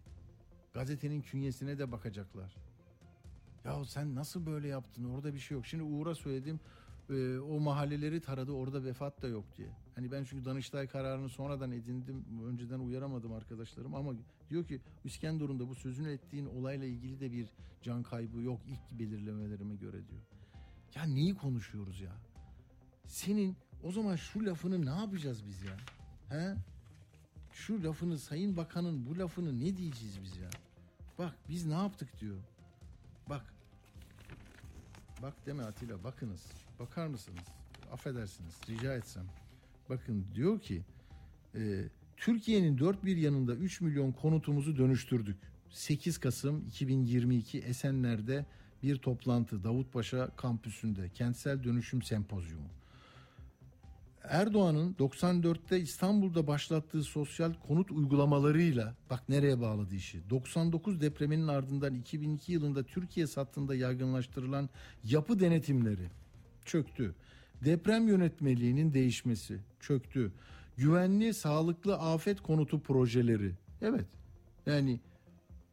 Gazetenin 0.72 1.20
künyesine 1.20 1.78
de 1.78 1.92
bakacaklar. 1.92 2.56
Ya 3.64 3.84
sen 3.84 4.14
nasıl 4.14 4.46
böyle 4.46 4.68
yaptın? 4.68 5.04
Orada 5.04 5.34
bir 5.34 5.38
şey 5.38 5.54
yok. 5.54 5.66
Şimdi 5.66 5.82
Uğur'a 5.82 6.14
söyledim 6.14 6.60
e, 7.10 7.38
o 7.38 7.60
mahalleleri 7.60 8.20
taradı 8.20 8.52
orada 8.52 8.84
vefat 8.84 9.22
da 9.22 9.28
yok 9.28 9.44
diye. 9.56 9.68
Hani 9.94 10.12
ben 10.12 10.24
çünkü 10.24 10.44
Danıştay 10.44 10.86
kararını 10.86 11.28
sonradan 11.28 11.72
edindim. 11.72 12.24
Önceden 12.46 12.78
uyaramadım 12.78 13.32
arkadaşlarım 13.32 13.94
ama 13.94 14.12
diyor 14.50 14.64
ki 14.64 14.80
İskenderun'da 15.04 15.68
bu 15.68 15.74
sözünü 15.74 16.12
ettiğin 16.12 16.46
olayla 16.46 16.86
ilgili 16.86 17.20
de 17.20 17.32
bir 17.32 17.46
can 17.82 18.02
kaybı 18.02 18.42
yok 18.42 18.60
ilk 18.66 19.00
belirlemelerime 19.00 19.74
göre 19.74 20.08
diyor. 20.08 20.22
Ya 20.94 21.04
neyi 21.04 21.34
konuşuyoruz 21.34 22.00
ya? 22.00 22.12
Senin 23.06 23.56
o 23.82 23.92
zaman 23.92 24.16
şu 24.16 24.46
lafını 24.46 24.86
ne 24.86 25.00
yapacağız 25.00 25.46
biz 25.46 25.62
ya? 25.62 25.76
He? 26.28 26.54
Şu 27.52 27.84
lafını 27.84 28.18
Sayın 28.18 28.56
Bakan'ın 28.56 29.06
bu 29.06 29.18
lafını 29.18 29.60
ne 29.60 29.76
diyeceğiz 29.76 30.22
biz 30.22 30.36
ya? 30.36 30.50
Bak 31.18 31.34
biz 31.48 31.66
ne 31.66 31.74
yaptık 31.74 32.20
diyor. 32.20 32.38
Bak. 33.28 33.54
Bak 35.22 35.46
deme 35.46 35.62
Atilla 35.62 36.04
bakınız. 36.04 36.69
Bakar 36.80 37.06
mısınız? 37.06 37.44
Affedersiniz 37.92 38.54
rica 38.68 38.94
etsem. 38.94 39.24
Bakın 39.88 40.26
diyor 40.34 40.60
ki 40.60 40.82
e, 41.54 41.84
Türkiye'nin 42.16 42.78
dört 42.78 43.04
bir 43.04 43.16
yanında 43.16 43.54
3 43.54 43.80
milyon 43.80 44.12
konutumuzu 44.12 44.76
dönüştürdük. 44.76 45.36
8 45.70 46.18
Kasım 46.18 46.66
2022 46.66 47.58
Esenler'de 47.58 48.46
bir 48.82 48.96
toplantı 48.96 49.64
Davutpaşa 49.64 50.36
kampüsünde 50.36 51.08
kentsel 51.08 51.64
dönüşüm 51.64 52.02
sempozyumu. 52.02 52.68
Erdoğan'ın 54.22 54.94
94'te 54.94 55.80
İstanbul'da 55.80 56.46
başlattığı 56.46 57.02
sosyal 57.02 57.54
konut 57.54 57.90
uygulamalarıyla 57.90 58.94
bak 59.10 59.28
nereye 59.28 59.60
bağladı 59.60 59.94
işi. 59.94 60.30
99 60.30 61.00
depreminin 61.00 61.48
ardından 61.48 61.94
2002 61.94 62.52
yılında 62.52 62.82
Türkiye 62.82 63.26
sattığında 63.26 63.74
yaygınlaştırılan 63.74 64.68
yapı 65.04 65.40
denetimleri 65.40 66.19
çöktü. 66.70 67.14
Deprem 67.64 68.08
yönetmeliğinin 68.08 68.94
değişmesi 68.94 69.58
çöktü. 69.80 70.32
Güvenli, 70.76 71.34
sağlıklı 71.34 71.96
afet 71.96 72.40
konutu 72.40 72.80
projeleri. 72.80 73.52
Evet. 73.82 74.06
Yani 74.66 75.00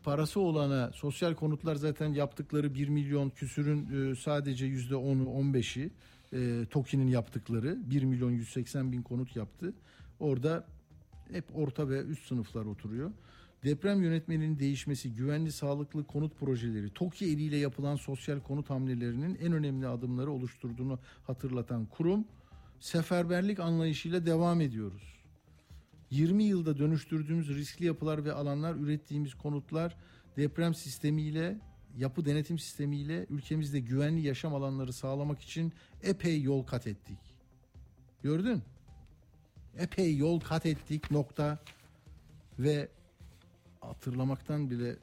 parası 0.04 0.40
olana 0.40 0.92
sosyal 0.92 1.34
konutlar 1.34 1.76
zaten 1.76 2.14
yaptıkları 2.14 2.74
1 2.74 2.88
milyon 2.88 3.30
küsürün 3.30 4.12
e, 4.12 4.16
sadece 4.16 4.68
%10'u 4.68 5.26
15'i 5.26 5.92
e, 6.34 6.66
TOKİ'nin 6.66 7.08
yaptıkları 7.08 7.78
1 7.90 8.04
milyon 8.04 8.32
180 8.32 8.92
bin 8.92 9.02
konut 9.02 9.36
yaptı. 9.36 9.74
Orada 10.20 10.66
hep 11.32 11.46
orta 11.54 11.90
ve 11.90 12.02
üst 12.02 12.28
sınıflar 12.28 12.66
oturuyor. 12.66 13.12
Deprem 13.64 14.04
yönetmeninin 14.04 14.60
değişmesi, 14.60 15.14
güvenli 15.14 15.52
sağlıklı 15.52 16.08
konut 16.08 16.40
projeleri, 16.40 16.94
TOKİ 16.94 17.26
eliyle 17.26 17.58
yapılan 17.58 17.96
sosyal 17.96 18.40
konut 18.40 18.70
hamlelerinin 18.70 19.36
en 19.42 19.54
önemli 19.54 19.88
adımları 19.88 20.32
oluşturduğunu 20.32 21.00
hatırlatan 21.28 21.86
kurum, 21.86 22.26
seferberlik 22.80 23.60
anlayışıyla 23.60 24.26
devam 24.26 24.62
ediyoruz. 24.62 25.18
20 26.12 26.44
yılda 26.44 26.78
dönüştürdüğümüz 26.78 27.50
riskli 27.50 27.86
yapılar 27.86 28.26
ve 28.26 28.34
alanlar, 28.34 28.76
ürettiğimiz 28.76 29.34
konutlar 29.34 29.98
deprem 30.38 30.74
sistemiyle, 30.74 31.58
yapı 31.98 32.26
denetim 32.26 32.60
sistemiyle 32.60 33.26
ülkemizde 33.30 33.80
güvenli 33.80 34.22
yaşam 34.22 34.56
alanları 34.56 34.94
sağlamak 34.94 35.42
için 35.42 35.74
epey 36.04 36.42
yol 36.42 36.64
kat 36.64 36.88
ettik. 36.88 37.20
Gördün? 38.24 38.62
Epey 39.78 40.18
yol 40.18 40.40
kat 40.40 40.66
ettik 40.66 41.12
nokta 41.12 41.60
ve 42.60 42.88
hatırlamaktan 43.82 44.70
bile 44.70 44.96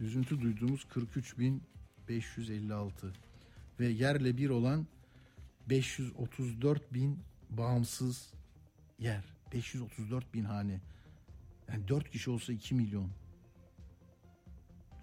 üzüntü 0.00 0.40
duyduğumuz 0.40 0.86
43.556 2.08 2.90
ve 3.80 3.88
yerle 3.88 4.36
bir 4.36 4.50
olan 4.50 4.86
534 5.68 6.94
bin 6.94 7.18
bağımsız 7.50 8.32
yer. 8.98 9.24
534 9.52 10.34
bin 10.34 10.44
hane. 10.44 10.80
Yani 11.68 11.88
4 11.88 12.10
kişi 12.10 12.30
olsa 12.30 12.52
2 12.52 12.74
milyon. 12.74 13.10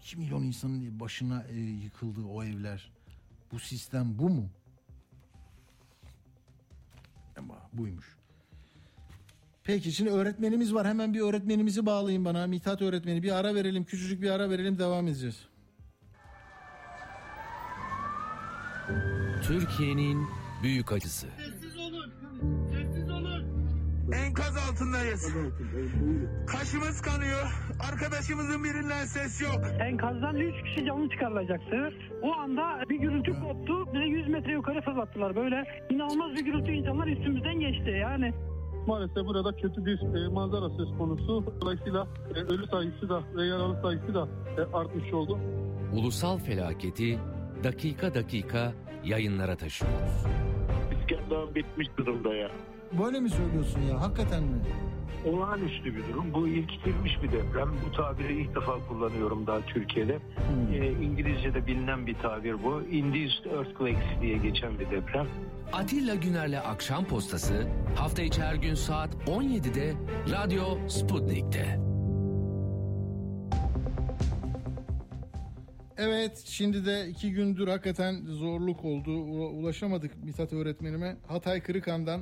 2 0.02 0.18
milyon 0.18 0.44
insanın 0.44 1.00
başına 1.00 1.44
e, 1.44 1.60
yıkıldı 1.60 2.26
o 2.26 2.44
evler. 2.44 2.92
Bu 3.52 3.60
sistem 3.60 4.20
bu 4.20 4.30
mu? 4.30 4.50
Ama 7.38 7.70
buymuş. 7.74 8.17
Peki 9.68 9.92
şimdi 9.92 10.10
öğretmenimiz 10.10 10.74
var. 10.74 10.88
Hemen 10.88 11.14
bir 11.14 11.20
öğretmenimizi 11.20 11.86
bağlayın 11.86 12.26
bana. 12.26 12.48
Mithat 12.48 12.82
öğretmeni. 12.82 13.24
Bir 13.24 13.40
ara 13.40 13.56
verelim. 13.56 13.84
Küçücük 13.84 14.22
bir 14.22 14.30
ara 14.30 14.50
verelim. 14.50 14.80
Devam 14.80 15.08
edeceğiz. 15.08 15.48
Türkiye'nin 19.48 20.28
büyük 20.64 20.92
acısı. 20.92 21.28
Sessiz 21.38 21.78
olun. 21.78 22.14
Sessiz 22.72 23.12
olun. 23.12 23.44
Enkaz 24.14 24.58
altındayız. 24.58 25.34
Kaşımız 26.48 27.02
kanıyor. 27.02 27.52
Arkadaşımızın 27.92 28.64
birinden 28.64 29.06
ses 29.06 29.42
yok. 29.42 29.62
Enkazdan 29.80 30.36
3 30.36 30.64
kişi 30.64 30.86
canlı 30.86 31.10
çıkarılacaktı. 31.10 31.94
O 32.22 32.34
anda 32.34 32.90
bir 32.90 33.00
gürültü 33.00 33.32
koptu. 33.32 33.94
Bize 33.94 34.06
100 34.06 34.28
metre 34.28 34.52
yukarı 34.52 34.82
fırlattılar. 34.82 35.36
Böyle 35.36 35.64
inanılmaz 35.90 36.36
bir 36.36 36.46
gürültü 36.46 36.72
insanlar 36.72 37.08
üstümüzden 37.08 37.60
geçti. 37.60 37.90
Yani 37.90 38.34
Maalesef 38.88 39.26
burada 39.26 39.52
kötü 39.56 39.86
bir 39.86 40.00
e, 40.02 40.28
manzara 40.28 40.70
söz 40.70 40.98
konusu. 40.98 41.54
Dolayısıyla 41.62 42.08
e, 42.36 42.40
ölü 42.40 42.68
sayısı 42.68 43.10
da 43.10 43.24
ve 43.36 43.46
yaralı 43.46 43.82
sayısı 43.82 44.14
da 44.14 44.28
e, 44.58 44.76
artmış 44.78 45.14
oldu. 45.14 45.40
Ulusal 45.94 46.38
felaketi 46.38 47.20
dakika 47.64 48.14
dakika 48.14 48.74
yayınlara 49.04 49.56
taşıyoruz. 49.56 50.26
İskender 51.00 51.56
bitmiş 51.56 51.88
durumda 51.98 52.36
ya. 52.36 52.52
Böyle 52.92 53.20
mi 53.20 53.30
söylüyorsun 53.30 53.82
ya? 53.82 54.02
Hakikaten 54.02 54.44
mi? 54.44 54.58
Olağanüstü 55.26 55.96
bir 55.96 56.04
durum. 56.14 56.34
Bu 56.34 56.48
ilkitilmiş 56.48 57.24
bir 57.24 57.32
deprem. 57.32 57.70
Bu 57.88 57.92
tabiri 57.92 58.42
ilk 58.42 58.56
defa 58.56 58.88
kullanıyorum 58.88 59.48
daha 59.48 59.62
Türkiye'de. 59.62 60.20
Ee, 60.74 60.92
İngilizce'de 60.92 61.68
bilinen 61.68 62.08
bir 62.08 62.14
tabir 62.16 62.64
bu. 62.64 62.82
Induced 62.82 63.46
Earthquakes 63.52 64.22
diye 64.22 64.38
geçen 64.38 64.80
bir 64.80 64.92
deprem. 64.92 65.28
Atilla 65.74 66.16
Güner'le 66.16 66.60
Akşam 66.66 67.06
Postası 67.06 67.68
hafta 67.96 68.22
içi 68.22 68.42
her 68.42 68.56
gün 68.56 68.74
saat 68.74 69.16
17'de 69.16 69.94
Radyo 70.32 70.88
Sputnik'te. 70.88 71.80
Evet 75.98 76.44
şimdi 76.46 76.86
de 76.86 77.08
iki 77.10 77.32
gündür 77.32 77.68
hakikaten 77.68 78.26
zorluk 78.26 78.86
oldu. 78.86 79.12
Ulaşamadık 79.50 80.24
Mithat 80.24 80.54
öğretmenime. 80.54 81.18
Hatay 81.28 81.62
Kırıkan'dan. 81.62 82.22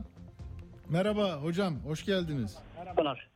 Merhaba 0.89 1.33
hocam 1.43 1.75
hoş 1.85 2.05
geldiniz. 2.05 2.57
merhabalar. 2.77 3.27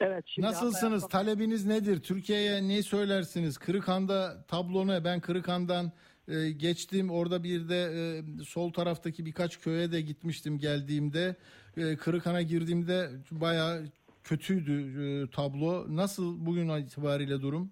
Evet. 0.00 0.24
Şimdi 0.26 0.48
Nasılsınız? 0.48 1.08
Talebiniz 1.08 1.66
nedir? 1.66 2.00
Türkiye'ye 2.00 2.68
ne 2.68 2.82
söylersiniz? 2.82 3.58
Kırıkan'da 3.58 4.42
tablo 4.48 4.86
ne? 4.86 5.04
Ben 5.04 5.20
Kırıkan'dan 5.20 5.92
e, 6.28 6.50
geçtim. 6.50 7.10
Orada 7.10 7.44
bir 7.44 7.68
de 7.68 7.76
e, 7.84 8.22
sol 8.44 8.72
taraftaki 8.72 9.26
birkaç 9.26 9.60
köye 9.60 9.92
de 9.92 10.00
gitmiştim 10.00 10.58
geldiğimde. 10.58 11.36
E, 11.76 11.96
Kırıkan'a 11.96 12.42
girdiğimde 12.42 13.08
bayağı 13.30 13.84
kötüydü 14.24 15.02
e, 15.02 15.30
tablo. 15.30 15.84
Nasıl 15.88 16.46
bugün 16.46 16.68
itibariyle 16.68 17.40
durum? 17.42 17.70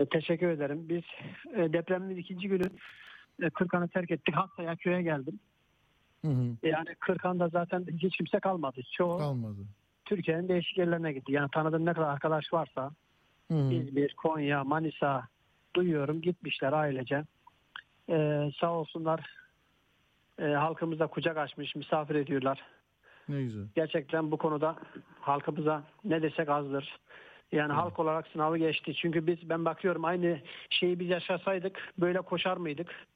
E, 0.00 0.06
Teşekkür 0.06 0.48
ederim. 0.48 0.88
Biz 0.88 1.02
e, 1.56 1.72
depremin 1.72 2.16
ikinci 2.16 2.48
günü 2.48 2.70
e, 3.42 3.50
Kırkan'ı 3.50 3.88
terk 3.88 4.10
ettik. 4.10 4.34
Hatta'ya 4.34 4.76
köye 4.76 5.02
geldim. 5.02 5.40
Hı 6.24 6.30
hı, 6.30 6.56
Yani 6.62 6.94
Kırkan'da 7.00 7.48
zaten 7.48 7.86
hiç 7.98 8.16
kimse 8.16 8.40
kalmadı. 8.40 8.80
Çoğu 8.92 9.18
kalmadı. 9.18 9.58
Türkiye'nin 10.04 10.48
değişik 10.48 10.78
yerlerine 10.78 11.12
gitti. 11.12 11.32
Yani 11.32 11.48
tanıdığım 11.52 11.86
ne 11.86 11.92
kadar 11.92 12.08
arkadaş 12.08 12.52
varsa 12.52 12.90
Hı 13.50 13.54
hı. 13.54 13.72
İzmir, 13.74 14.14
Konya, 14.14 14.64
Manisa 14.64 15.28
duyuyorum 15.76 16.20
gitmişler 16.20 16.72
ailece. 16.72 17.24
Ee, 18.08 18.50
sağ 18.60 18.72
olsunlar 18.72 19.20
e, 20.38 20.44
halkımıza 20.44 21.06
kucak 21.06 21.36
açmış, 21.36 21.76
misafir 21.76 22.14
ediyorlar. 22.14 22.62
Ne 23.28 23.42
güzel. 23.42 23.64
Gerçekten 23.74 24.30
bu 24.30 24.36
konuda 24.36 24.76
halkımıza 25.20 25.82
ne 26.04 26.22
desek 26.22 26.48
azdır. 26.48 26.98
Yani 27.52 27.72
halk 27.72 27.98
olarak 27.98 28.26
sınavı 28.26 28.58
geçti. 28.58 28.94
Çünkü 28.94 29.26
biz 29.26 29.48
ben 29.48 29.64
bakıyorum 29.64 30.04
aynı 30.04 30.38
şeyi 30.70 31.00
biz 31.00 31.08
yaşasaydık 31.08 31.92
böyle 31.98 32.20
koşar 32.20 32.56
mıydık? 32.56 33.06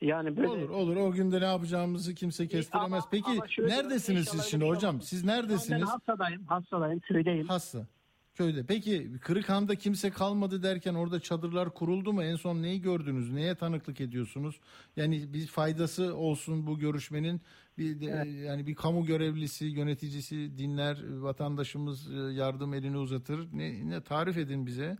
Yani 0.00 0.36
böyle 0.36 0.48
Olur 0.48 0.68
olur 0.70 0.96
o 0.96 1.12
günde 1.12 1.40
ne 1.40 1.44
yapacağımızı 1.44 2.14
kimse 2.14 2.48
kestiremez. 2.48 2.92
ama- 2.92 3.08
Peki 3.10 3.30
ama 3.30 3.48
şöyle 3.48 3.76
neredesiniz 3.76 4.28
siz 4.28 4.42
şimdi 4.44 4.64
şey 4.64 4.70
hocam? 4.74 4.94
olmaz. 4.94 5.08
Siz 5.08 5.26
ben 5.26 5.36
neredesiniz? 5.36 5.88
hastadayım, 5.88 6.44
hastadayım, 6.46 7.00
köydeyim. 7.00 7.46
Hassa. 7.48 7.86
Köyde. 8.34 8.66
Peki 8.66 9.12
Kırıkhan'da 9.20 9.74
kimse 9.76 10.10
kalmadı 10.10 10.62
derken 10.62 10.94
orada 10.94 11.20
çadırlar 11.20 11.74
kuruldu 11.74 12.12
mu? 12.12 12.22
En 12.22 12.36
son 12.36 12.62
neyi 12.62 12.80
gördünüz? 12.82 13.30
Neye 13.32 13.54
tanıklık 13.54 14.00
ediyorsunuz? 14.00 14.60
Yani 14.96 15.32
bir 15.32 15.46
faydası 15.46 16.14
olsun 16.14 16.66
bu 16.66 16.78
görüşmenin. 16.78 17.40
Bir 17.78 18.00
de, 18.00 18.04
yani 18.28 18.66
bir 18.66 18.74
kamu 18.74 19.04
görevlisi, 19.04 19.64
yöneticisi 19.66 20.58
dinler, 20.58 20.98
vatandaşımız 21.20 22.10
e, 22.10 22.16
yardım 22.16 22.74
elini 22.74 22.98
uzatır. 22.98 23.48
Ne, 23.52 23.88
ne 23.90 24.00
tarif 24.00 24.36
edin 24.38 24.66
bize 24.66 24.98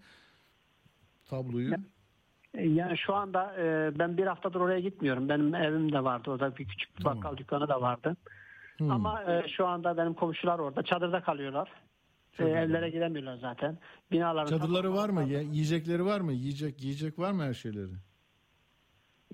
tabloyu. 1.26 1.74
Yani 2.54 2.98
şu 2.98 3.14
anda 3.14 3.54
e, 3.58 3.92
ben 3.98 4.16
bir 4.16 4.26
haftadır 4.26 4.60
oraya 4.60 4.80
gitmiyorum. 4.80 5.28
Benim 5.28 5.54
evim 5.54 5.92
de 5.92 6.04
vardı 6.04 6.30
orada 6.30 6.56
bir 6.56 6.64
küçük 6.68 6.98
bir 6.98 7.02
Tamam. 7.04 7.16
bakkal 7.18 7.36
dükkanı 7.36 7.68
da 7.68 7.80
vardı. 7.80 8.16
Hmm. 8.78 8.90
Ama 8.90 9.22
e, 9.32 9.48
şu 9.48 9.66
anda 9.66 9.96
benim 9.96 10.14
komşular 10.14 10.58
orada 10.58 10.82
çadırda 10.82 11.20
kalıyorlar. 11.20 11.68
E, 12.38 12.44
evlere 12.44 12.90
gidemiyorlar 12.90 13.36
zaten. 13.36 13.78
Binaların 14.12 14.58
Çadırları 14.58 14.94
var 14.94 15.08
mı? 15.08 15.22
Ye- 15.24 15.42
Yiyecekleri 15.42 16.04
var 16.04 16.20
mı? 16.20 16.32
Yiyecek 16.32 16.82
yiyecek 16.82 17.18
var 17.18 17.32
mı 17.32 17.42
her 17.42 17.54
şeyleri? 17.54 17.92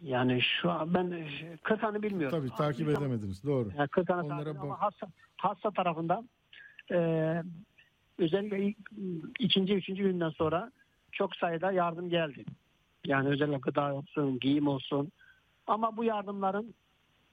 Yani 0.03 0.41
şu 0.43 0.71
an 0.71 0.95
ben 0.95 1.11
e, 1.11 1.27
Kırkan'ı 1.62 2.03
bilmiyorum. 2.03 2.39
Tabii 2.41 2.57
takip 2.57 2.89
Ama- 2.89 2.99
edemediniz. 2.99 3.45
Doğru. 3.45 3.69
Yani 3.79 3.89
Kırkan'ı 3.89 4.23
Onlara 4.25 4.43
takip- 4.43 4.55
bak. 4.57 4.62
ama 4.65 4.81
hasta, 4.81 5.07
hasta 5.37 5.71
tarafından 5.71 6.29
e, 6.93 6.97
özellikle 8.19 8.65
ilk, 8.67 8.77
ikinci, 9.39 9.75
üçüncü 9.75 10.03
günden 10.03 10.31
sonra 10.31 10.73
çok 11.12 11.37
sayıda 11.37 11.73
yardım 11.73 12.11
geldi. 12.11 12.45
Yani 13.07 13.29
özellikle 13.29 13.59
gıda 13.59 13.95
olsun, 13.95 14.39
giyim 14.41 14.69
olsun. 14.69 15.13
Ama 15.67 15.97
bu 15.97 16.05
yardımların 16.05 16.75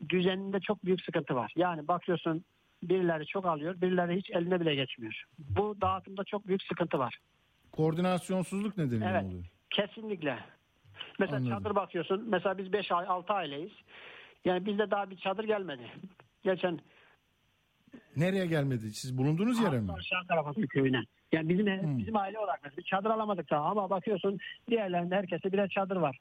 düzeninde 0.09 0.59
çok 0.59 0.85
büyük 0.85 1.01
sıkıntı 1.01 1.35
var. 1.35 1.53
Yani 1.55 1.87
bakıyorsun 1.87 2.45
birileri 2.83 3.25
çok 3.25 3.45
alıyor, 3.45 3.81
birileri 3.81 4.15
hiç 4.17 4.29
eline 4.29 4.59
bile 4.61 4.75
geçmiyor. 4.75 5.23
Bu 5.39 5.81
dağıtımda 5.81 6.23
çok 6.23 6.47
büyük 6.47 6.63
sıkıntı 6.63 6.99
var. 6.99 7.17
Koordinasyonsuzluk 7.71 8.77
nedeniyle 8.77 9.09
Evet. 9.09 9.23
oluyor? 9.23 9.45
Kesinlikle. 9.69 10.39
Mesela 11.19 11.37
Anladım. 11.37 11.57
çadır 11.57 11.75
bakıyorsun. 11.75 12.25
Mesela 12.29 12.57
biz 12.57 12.73
5 12.73 12.91
ay 12.91 13.05
6 13.07 13.33
aileyiz. 13.33 13.71
Yani 14.45 14.65
bizde 14.65 14.91
daha 14.91 15.09
bir 15.09 15.17
çadır 15.17 15.43
gelmedi. 15.43 15.91
Geçen 16.43 16.79
Nereye 18.15 18.45
gelmedi? 18.45 18.91
Siz 18.91 19.17
bulunduğunuz 19.17 19.59
yere 19.59 19.79
mi? 19.79 19.91
aşağı 19.93 20.27
tarafa 20.27 20.53
köyüne. 20.53 21.03
Yani 21.31 21.49
bizim 21.49 21.67
Hmm. 21.67 21.97
bizim 21.97 22.15
aile 22.17 22.39
olarak 22.39 22.59
mesela 22.63 22.77
bir 22.77 22.83
çadır 22.83 23.09
alamadık 23.09 23.49
daha 23.49 23.65
ama 23.65 23.89
bakıyorsun 23.89 24.39
diğerlerinde 24.69 25.15
herkese 25.15 25.51
birer 25.51 25.69
çadır 25.69 25.95
var. 25.95 26.17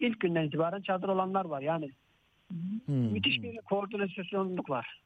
İlk 0.00 0.20
günden 0.20 0.44
itibaren 0.44 0.82
çadır 0.82 1.08
olanlar 1.08 1.44
var. 1.44 1.60
Yani 1.62 1.90
Hmm. 2.86 3.12
müthiş 3.12 3.42
bir 3.42 3.56
koordinasyonluk 3.56 4.70
var. 4.70 5.02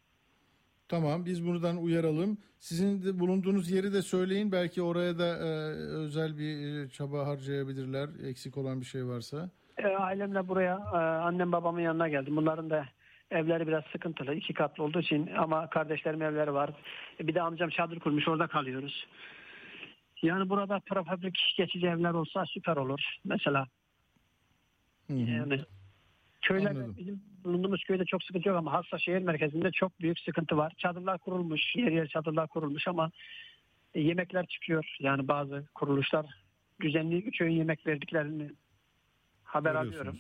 Tamam 0.89 1.25
biz 1.27 1.47
buradan 1.47 1.77
uyaralım. 1.77 2.39
Sizin 2.59 3.03
de 3.05 3.19
bulunduğunuz 3.19 3.71
yeri 3.71 3.93
de 3.93 4.03
söyleyin. 4.03 4.53
Belki 4.53 4.83
oraya 4.83 5.19
da 5.19 5.27
e, 5.27 5.49
özel 6.05 6.39
bir 6.39 6.85
e, 6.85 6.89
çaba 6.89 7.27
harcayabilirler. 7.27 8.09
Eksik 8.29 8.57
olan 8.57 8.81
bir 8.81 8.87
şey 8.87 9.07
varsa. 9.07 9.51
E, 9.79 9.87
ailemle 9.87 10.49
buraya 10.49 10.77
e, 10.77 10.97
annem 10.97 11.53
babamın 11.53 11.81
yanına 11.81 12.09
geldim. 12.09 12.37
Bunların 12.37 12.71
da 12.71 12.85
evleri 13.35 13.67
biraz 13.67 13.85
sıkıntılı. 13.85 14.35
iki 14.35 14.55
katlı 14.55 14.85
olduğu 14.85 15.01
için 15.01 15.31
ama 15.37 15.71
kardeşlerim 15.71 16.23
evleri 16.23 16.55
var. 16.55 16.71
E, 17.21 17.27
bir 17.27 17.35
de 17.35 17.43
amcam 17.43 17.71
çadır 17.71 18.01
kurmuş 18.01 18.29
orada 18.29 18.47
kalıyoruz. 18.47 19.07
Yani 20.23 20.49
burada 20.49 20.79
prefabrik 20.79 21.55
geçici 21.57 21.87
evler 21.87 22.11
olsa 22.11 22.47
süper 22.47 22.77
olur. 22.77 23.17
Mesela 23.25 23.67
yani 25.09 25.61
köylerde 26.43 26.79
Anladım. 26.79 26.97
bizim 26.99 27.23
bulunduğumuz 27.45 27.85
köyde 27.85 28.05
çok 28.05 28.23
sıkıntı 28.23 28.49
yok 28.49 28.59
ama 28.59 28.73
hasta 28.73 28.99
şehir 28.99 29.23
merkezinde 29.23 29.71
çok 29.71 30.01
büyük 30.01 30.21
sıkıntı 30.21 30.57
var. 30.57 30.73
Çadırlar 30.79 31.19
kurulmuş, 31.19 31.77
yer 31.77 31.93
yer 31.93 32.07
çadırlar 32.07 32.49
kurulmuş 32.49 32.89
ama 32.89 33.11
e, 33.95 34.01
yemekler 34.01 34.47
çıkıyor. 34.47 34.97
Yani 35.01 35.29
bazı 35.29 35.65
kuruluşlar 35.75 36.27
düzenli 36.81 37.23
üç 37.23 37.41
öğün 37.41 37.53
yemek 37.53 37.87
verdiklerini 37.87 38.51
haber 39.45 39.75
alıyorum. 39.75 40.19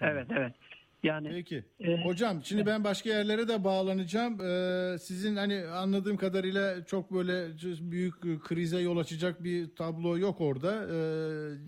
Evet 0.00 0.26
evet. 0.30 0.52
Yani 1.02 1.28
Peki. 1.30 1.64
e, 1.80 2.04
Hocam 2.04 2.40
şimdi 2.44 2.66
ben 2.66 2.84
başka 2.84 3.10
yerlere 3.10 3.48
de 3.48 3.64
bağlanacağım. 3.64 4.40
Ee, 4.40 4.98
sizin 4.98 5.36
hani 5.36 5.66
anladığım 5.66 6.16
kadarıyla 6.16 6.84
çok 6.84 7.12
böyle 7.12 7.48
büyük 7.90 8.44
krize 8.44 8.78
yol 8.78 8.96
açacak 8.98 9.44
bir 9.44 9.74
tablo 9.74 10.18
yok 10.18 10.40
orada. 10.40 10.86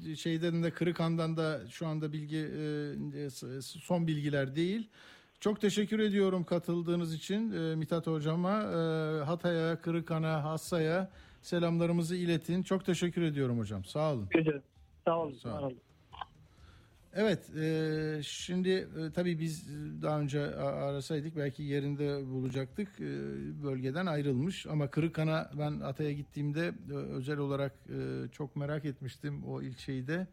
Ee, 0.09 0.17
şeyden 0.17 0.63
de 0.63 0.71
Kırıkhan'dan 0.71 1.37
da 1.37 1.61
şu 1.71 1.87
anda 1.87 2.13
bilgi 2.13 2.49
e, 3.17 3.31
son 3.61 4.07
bilgiler 4.07 4.57
değil. 4.57 4.89
Çok 5.41 5.61
teşekkür 5.61 5.99
ediyorum 5.99 6.45
katıldığınız 6.45 7.15
için 7.15 7.53
e, 7.53 7.75
Mithat 7.77 8.07
hocama. 8.07 8.63
E, 8.63 9.25
Hatay'a, 9.25 9.77
Kırıkhan'a, 9.81 10.45
Hassa'ya 10.45 11.11
selamlarımızı 11.43 12.17
iletin. 12.17 12.63
Çok 12.63 12.85
teşekkür 12.85 13.23
ediyorum 13.23 13.59
hocam. 13.59 13.85
Sağ 13.85 14.13
olun. 14.13 14.29
güzel. 14.35 14.61
Sağ 15.05 15.19
olun. 15.19 15.33
Sağ 15.33 15.49
Sağ 15.49 15.61
olun. 15.61 15.79
Evet, 17.13 17.57
e, 17.57 18.21
şimdi 18.23 18.69
e, 18.71 19.13
tabii 19.15 19.39
biz 19.39 19.69
daha 20.03 20.21
önce 20.21 20.41
arasaydık 20.57 21.37
belki 21.37 21.63
yerinde 21.63 22.27
bulacaktık. 22.27 22.89
E, 23.01 23.05
bölgeden 23.63 24.07
ayrılmış 24.07 24.67
ama 24.67 24.91
Kırıkhan'a 24.91 25.51
ben 25.59 25.81
Atay'a 25.81 26.13
gittiğimde 26.13 26.73
e, 26.91 26.93
özel 26.95 27.39
olarak 27.39 27.73
e, 27.89 28.29
çok 28.33 28.57
merak 28.57 28.85
etmiştim 28.85 29.45
o 29.45 29.63
ilçeyi 29.63 30.07
de. 30.07 30.27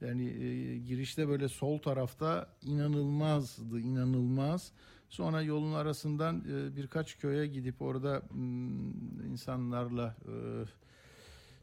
Yani 0.00 0.28
e, 0.28 0.78
girişte 0.78 1.28
böyle 1.28 1.48
sol 1.48 1.78
tarafta 1.78 2.48
inanılmazdı, 2.62 3.80
inanılmaz. 3.80 4.72
Sonra 5.08 5.42
yolun 5.42 5.72
arasından 5.72 6.44
e, 6.52 6.76
birkaç 6.76 7.18
köye 7.18 7.46
gidip 7.46 7.82
orada 7.82 8.22
m, 8.34 8.70
insanlarla 9.30 10.16
e, 10.26 10.34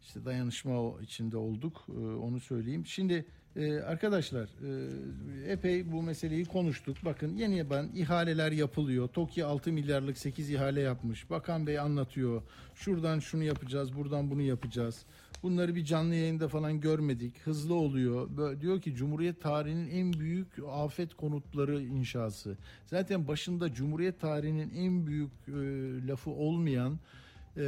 işte 0.01 0.25
dayanışma 0.25 1.01
içinde 1.01 1.37
olduk. 1.37 1.85
Ee, 1.89 1.93
Onu 1.99 2.39
söyleyeyim. 2.39 2.85
Şimdi 2.85 3.25
e, 3.57 3.79
arkadaşlar 3.79 4.43
e, 4.43 5.51
epey 5.51 5.91
bu 5.91 6.03
meseleyi 6.03 6.45
konuştuk. 6.45 6.97
Bakın 7.05 7.35
yeni 7.35 7.57
yaban 7.57 7.89
ihaleler 7.95 8.51
yapılıyor. 8.51 9.07
TOKİ 9.07 9.45
6 9.45 9.71
milyarlık 9.71 10.17
8 10.17 10.49
ihale 10.49 10.81
yapmış. 10.81 11.29
Bakan 11.29 11.67
Bey 11.67 11.79
anlatıyor. 11.79 12.41
Şuradan 12.75 13.19
şunu 13.19 13.43
yapacağız, 13.43 13.97
buradan 13.97 14.31
bunu 14.31 14.41
yapacağız. 14.41 15.05
Bunları 15.43 15.75
bir 15.75 15.85
canlı 15.85 16.15
yayında 16.15 16.47
falan 16.47 16.81
görmedik. 16.81 17.39
Hızlı 17.39 17.73
oluyor. 17.73 18.37
Böyle 18.37 18.61
diyor 18.61 18.81
ki 18.81 18.95
Cumhuriyet 18.95 19.41
tarihinin 19.41 19.89
en 19.89 20.13
büyük 20.13 20.47
afet 20.71 21.13
konutları 21.13 21.81
inşası. 21.81 22.57
Zaten 22.85 23.27
başında 23.27 23.73
Cumhuriyet 23.73 24.19
tarihinin 24.19 24.73
en 24.75 25.07
büyük 25.07 25.31
e, 25.47 25.51
lafı 26.07 26.29
olmayan 26.29 26.99
e, 27.57 27.63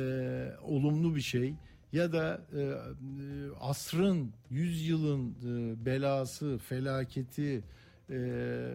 olumlu 0.63 1.15
bir 1.15 1.21
şey 1.21 1.53
ya 1.93 2.11
da 2.11 2.41
e, 2.57 2.61
asrın, 3.61 4.31
yüzyılın 4.49 5.29
e, 5.29 5.85
belası, 5.85 6.57
felaketi, 6.57 7.63
e, 8.09 8.69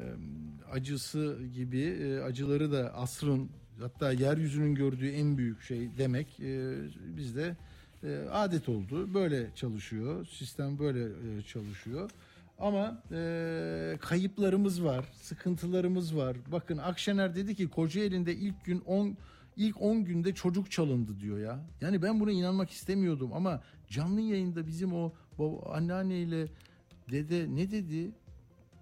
acısı 0.73 1.39
gibi 1.55 1.81
e, 1.81 2.21
acıları 2.21 2.73
da 2.73 2.95
asrın 2.95 3.51
hatta 3.81 4.12
yeryüzünün 4.12 4.75
gördüğü 4.75 5.11
en 5.11 5.39
büyük 5.39 5.62
şey 5.62 5.89
demek 5.99 6.41
e, 6.41 6.75
bizde 7.17 7.57
e, 8.05 8.29
adet 8.33 8.69
oldu. 8.69 9.15
Böyle 9.15 9.51
çalışıyor. 9.55 10.27
Sistem 10.27 10.79
böyle 10.79 11.05
e, 11.05 11.43
çalışıyor. 11.43 12.11
Ama 12.59 13.03
e, 13.12 13.99
kayıplarımız 14.01 14.85
var, 14.85 15.05
sıkıntılarımız 15.15 16.17
var. 16.17 16.37
Bakın 16.53 16.79
Akşener 16.79 17.37
dedi 17.37 17.55
ki 17.55 17.69
Kocaeli'nde 17.69 18.35
ilk 18.35 18.65
gün 18.65 18.81
10 18.81 19.17
ilk 19.57 19.83
10 19.83 20.05
günde 20.05 20.35
çocuk 20.35 20.71
çalındı 20.71 21.21
diyor 21.21 21.39
ya. 21.39 21.67
Yani 21.81 22.03
ben 22.03 22.21
buna 22.21 22.31
inanmak 22.33 22.71
istemiyordum 22.71 23.33
ama 23.33 23.63
canlı 23.89 24.21
yayında 24.21 24.67
bizim 24.67 24.95
o 24.95 25.13
baba, 25.39 25.73
anneanneyle 25.75 26.49
dede 27.11 27.47
ne 27.57 27.71
dedi? 27.71 28.13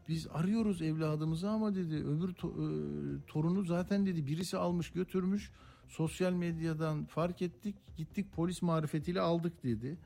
Biz 0.09 0.27
arıyoruz 0.33 0.83
evladımızı 0.83 1.51
ama 1.51 1.75
dedi 1.75 1.95
öbür 1.95 2.29
to- 2.29 2.55
e, 2.63 3.27
torunu 3.27 3.65
zaten 3.65 4.07
dedi 4.07 4.27
birisi 4.27 4.57
almış 4.57 4.91
götürmüş. 4.91 5.51
Sosyal 5.89 6.33
medyadan 6.33 7.05
fark 7.05 7.43
ettik 7.43 7.75
gittik 7.97 8.33
polis 8.33 8.63
marifetiyle 8.63 9.21
aldık 9.21 9.65
dedi. 9.65 9.99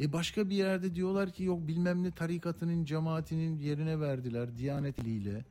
E 0.00 0.12
başka 0.12 0.50
bir 0.50 0.56
yerde 0.56 0.94
diyorlar 0.94 1.30
ki 1.30 1.44
yok 1.44 1.68
bilmem 1.68 2.02
ne 2.02 2.10
tarikatının 2.10 2.84
cemaatinin 2.84 3.58
yerine 3.58 4.00
verdiler 4.00 4.58
Diyanet 4.58 4.98
eliyle. 4.98 5.44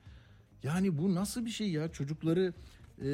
Yani 0.63 0.97
bu 0.97 1.15
nasıl 1.15 1.45
bir 1.45 1.49
şey 1.49 1.71
ya 1.71 1.91
çocukları 1.91 2.53
e, 3.01 3.09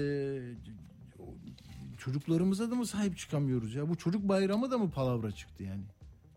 çocuklarımıza 2.07 2.71
da 2.71 2.75
mı 2.75 2.85
sahip 2.85 3.17
çıkamıyoruz 3.17 3.75
ya? 3.75 3.89
Bu 3.89 3.95
çocuk 3.95 4.27
bayramı 4.29 4.71
da 4.71 4.77
mı 4.77 4.91
palavra 4.91 5.31
çıktı 5.31 5.63
yani? 5.63 5.83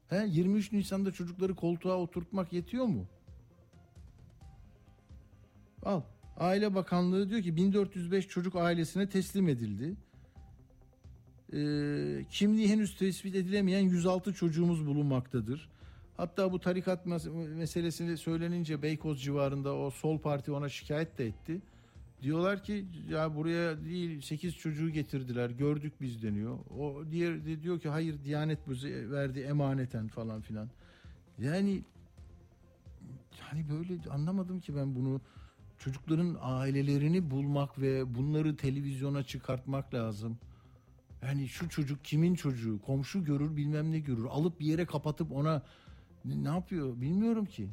He, 0.08 0.26
23 0.28 0.72
Nisan'da 0.72 1.12
çocukları 1.12 1.54
koltuğa 1.54 1.96
oturtmak 1.96 2.52
yetiyor 2.52 2.84
mu? 2.84 3.06
Al. 5.82 6.02
Aile 6.36 6.74
Bakanlığı 6.74 7.30
diyor 7.30 7.42
ki 7.42 7.56
1405 7.56 8.28
çocuk 8.28 8.56
ailesine 8.56 9.08
teslim 9.08 9.48
edildi. 9.48 9.96
Ee, 11.52 12.24
kimliği 12.30 12.68
henüz 12.68 12.96
tespit 12.96 13.34
edilemeyen 13.34 13.80
106 13.80 14.34
çocuğumuz 14.34 14.86
bulunmaktadır. 14.86 15.68
Hatta 16.16 16.52
bu 16.52 16.60
tarikat 16.60 17.06
mes- 17.06 17.54
meselesini 17.54 18.16
söylenince 18.16 18.82
Beykoz 18.82 19.22
civarında 19.22 19.76
o 19.76 19.90
sol 19.90 20.18
parti 20.18 20.52
ona 20.52 20.68
şikayet 20.68 21.18
de 21.18 21.26
etti. 21.26 21.60
Diyorlar 22.22 22.62
ki 22.62 22.86
ya 23.08 23.36
buraya 23.36 23.84
değil 23.84 24.20
8 24.20 24.56
çocuğu 24.56 24.90
getirdiler 24.90 25.50
gördük 25.50 25.92
biz 26.00 26.22
deniyor. 26.22 26.58
O 26.78 27.02
diğer 27.10 27.46
de 27.46 27.62
diyor 27.62 27.80
ki 27.80 27.88
hayır 27.88 28.24
Diyanet 28.24 28.68
bize 28.68 29.10
verdi 29.10 29.40
emaneten 29.40 30.08
falan 30.08 30.40
filan. 30.40 30.70
Yani 31.38 31.84
hani 33.40 33.68
böyle 33.68 34.10
anlamadım 34.10 34.60
ki 34.60 34.76
ben 34.76 34.94
bunu 34.94 35.20
çocukların 35.78 36.36
ailelerini 36.40 37.30
bulmak 37.30 37.80
ve 37.80 38.14
bunları 38.14 38.56
televizyona 38.56 39.22
çıkartmak 39.22 39.94
lazım. 39.94 40.38
Yani 41.22 41.48
şu 41.48 41.68
çocuk 41.68 42.04
kimin 42.04 42.34
çocuğu? 42.34 42.80
Komşu 42.82 43.24
görür 43.24 43.56
bilmem 43.56 43.92
ne 43.92 43.98
görür. 43.98 44.24
Alıp 44.24 44.60
bir 44.60 44.66
yere 44.66 44.86
kapatıp 44.86 45.32
ona 45.32 45.62
ne 46.24 46.48
yapıyor 46.48 47.00
bilmiyorum 47.00 47.46
ki. 47.46 47.68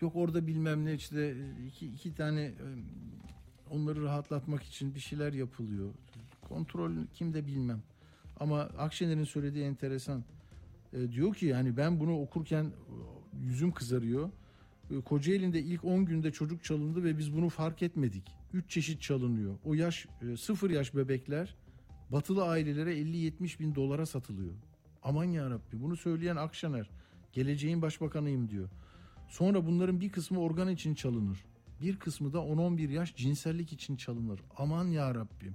Yok 0.00 0.16
orada 0.16 0.46
bilmem 0.46 0.84
ne 0.84 0.94
işte 0.94 1.36
iki, 1.66 1.86
iki 1.86 2.14
tane 2.14 2.40
e, 2.40 2.54
onları 3.70 4.02
rahatlatmak 4.02 4.62
için 4.62 4.94
bir 4.94 5.00
şeyler 5.00 5.32
yapılıyor. 5.32 5.90
Kontrol 6.48 6.92
kimde 7.14 7.46
bilmem. 7.46 7.82
Ama 8.40 8.60
Akşener'in 8.60 9.24
söylediği 9.24 9.64
enteresan. 9.64 10.24
E, 10.92 11.12
diyor 11.12 11.34
ki 11.34 11.46
yani 11.46 11.76
ben 11.76 12.00
bunu 12.00 12.20
okurken 12.20 12.64
e, 12.64 12.72
yüzüm 13.44 13.72
kızarıyor. 13.72 14.30
E, 14.90 15.00
Kocaeli'nde 15.00 15.60
ilk 15.60 15.84
10 15.84 16.04
günde 16.04 16.32
çocuk 16.32 16.64
çalındı 16.64 17.04
ve 17.04 17.18
biz 17.18 17.36
bunu 17.36 17.48
fark 17.48 17.82
etmedik. 17.82 18.22
3 18.52 18.70
çeşit 18.70 19.02
çalınıyor. 19.02 19.54
O 19.64 19.74
yaş 19.74 20.06
e, 20.22 20.36
sıfır 20.36 20.70
yaş 20.70 20.94
bebekler 20.94 21.56
batılı 22.10 22.44
ailelere 22.44 22.94
50-70 22.94 23.60
bin 23.60 23.74
dolara 23.74 24.06
satılıyor. 24.06 24.54
Aman 25.02 25.24
ya 25.24 25.50
Rabbi 25.50 25.82
bunu 25.82 25.96
söyleyen 25.96 26.36
Akşener. 26.36 26.90
Geleceğin 27.32 27.82
başbakanıyım 27.82 28.48
diyor. 28.48 28.68
Sonra 29.28 29.66
bunların 29.66 30.00
bir 30.00 30.08
kısmı 30.08 30.40
organ 30.40 30.68
için 30.68 30.94
çalınır. 30.94 31.44
Bir 31.80 31.96
kısmı 31.98 32.32
da 32.32 32.38
10-11 32.38 32.92
yaş 32.92 33.16
cinsellik 33.16 33.72
için 33.72 33.96
çalınır. 33.96 34.40
Aman 34.56 34.84
ya 34.84 35.14
Rabbim. 35.14 35.54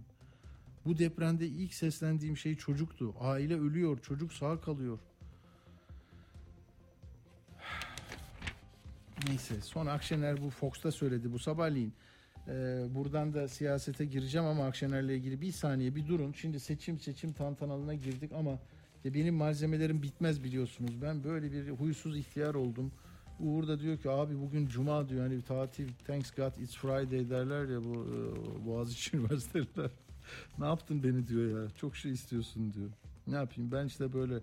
Bu 0.85 0.97
depremde 0.97 1.47
ilk 1.47 1.73
seslendiğim 1.73 2.37
şey 2.37 2.55
çocuktu. 2.55 3.15
Aile 3.19 3.59
ölüyor, 3.59 3.99
çocuk 3.99 4.33
sağ 4.33 4.61
kalıyor. 4.61 4.99
Neyse 9.27 9.61
sonra 9.61 9.91
Akşener 9.91 10.43
bu 10.43 10.49
Fox'ta 10.49 10.91
söyledi 10.91 11.33
bu 11.33 11.39
sabahleyin. 11.39 11.93
Ee, 12.47 12.85
buradan 12.89 13.33
da 13.33 13.47
siyasete 13.47 14.05
gireceğim 14.05 14.47
ama 14.47 14.65
Akşener'le 14.65 15.09
ilgili 15.09 15.41
bir 15.41 15.51
saniye 15.51 15.95
bir 15.95 16.07
durun. 16.07 16.31
Şimdi 16.31 16.59
seçim 16.59 16.99
seçim 16.99 17.33
tantanalına 17.33 17.93
girdik 17.93 18.31
ama 18.31 18.59
benim 19.05 19.35
malzemelerim 19.35 20.03
bitmez 20.03 20.43
biliyorsunuz. 20.43 21.01
Ben 21.01 21.23
böyle 21.23 21.51
bir 21.51 21.69
huysuz 21.69 22.17
ihtiyar 22.17 22.55
oldum. 22.55 22.91
Uğur 23.39 23.67
da 23.67 23.79
diyor 23.79 23.97
ki 23.97 24.09
abi 24.09 24.41
bugün 24.41 24.67
cuma 24.67 25.09
diyor 25.09 25.21
hani 25.21 25.37
bir 25.37 25.41
tatil 25.41 25.89
thanks 26.07 26.31
God 26.31 26.55
it's 26.61 26.75
Friday 26.75 27.29
derler 27.29 27.69
ya 27.69 27.83
bu 27.83 27.93
e, 27.93 28.65
Boğaziçi 28.65 29.17
Üniversiteliler. 29.17 29.91
ne 30.59 30.65
yaptın 30.65 31.03
beni 31.03 31.27
diyor 31.27 31.61
ya 31.61 31.69
çok 31.75 31.95
şey 31.95 32.11
istiyorsun 32.11 32.73
diyor. 32.73 32.89
Ne 33.27 33.35
yapayım 33.35 33.71
ben 33.71 33.85
işte 33.85 34.13
böyle 34.13 34.39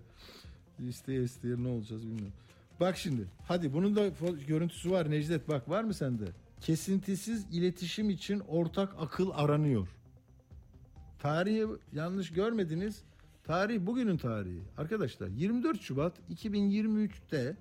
isteye 0.79 1.23
isteye 1.23 1.63
ne 1.63 1.67
olacağız 1.67 2.03
bilmiyorum. 2.03 2.33
Bak 2.79 2.97
şimdi 2.97 3.27
hadi 3.47 3.73
bunun 3.73 3.95
da 3.95 4.07
görüntüsü 4.47 4.91
var 4.91 5.11
Necdet 5.11 5.49
bak 5.49 5.69
var 5.69 5.83
mı 5.83 5.93
sende? 5.93 6.25
Kesintisiz 6.61 7.45
iletişim 7.51 8.09
için 8.09 8.39
ortak 8.39 8.95
akıl 8.99 9.31
aranıyor. 9.33 9.87
Tarihi 11.19 11.65
yanlış 11.93 12.31
görmediniz. 12.31 13.03
Tarih 13.43 13.85
bugünün 13.85 14.17
tarihi. 14.17 14.61
Arkadaşlar 14.77 15.27
24 15.27 15.81
Şubat 15.81 16.13
2023'te 16.33 17.57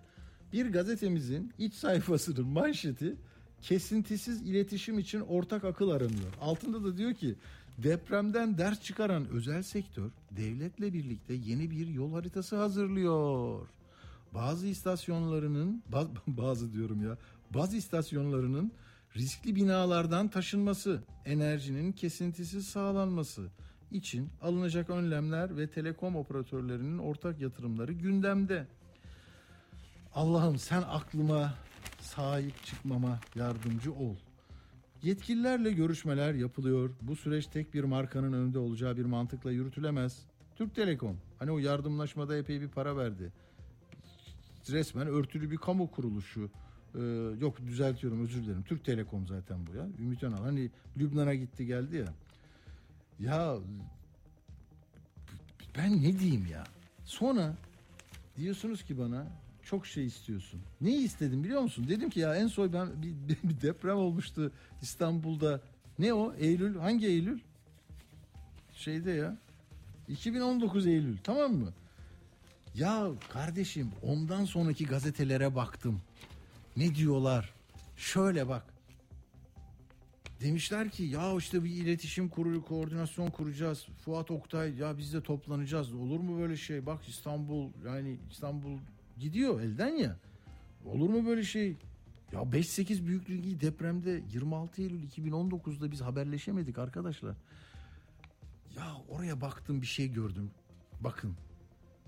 bir 0.53 0.73
gazetemizin 0.73 1.53
iç 1.59 1.75
sayfasının 1.75 2.47
manşeti 2.47 3.17
kesintisiz 3.63 4.43
iletişim 4.43 4.99
için 4.99 5.21
ortak 5.21 5.65
akıl 5.65 5.91
aranıyor. 5.91 6.33
Altında 6.41 6.85
da 6.85 6.97
diyor 6.97 7.15
ki 7.15 7.35
depremden 7.79 8.59
ders 8.59 8.83
çıkaran 8.83 9.29
özel 9.29 9.63
sektör 9.63 10.11
devletle 10.31 10.93
birlikte 10.93 11.35
yeni 11.35 11.71
bir 11.71 11.87
yol 11.87 12.13
haritası 12.13 12.57
hazırlıyor. 12.57 13.69
Bazı 14.35 14.67
istasyonlarının 14.67 15.83
bazı 16.27 16.73
diyorum 16.73 17.05
ya 17.05 17.19
bazı 17.51 17.77
istasyonlarının 17.77 18.73
riskli 19.17 19.57
binalardan 19.57 20.29
taşınması, 20.29 21.03
enerjinin 21.25 21.93
kesintisiz 21.93 22.67
sağlanması 22.67 23.49
için 23.93 24.29
alınacak 24.43 24.91
önlemler 24.91 25.57
ve 25.57 25.67
telekom 25.67 26.17
operatörlerinin 26.17 26.99
ortak 26.99 27.41
yatırımları 27.41 27.93
gündemde. 27.93 28.67
Allah'ım 30.15 30.59
sen 30.59 30.83
aklıma 30.83 31.55
sahip 32.01 32.65
çıkmama 32.65 33.19
yardımcı 33.35 33.93
ol. 33.93 34.17
Yetkililerle 35.03 35.73
görüşmeler 35.73 36.35
yapılıyor. 36.35 36.91
Bu 37.03 37.17
süreç 37.17 37.47
tek 37.47 37.75
bir 37.75 37.85
markanın 37.85 38.33
önünde 38.33 38.59
olacağı 38.59 38.97
bir 38.97 39.05
mantıkla 39.05 39.53
yürütülemez. 39.53 40.19
Türk 40.57 40.75
Telekom 40.75 41.17
hani 41.39 41.51
o 41.51 41.59
yardımlaşmada 41.59 42.37
epey 42.37 42.61
bir 42.61 42.69
para 42.69 42.97
verdi. 42.97 43.33
Resmen 44.71 45.07
örtülü 45.07 45.51
bir 45.51 45.57
kamu 45.57 45.91
kuruluşu. 45.91 46.51
Ee, 46.95 47.01
yok 47.41 47.61
düzeltiyorum 47.67 48.23
özür 48.23 48.43
dilerim. 48.43 48.63
Türk 48.63 48.85
Telekom 48.85 49.27
zaten 49.27 49.67
bu 49.67 49.77
ya. 49.77 49.87
Ümit 49.99 50.23
Önal 50.23 50.43
hani 50.43 50.71
Lübnan'a 50.99 51.35
gitti 51.35 51.67
geldi 51.67 51.97
ya. 51.97 52.15
Ya 53.21 53.57
ben 55.77 56.03
ne 56.03 56.19
diyeyim 56.19 56.47
ya? 56.47 56.65
Sonra 57.05 57.55
diyorsunuz 58.37 58.83
ki 58.83 58.99
bana 58.99 59.27
çok 59.71 59.87
şey 59.87 60.07
istiyorsun. 60.07 60.61
Ne 60.81 60.97
istedim 60.97 61.45
biliyor 61.45 61.61
musun? 61.61 61.87
Dedim 61.89 62.11
ki 62.11 62.21
ya 62.21 62.37
en 62.37 62.47
son 62.47 62.73
ben 62.73 62.89
bir, 63.03 63.15
bir 63.49 63.61
deprem 63.61 63.97
olmuştu 63.97 64.53
İstanbul'da. 64.83 65.61
Ne 65.99 66.15
o? 66.15 66.35
Eylül. 66.35 66.77
Hangi 66.77 67.07
Eylül? 67.07 67.41
Şeyde 68.73 69.11
ya. 69.11 69.39
2019 70.09 70.87
Eylül. 70.87 71.17
Tamam 71.25 71.53
mı? 71.53 71.73
Ya 72.75 73.11
kardeşim 73.33 73.91
ondan 74.03 74.45
sonraki 74.45 74.85
gazetelere 74.85 75.55
baktım. 75.55 76.01
Ne 76.77 76.95
diyorlar? 76.95 77.53
Şöyle 77.97 78.49
bak. 78.49 78.65
Demişler 80.41 80.91
ki 80.91 81.03
ya 81.03 81.37
işte 81.37 81.65
bir 81.65 81.71
iletişim 81.71 82.29
kurulu 82.29 82.65
koordinasyon 82.65 83.31
kuracağız. 83.31 83.87
Fuat 84.05 84.31
Oktay 84.31 84.75
ya 84.75 84.99
biz 84.99 85.15
de 85.15 85.23
toplanacağız. 85.23 85.95
Olur 85.95 86.21
mu 86.21 86.41
böyle 86.41 86.57
şey? 86.57 86.87
Bak 86.87 87.09
İstanbul 87.09 87.69
yani 87.87 88.17
İstanbul 88.31 88.79
gidiyor 89.21 89.61
elden 89.61 89.89
ya. 89.89 90.17
Olur 90.85 91.09
mu 91.09 91.27
böyle 91.27 91.43
şey? 91.43 91.77
Ya 92.33 92.41
5-8 92.41 93.07
büyüklüğü 93.07 93.61
depremde 93.61 94.23
26 94.33 94.83
Eylül 94.83 95.09
2019'da 95.09 95.91
biz 95.91 96.01
haberleşemedik 96.01 96.79
arkadaşlar. 96.79 97.37
Ya 98.77 98.97
oraya 99.09 99.41
baktım 99.41 99.83
bir 99.83 99.87
şey 99.87 100.13
gördüm. 100.13 100.51
Bakın 101.01 101.35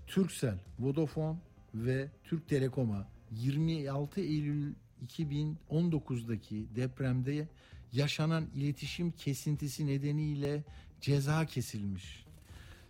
Turkcell, 0.07 0.59
Vodafone 0.79 1.39
ve 1.75 2.11
Türk 2.25 2.49
Telekom'a 2.49 3.09
26 3.31 4.21
Eylül 4.21 4.75
2019'daki 5.07 6.77
depremde 6.77 7.49
yaşanan 7.93 8.47
iletişim 8.55 9.11
kesintisi 9.11 9.87
nedeniyle 9.87 10.65
ceza 11.01 11.47
kesilmiş. 11.47 12.22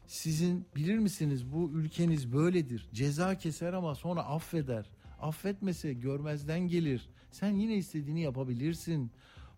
Sizin 0.07 0.66
bilir 0.76 0.98
misiniz 0.98 1.53
bu 1.53 1.70
ülkeniz 1.74 2.32
böyledir. 2.32 2.88
Ceza 2.92 3.38
keser 3.38 3.72
ama 3.72 3.94
sonra 3.94 4.24
affeder. 4.24 4.90
Affetmese 5.20 5.92
görmezden 5.92 6.61
gelir. 6.61 7.09
Sen 7.30 7.50
yine 7.50 7.76
istediğini 7.76 8.20
yapabilirsin. 8.20 9.11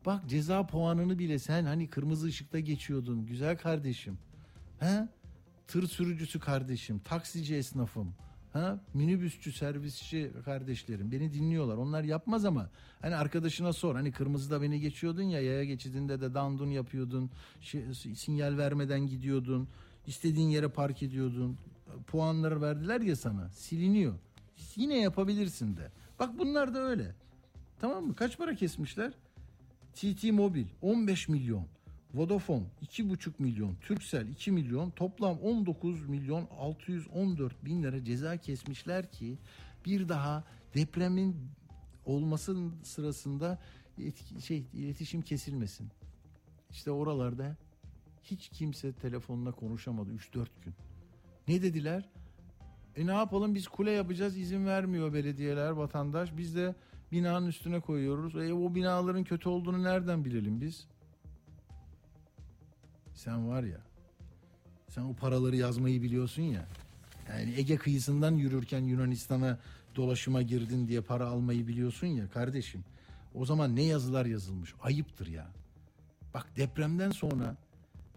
Bak 0.07 0.29
ceza 0.29 0.67
puanını 0.67 1.19
bile 1.19 1.39
sen 1.39 1.65
hani 1.65 1.91
kırmızı 1.91 2.27
ışıkta 2.27 2.61
geçiyordun 2.61 3.27
güzel 3.27 3.59
kardeşim. 3.59 4.19
He? 4.81 5.09
Tır 5.69 5.89
sürücüsü 5.89 6.41
kardeşim, 6.41 6.99
taksici 6.99 7.55
esnafım. 7.55 8.15
Ha? 8.53 8.81
Minibüsçü, 8.95 9.53
servisçi 9.53 10.33
kardeşlerim 10.45 11.13
beni 11.13 11.33
dinliyorlar. 11.33 11.77
Onlar 11.77 12.05
yapmaz 12.05 12.45
ama 12.45 12.71
hani 13.01 13.17
arkadaşına 13.17 13.73
sor. 13.73 13.95
Hani 13.95 14.13
kırmızıda 14.13 14.63
beni 14.63 14.81
geçiyordun 14.81 15.23
ya 15.23 15.41
yaya 15.41 15.65
geçidinde 15.65 16.21
de 16.21 16.35
dandun 16.35 16.71
yapıyordun. 16.71 17.31
Şey, 17.61 17.83
sinyal 17.95 18.59
vermeden 18.59 19.07
gidiyordun. 19.07 19.69
İstediğin 20.07 20.49
yere 20.49 20.69
park 20.69 21.03
ediyordun. 21.03 21.59
Puanları 22.07 22.63
verdiler 22.63 23.01
ya 23.01 23.17
sana. 23.17 23.49
Siliniyor. 23.49 24.15
Yine 24.77 24.99
yapabilirsin 24.99 25.77
de. 25.77 25.91
Bak 26.19 26.39
bunlar 26.39 26.75
da 26.75 26.79
öyle. 26.79 27.15
Tamam 27.81 28.07
mı? 28.07 28.15
Kaç 28.15 28.39
para 28.39 28.55
kesmişler? 28.55 29.13
TT 29.95 30.25
Mobil 30.25 30.67
15 30.83 31.29
milyon. 31.29 31.67
Vodafone 32.15 32.65
2,5 32.83 33.33
milyon, 33.39 33.75
Turkcell 33.75 34.29
2 34.29 34.53
milyon, 34.53 34.91
toplam 34.91 35.39
19 35.39 36.09
milyon 36.09 36.49
614 36.59 37.65
bin 37.65 37.83
lira 37.83 38.05
ceza 38.05 38.37
kesmişler 38.37 39.13
ki 39.13 39.39
bir 39.87 40.09
daha 40.09 40.45
depremin 40.75 41.37
olmasının 42.07 42.75
sırasında 42.83 43.59
etki, 43.99 44.43
şey 44.43 44.67
iletişim 44.73 45.23
kesilmesin. 45.23 45.89
İşte 46.71 46.91
oralarda 46.91 47.57
hiç 48.25 48.49
kimse 48.49 48.93
telefonla 48.93 49.53
konuşamadı 49.53 50.11
3-4 50.11 50.47
gün. 50.65 50.75
Ne 51.49 51.63
dediler? 51.63 52.09
E 52.97 53.07
ne 53.07 53.13
yapalım 53.13 53.55
biz 53.55 53.69
kule 53.69 53.91
yapacağız 53.91 54.37
izin 54.37 54.67
vermiyor 54.67 55.13
belediyeler 55.13 55.71
vatandaş. 55.71 56.37
Biz 56.37 56.57
de 56.57 56.75
binanın 57.13 57.47
üstüne 57.47 57.81
koyuyoruz. 57.81 58.37
E 58.37 58.55
o 58.55 58.75
binaların 58.75 59.25
kötü 59.25 59.49
olduğunu 59.49 59.83
nereden 59.83 60.25
bilelim 60.25 60.61
biz? 60.61 60.87
Sen 63.15 63.49
var 63.49 63.63
ya 63.63 63.81
sen 64.95 65.03
o 65.03 65.15
paraları 65.15 65.57
yazmayı 65.57 66.03
biliyorsun 66.03 66.43
ya. 66.43 66.67
Yani 67.29 67.55
Ege 67.57 67.77
kıyısından 67.77 68.33
yürürken 68.33 68.81
Yunanistan'a 68.81 69.59
dolaşıma 69.97 70.43
girdin 70.43 70.89
diye 70.89 71.01
para 71.01 71.27
almayı 71.27 71.67
biliyorsun 71.67 72.07
ya 72.07 72.31
kardeşim. 72.31 72.85
O 73.35 73.45
zaman 73.45 73.77
ne 73.77 73.83
yazılar 73.83 74.27
yazılmış? 74.27 74.75
Ayıptır 74.83 75.27
ya. 75.27 75.47
Bak 76.35 76.57
depremden 76.57 77.11
sonra 77.11 77.57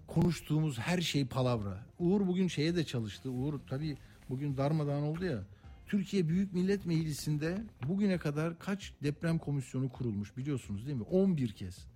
konuştuğumuz 0.07 0.79
her 0.79 1.01
şey 1.01 1.25
palavra. 1.25 1.85
Uğur 1.99 2.27
bugün 2.27 2.47
şeye 2.47 2.75
de 2.75 2.83
çalıştı. 2.83 3.31
Uğur 3.31 3.59
tabii 3.69 3.97
bugün 4.29 4.57
darmadağın 4.57 5.03
oldu 5.03 5.25
ya. 5.25 5.43
Türkiye 5.87 6.29
Büyük 6.29 6.53
Millet 6.53 6.85
Meclisi'nde 6.85 7.63
bugüne 7.87 8.17
kadar 8.17 8.59
kaç 8.59 8.93
deprem 9.03 9.37
komisyonu 9.37 9.89
kurulmuş 9.89 10.37
biliyorsunuz 10.37 10.85
değil 10.85 10.97
mi? 10.97 11.03
11 11.03 11.51
kez. 11.51 11.87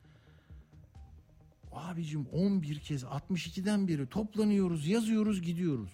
Abicim 1.72 2.26
11 2.34 2.80
kez 2.80 3.03
62'den 3.03 3.88
beri 3.88 4.07
toplanıyoruz, 4.07 4.88
yazıyoruz, 4.88 5.41
gidiyoruz. 5.41 5.91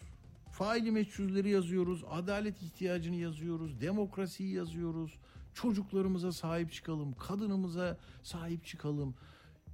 Faili 0.52 0.92
meçhulleri 0.92 1.50
yazıyoruz, 1.50 2.04
adalet 2.10 2.62
ihtiyacını 2.62 3.16
yazıyoruz, 3.16 3.82
demokrasiyi 3.82 4.54
yazıyoruz. 4.54 5.14
Çocuklarımıza 5.54 6.32
sahip 6.32 6.72
çıkalım, 6.72 7.14
kadınımıza 7.14 7.98
sahip 8.24 8.66
çıkalım. 8.66 9.16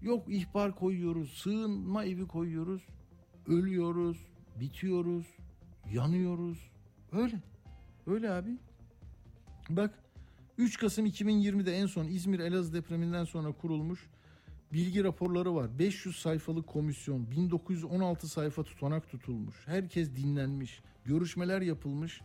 Yok 0.03 0.25
ihbar 0.29 0.75
koyuyoruz, 0.75 1.33
sığınma 1.33 2.05
evi 2.05 2.27
koyuyoruz. 2.27 2.81
Ölüyoruz, 3.47 4.17
bitiyoruz, 4.59 5.25
yanıyoruz. 5.93 6.71
Öyle. 7.11 7.41
Öyle 8.07 8.31
abi. 8.31 8.57
Bak 9.69 9.99
3 10.57 10.77
Kasım 10.77 11.05
2020'de 11.05 11.77
en 11.77 11.85
son 11.85 12.05
İzmir 12.05 12.39
Elazığ 12.39 12.73
depreminden 12.73 13.23
sonra 13.23 13.51
kurulmuş 13.51 14.09
bilgi 14.73 15.03
raporları 15.03 15.55
var. 15.55 15.79
500 15.79 16.15
sayfalık 16.15 16.67
komisyon, 16.67 17.31
1916 17.31 18.27
sayfa 18.27 18.63
tutanak 18.63 19.09
tutulmuş. 19.09 19.55
Herkes 19.65 20.15
dinlenmiş, 20.15 20.81
görüşmeler 21.05 21.61
yapılmış. 21.61 22.21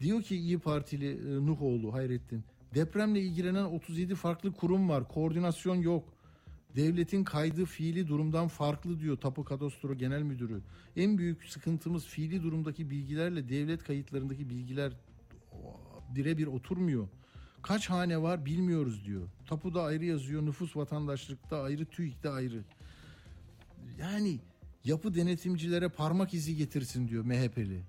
Diyor 0.00 0.22
ki 0.22 0.36
İyi 0.36 0.58
Partili 0.58 1.10
e, 1.10 1.46
Nuhoğlu 1.46 1.92
Hayrettin, 1.92 2.44
Depremle 2.74 3.20
ilgilenen 3.20 3.64
37 3.64 4.14
farklı 4.14 4.52
kurum 4.52 4.88
var. 4.88 5.08
Koordinasyon 5.08 5.76
yok. 5.76 6.17
Devletin 6.76 7.24
kaydı 7.24 7.64
fiili 7.64 8.08
durumdan 8.08 8.48
farklı 8.48 9.00
diyor 9.00 9.16
Tapu 9.16 9.44
Kadastro 9.44 9.94
Genel 9.94 10.22
Müdürü. 10.22 10.60
En 10.96 11.18
büyük 11.18 11.44
sıkıntımız 11.44 12.06
fiili 12.06 12.42
durumdaki 12.42 12.90
bilgilerle 12.90 13.48
devlet 13.48 13.84
kayıtlarındaki 13.84 14.50
bilgiler 14.50 14.92
birebir 16.14 16.46
oturmuyor. 16.46 17.08
Kaç 17.62 17.90
hane 17.90 18.22
var 18.22 18.46
bilmiyoruz 18.46 19.04
diyor. 19.04 19.28
Tapuda 19.46 19.82
ayrı 19.82 20.04
yazıyor, 20.04 20.46
nüfus 20.46 20.76
vatandaşlıkta 20.76 21.62
ayrı, 21.62 21.84
TÜİK'te 21.84 22.30
ayrı. 22.30 22.64
Yani 23.98 24.40
yapı 24.84 25.14
denetimcilere 25.14 25.88
parmak 25.88 26.34
izi 26.34 26.56
getirsin 26.56 27.08
diyor 27.08 27.24
MHP'li. 27.24 27.82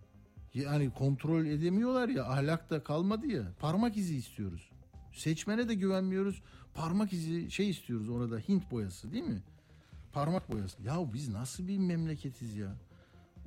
Yani 0.53 0.89
kontrol 0.89 1.45
edemiyorlar 1.45 2.09
ya 2.09 2.25
ahlak 2.25 2.69
da 2.69 2.83
kalmadı 2.83 3.27
ya 3.27 3.43
parmak 3.59 3.97
izi 3.97 4.15
istiyoruz. 4.15 4.69
Seçmene 5.13 5.69
de 5.69 5.75
güvenmiyoruz 5.75 6.41
parmak 6.73 7.13
izi 7.13 7.51
şey 7.51 7.69
istiyoruz 7.69 8.09
orada 8.09 8.37
Hint 8.37 8.71
boyası 8.71 9.11
değil 9.11 9.23
mi? 9.23 9.41
Parmak 10.13 10.51
boyası. 10.51 10.83
Ya 10.83 11.13
biz 11.13 11.29
nasıl 11.29 11.67
bir 11.67 11.77
memleketiz 11.77 12.55
ya? 12.55 12.75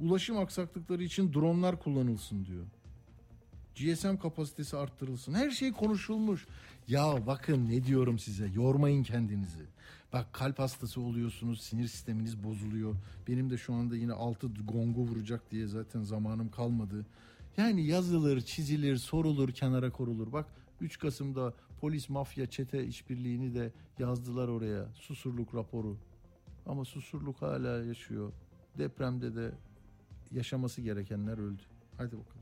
Ulaşım 0.00 0.38
aksaklıkları 0.38 1.02
için 1.04 1.32
dronlar 1.32 1.80
kullanılsın 1.80 2.46
diyor. 2.46 2.64
GSM 3.74 4.16
kapasitesi 4.16 4.76
arttırılsın. 4.76 5.34
Her 5.34 5.50
şey 5.50 5.72
konuşulmuş. 5.72 6.46
Ya 6.88 7.26
bakın 7.26 7.68
ne 7.68 7.84
diyorum 7.84 8.18
size. 8.18 8.46
Yormayın 8.54 9.02
kendinizi. 9.02 9.66
Bak 10.12 10.32
kalp 10.32 10.58
hastası 10.58 11.00
oluyorsunuz. 11.00 11.60
Sinir 11.60 11.88
sisteminiz 11.88 12.44
bozuluyor. 12.44 12.94
Benim 13.28 13.50
de 13.50 13.58
şu 13.58 13.74
anda 13.74 13.96
yine 13.96 14.12
altı 14.12 14.46
gongu 14.46 15.00
vuracak 15.00 15.50
diye 15.50 15.66
zaten 15.66 16.02
zamanım 16.02 16.50
kalmadı. 16.50 17.06
Yani 17.56 17.86
yazılır, 17.86 18.40
çizilir, 18.40 18.96
sorulur, 18.96 19.52
kenara 19.52 19.90
korulur. 19.90 20.32
Bak 20.32 20.46
3 20.82 20.98
Kasım'da 20.98 21.54
polis 21.80 22.08
mafya 22.08 22.46
çete 22.46 22.86
işbirliğini 22.86 23.54
de 23.54 23.72
yazdılar 23.98 24.48
oraya. 24.48 24.86
Susurluk 24.94 25.54
raporu. 25.54 25.96
Ama 26.66 26.84
susurluk 26.84 27.42
hala 27.42 27.84
yaşıyor. 27.84 28.32
Depremde 28.78 29.34
de 29.34 29.52
yaşaması 30.30 30.82
gerekenler 30.82 31.38
öldü. 31.38 31.62
Hadi 31.96 32.18
bakalım. 32.18 32.41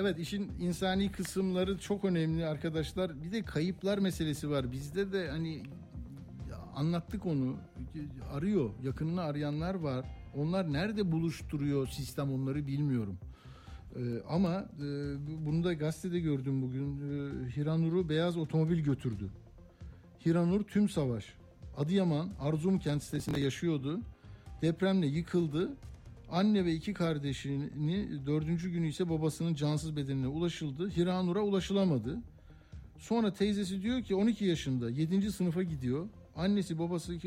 Evet 0.00 0.18
işin 0.18 0.52
insani 0.60 1.12
kısımları 1.12 1.78
çok 1.78 2.04
önemli 2.04 2.46
arkadaşlar. 2.46 3.22
Bir 3.22 3.32
de 3.32 3.42
kayıplar 3.42 3.98
meselesi 3.98 4.50
var. 4.50 4.72
Bizde 4.72 5.12
de 5.12 5.28
hani 5.30 5.62
anlattık 6.74 7.26
onu. 7.26 7.56
Arıyor. 8.32 8.70
Yakınını 8.82 9.22
arayanlar 9.22 9.74
var. 9.74 10.06
Onlar 10.36 10.72
nerede 10.72 11.12
buluşturuyor 11.12 11.86
sistem 11.86 12.32
onları 12.32 12.66
bilmiyorum. 12.66 13.18
Ee, 13.96 14.00
ama 14.28 14.54
e, 14.54 14.86
bunu 15.46 15.64
da 15.64 15.72
gazetede 15.72 16.20
gördüm 16.20 16.62
bugün. 16.62 16.96
Ee, 16.96 17.56
Hiranur'u 17.56 18.08
beyaz 18.08 18.36
otomobil 18.36 18.78
götürdü. 18.78 19.30
Hiranur 20.26 20.64
tüm 20.64 20.88
savaş. 20.88 21.24
Adıyaman 21.76 22.30
Arzum 22.40 22.78
kent 22.78 23.02
sitesinde 23.02 23.40
yaşıyordu. 23.40 24.00
Depremle 24.62 25.06
yıkıldı. 25.06 25.76
Anne 26.30 26.64
ve 26.64 26.74
iki 26.74 26.94
kardeşini 26.94 28.26
dördüncü 28.26 28.70
günü 28.70 28.88
ise 28.88 29.10
babasının 29.10 29.54
cansız 29.54 29.96
bedenine 29.96 30.26
ulaşıldı. 30.26 30.90
Hiranur'a 30.90 31.40
ulaşılamadı. 31.40 32.18
Sonra 32.98 33.32
teyzesi 33.32 33.82
diyor 33.82 34.02
ki 34.02 34.14
12 34.14 34.44
yaşında 34.44 34.90
7. 34.90 35.32
sınıfa 35.32 35.62
gidiyor. 35.62 36.08
Annesi 36.36 36.78
babası 36.78 37.18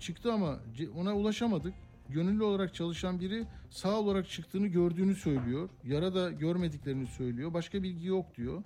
çıktı 0.00 0.32
ama 0.32 0.58
ona 0.96 1.14
ulaşamadık. 1.14 1.74
Gönüllü 2.08 2.42
olarak 2.42 2.74
çalışan 2.74 3.20
biri 3.20 3.44
sağ 3.70 4.00
olarak 4.00 4.28
çıktığını 4.30 4.66
gördüğünü 4.66 5.14
söylüyor. 5.14 5.68
Yara 5.84 6.14
da 6.14 6.30
görmediklerini 6.30 7.06
söylüyor. 7.06 7.54
Başka 7.54 7.82
bilgi 7.82 8.06
yok 8.06 8.36
diyor. 8.36 8.62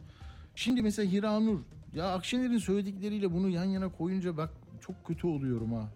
Şimdi 0.54 0.82
mesela 0.82 1.12
Hiranur 1.12 1.58
ya 1.94 2.12
Akşener'in 2.12 2.58
söyledikleriyle 2.58 3.32
bunu 3.32 3.48
yan 3.48 3.64
yana 3.64 3.88
koyunca 3.88 4.36
bak 4.36 4.50
çok 4.80 5.04
kötü 5.04 5.26
oluyorum 5.26 5.72
ha. 5.72 5.88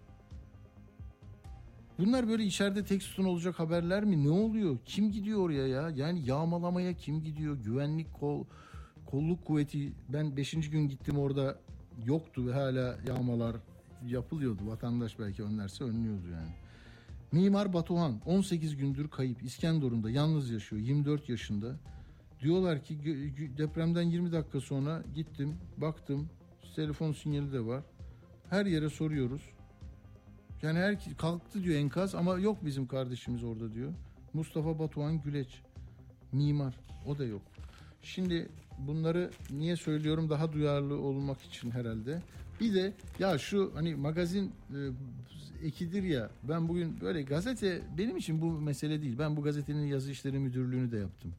Bunlar 1.99 2.27
böyle 2.27 2.43
içeride 2.43 2.85
tek 2.85 3.03
sütun 3.03 3.25
olacak 3.25 3.59
haberler 3.59 4.03
mi? 4.03 4.23
Ne 4.23 4.29
oluyor? 4.29 4.77
Kim 4.85 5.11
gidiyor 5.11 5.39
oraya 5.39 5.67
ya? 5.67 5.89
Yani 5.89 6.25
yağmalamaya 6.25 6.93
kim 6.93 7.23
gidiyor? 7.23 7.55
Güvenlik 7.55 8.13
kol 8.13 8.45
kolluk 9.05 9.45
kuvveti 9.45 9.93
ben 10.09 10.37
5. 10.37 10.69
gün 10.69 10.89
gittim 10.89 11.19
orada 11.19 11.59
yoktu 12.05 12.47
ve 12.47 12.53
hala 12.53 12.97
yağmalar 13.07 13.55
yapılıyordu. 14.05 14.67
Vatandaş 14.67 15.19
belki 15.19 15.43
önlerse 15.43 15.83
önlüyordu 15.83 16.29
yani. 16.31 16.51
Mimar 17.31 17.73
Batuhan 17.73 18.21
18 18.25 18.77
gündür 18.77 19.09
kayıp 19.09 19.43
İskenderun'da 19.43 20.09
yalnız 20.09 20.49
yaşıyor 20.49 20.81
24 20.81 21.29
yaşında. 21.29 21.75
Diyorlar 22.41 22.83
ki 22.83 22.97
depremden 23.57 24.01
20 24.01 24.31
dakika 24.31 24.59
sonra 24.59 25.03
gittim 25.15 25.55
baktım 25.77 26.29
telefon 26.75 27.11
sinyali 27.11 27.53
de 27.53 27.65
var. 27.65 27.83
Her 28.49 28.65
yere 28.65 28.89
soruyoruz. 28.89 29.41
Yani 30.65 30.79
her 30.79 31.17
kalktı 31.17 31.63
diyor 31.63 31.75
enkaz 31.75 32.15
ama 32.15 32.37
yok 32.37 32.57
bizim 32.65 32.87
kardeşimiz 32.87 33.43
orada 33.43 33.73
diyor. 33.73 33.93
Mustafa 34.33 34.79
Batuhan 34.79 35.21
Güleç 35.21 35.61
mimar 36.31 36.75
o 37.07 37.17
da 37.17 37.25
yok. 37.25 37.41
Şimdi 38.01 38.49
bunları 38.79 39.31
niye 39.49 39.75
söylüyorum 39.75 40.29
daha 40.29 40.53
duyarlı 40.53 40.99
olmak 40.99 41.41
için 41.41 41.71
herhalde. 41.71 42.21
Bir 42.59 42.73
de 42.73 42.93
ya 43.19 43.37
şu 43.37 43.71
hani 43.75 43.95
magazin 43.95 44.51
e, 44.69 45.67
ekidir 45.67 46.03
ya 46.03 46.29
ben 46.43 46.67
bugün 46.67 47.01
böyle 47.01 47.21
gazete 47.21 47.81
benim 47.97 48.17
için 48.17 48.41
bu 48.41 48.51
mesele 48.51 49.01
değil. 49.01 49.15
Ben 49.19 49.37
bu 49.37 49.41
gazetenin 49.41 49.85
yazı 49.85 50.11
işleri 50.11 50.39
müdürlüğünü 50.39 50.91
de 50.91 50.97
yaptım. 50.97 51.33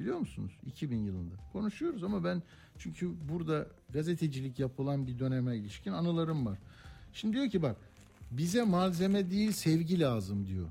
Biliyor 0.00 0.18
musunuz? 0.18 0.52
2000 0.66 0.96
yılında. 0.96 1.34
Konuşuyoruz 1.52 2.04
ama 2.04 2.24
ben 2.24 2.42
çünkü 2.78 3.10
burada 3.32 3.66
gazetecilik 3.90 4.58
yapılan 4.58 5.06
bir 5.06 5.18
döneme 5.18 5.56
ilişkin 5.56 5.92
anılarım 5.92 6.46
var. 6.46 6.58
Şimdi 7.12 7.36
diyor 7.36 7.50
ki 7.50 7.62
bak 7.62 7.76
bize 8.30 8.62
malzeme 8.62 9.30
değil 9.30 9.52
sevgi 9.52 10.00
lazım 10.00 10.46
diyor. 10.46 10.68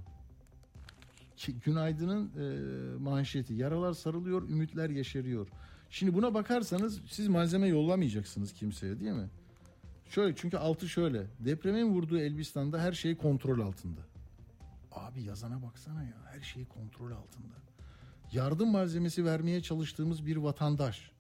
Günaydın'ın 1.66 2.26
e, 2.26 2.98
manşeti. 3.00 3.54
Yaralar 3.54 3.94
sarılıyor, 3.94 4.50
ümitler 4.50 4.90
yeşeriyor. 4.90 5.48
Şimdi 5.90 6.14
buna 6.14 6.34
bakarsanız 6.34 7.02
siz 7.10 7.28
malzeme 7.28 7.68
yollamayacaksınız 7.68 8.54
kimseye 8.54 9.00
değil 9.00 9.12
mi? 9.12 9.30
Şöyle 10.10 10.36
çünkü 10.36 10.58
altı 10.58 10.90
şöyle. 10.90 11.28
Depremin 11.40 11.94
vurduğu 11.94 12.20
Elbistan'da 12.20 12.82
her 12.82 12.92
şey 12.92 13.18
kontrol 13.18 13.60
altında. 13.60 14.02
Abi 14.92 15.24
yazana 15.24 15.64
baksana 15.64 16.04
ya 16.04 16.16
her 16.26 16.42
şey 16.42 16.66
kontrol 16.66 17.12
altında. 17.12 17.56
Yardım 18.32 18.72
malzemesi 18.72 19.26
vermeye 19.26 19.62
çalıştığımız 19.62 20.26
bir 20.26 20.38
vatandaş. 20.38 21.12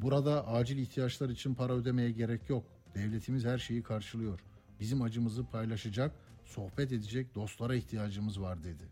Burada 0.00 0.46
acil 0.46 0.78
ihtiyaçlar 0.78 1.28
için 1.28 1.54
para 1.54 1.72
ödemeye 1.72 2.10
gerek 2.10 2.50
yok. 2.50 2.64
Devletimiz 2.94 3.44
her 3.44 3.58
şeyi 3.58 3.82
karşılıyor. 3.82 4.40
Bizim 4.80 5.02
acımızı 5.02 5.44
paylaşacak, 5.44 6.14
sohbet 6.44 6.92
edecek 6.92 7.34
dostlara 7.34 7.74
ihtiyacımız 7.74 8.40
var 8.40 8.64
dedi. 8.64 8.84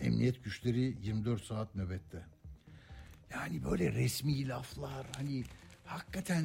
Emniyet 0.00 0.44
güçleri 0.44 0.96
24 1.02 1.44
saat 1.44 1.74
nöbette. 1.74 2.26
Yani 3.30 3.64
böyle 3.64 3.92
resmi 3.92 4.48
laflar 4.48 5.06
hani 5.16 5.44
hakikaten 5.84 6.44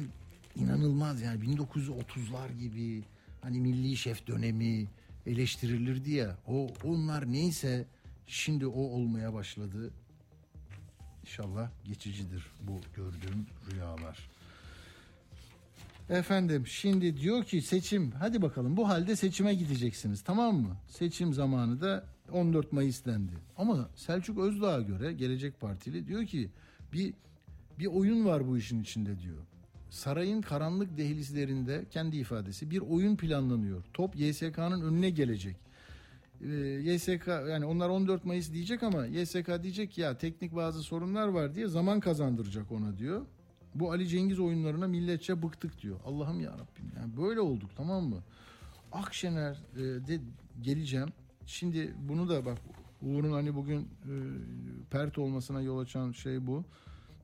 inanılmaz 0.56 1.22
yani 1.22 1.44
1930'lar 1.44 2.52
gibi 2.58 3.04
hani 3.40 3.60
milli 3.60 3.96
şef 3.96 4.26
dönemi 4.26 4.86
eleştirilirdi 5.26 6.10
ya 6.10 6.38
o 6.46 6.68
onlar 6.84 7.32
neyse 7.32 7.86
şimdi 8.26 8.66
o 8.66 8.80
olmaya 8.80 9.34
başladı. 9.34 9.90
İnşallah 11.22 11.70
geçicidir 11.84 12.46
bu 12.60 12.80
gördüğüm 12.96 13.46
rüyalar. 13.70 14.33
Efendim 16.10 16.66
şimdi 16.66 17.16
diyor 17.16 17.44
ki 17.44 17.62
seçim 17.62 18.10
hadi 18.10 18.42
bakalım 18.42 18.76
bu 18.76 18.88
halde 18.88 19.16
seçime 19.16 19.54
gideceksiniz 19.54 20.22
tamam 20.22 20.56
mı? 20.56 20.76
Seçim 20.88 21.32
zamanı 21.32 21.80
da 21.80 22.04
14 22.32 22.72
Mayıs 22.72 23.04
dendi. 23.04 23.32
Ama 23.56 23.88
Selçuk 23.94 24.38
Özdağ'a 24.38 24.80
göre 24.80 25.12
Gelecek 25.12 25.60
Partili 25.60 26.06
diyor 26.06 26.26
ki 26.26 26.50
bir 26.92 27.14
bir 27.78 27.86
oyun 27.86 28.24
var 28.24 28.48
bu 28.48 28.58
işin 28.58 28.82
içinde 28.82 29.20
diyor. 29.20 29.38
Sarayın 29.90 30.42
karanlık 30.42 30.96
dehlizlerinde 30.96 31.84
kendi 31.90 32.16
ifadesi 32.16 32.70
bir 32.70 32.78
oyun 32.78 33.16
planlanıyor. 33.16 33.84
Top 33.94 34.16
YSK'nın 34.16 34.80
önüne 34.80 35.10
gelecek. 35.10 35.56
Ee, 36.40 36.46
YSK 36.84 37.26
yani 37.26 37.64
onlar 37.64 37.88
14 37.88 38.24
Mayıs 38.24 38.52
diyecek 38.52 38.82
ama 38.82 39.06
YSK 39.06 39.62
diyecek 39.62 39.98
ya 39.98 40.18
teknik 40.18 40.56
bazı 40.56 40.82
sorunlar 40.82 41.28
var 41.28 41.54
diye 41.54 41.68
zaman 41.68 42.00
kazandıracak 42.00 42.72
ona 42.72 42.98
diyor. 42.98 43.26
Bu 43.74 43.92
Ali 43.92 44.08
Cengiz 44.08 44.40
oyunlarına 44.40 44.86
milletçe 44.86 45.42
bıktık 45.42 45.82
diyor. 45.82 46.00
Allah'ım 46.04 46.40
ya 46.40 46.52
Rabbim. 46.52 46.92
Yani 46.96 47.16
böyle 47.16 47.40
olduk 47.40 47.70
tamam 47.76 48.04
mı? 48.04 48.22
Akşener 48.92 49.58
e, 49.76 49.80
de 49.80 50.20
geleceğim. 50.62 51.08
Şimdi 51.46 51.94
bunu 52.08 52.28
da 52.28 52.46
bak 52.46 52.58
Uğur'un 53.02 53.32
hani 53.32 53.54
bugün 53.54 53.80
e, 53.80 54.14
pert 54.90 55.18
olmasına 55.18 55.60
yol 55.60 55.78
açan 55.78 56.12
şey 56.12 56.46
bu. 56.46 56.64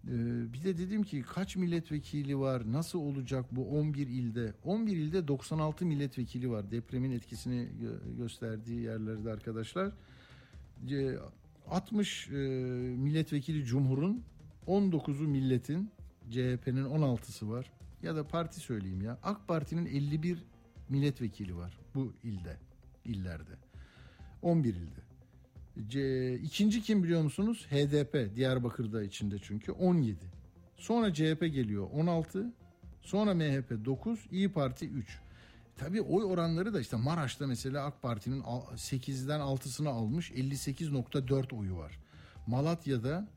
E, 0.05 0.13
bir 0.53 0.65
de 0.65 0.79
dedim 0.79 1.03
ki 1.03 1.23
kaç 1.23 1.57
milletvekili 1.57 2.39
var? 2.39 2.73
Nasıl 2.73 2.99
olacak 2.99 3.45
bu 3.51 3.79
11 3.79 4.07
ilde? 4.07 4.55
11 4.65 4.97
ilde 4.97 5.29
96 5.29 5.87
milletvekili 5.87 6.51
var. 6.51 6.71
Depremin 6.71 7.11
etkisini 7.11 7.69
gö- 7.83 8.17
gösterdiği 8.17 8.81
yerlerde 8.81 9.31
arkadaşlar. 9.33 9.93
E, 10.91 11.17
60 11.71 12.29
e, 12.29 12.33
milletvekili 12.97 13.65
Cumhur'un 13.65 14.23
19'u 14.67 15.29
milletin 15.29 15.91
CHP'nin 16.31 16.85
16'sı 16.85 17.51
var. 17.51 17.73
Ya 18.03 18.17
da 18.17 18.27
parti 18.27 18.61
söyleyeyim 18.61 19.03
ya. 19.03 19.19
AK 19.23 19.49
Parti'nin 19.49 19.87
51 19.87 20.45
milletvekili 20.89 21.57
var 21.57 21.79
bu 21.95 22.13
ilde, 22.23 22.57
illerde. 23.05 23.53
11 24.43 24.75
ilde. 24.75 25.01
C, 25.89 26.35
ikinci 26.35 26.83
kim 26.83 27.03
biliyor 27.03 27.23
musunuz? 27.23 27.67
HDP 27.71 28.37
Diyarbakır'da 28.37 29.03
içinde 29.03 29.39
çünkü 29.43 29.73
17. 29.73 30.19
Sonra 30.77 31.15
CHP 31.15 31.41
geliyor 31.41 31.89
16. 31.93 32.53
Sonra 33.03 33.35
MHP 33.35 33.85
9, 33.85 34.27
İyi 34.31 34.53
Parti 34.53 34.89
3. 34.89 35.19
Tabii 35.77 36.03
oy 36.03 36.25
oranları 36.25 36.75
da 36.75 36.81
işte 36.81 36.97
Maraş'ta 36.97 37.47
mesela 37.47 37.85
AK 37.85 38.03
Parti'nin 38.03 38.41
8'den 38.41 39.41
6'sını 39.41 39.89
almış 39.89 40.31
58.4 40.31 41.57
oyu 41.57 41.77
var. 41.77 41.99
Malatya'da 42.47 43.29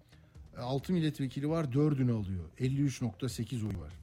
6 0.58 0.94
milletvekili 0.94 1.50
var 1.50 1.66
4'ünü 1.66 2.12
alıyor. 2.12 2.46
53.8 2.60 3.68
oyu 3.68 3.80
var. 3.80 3.94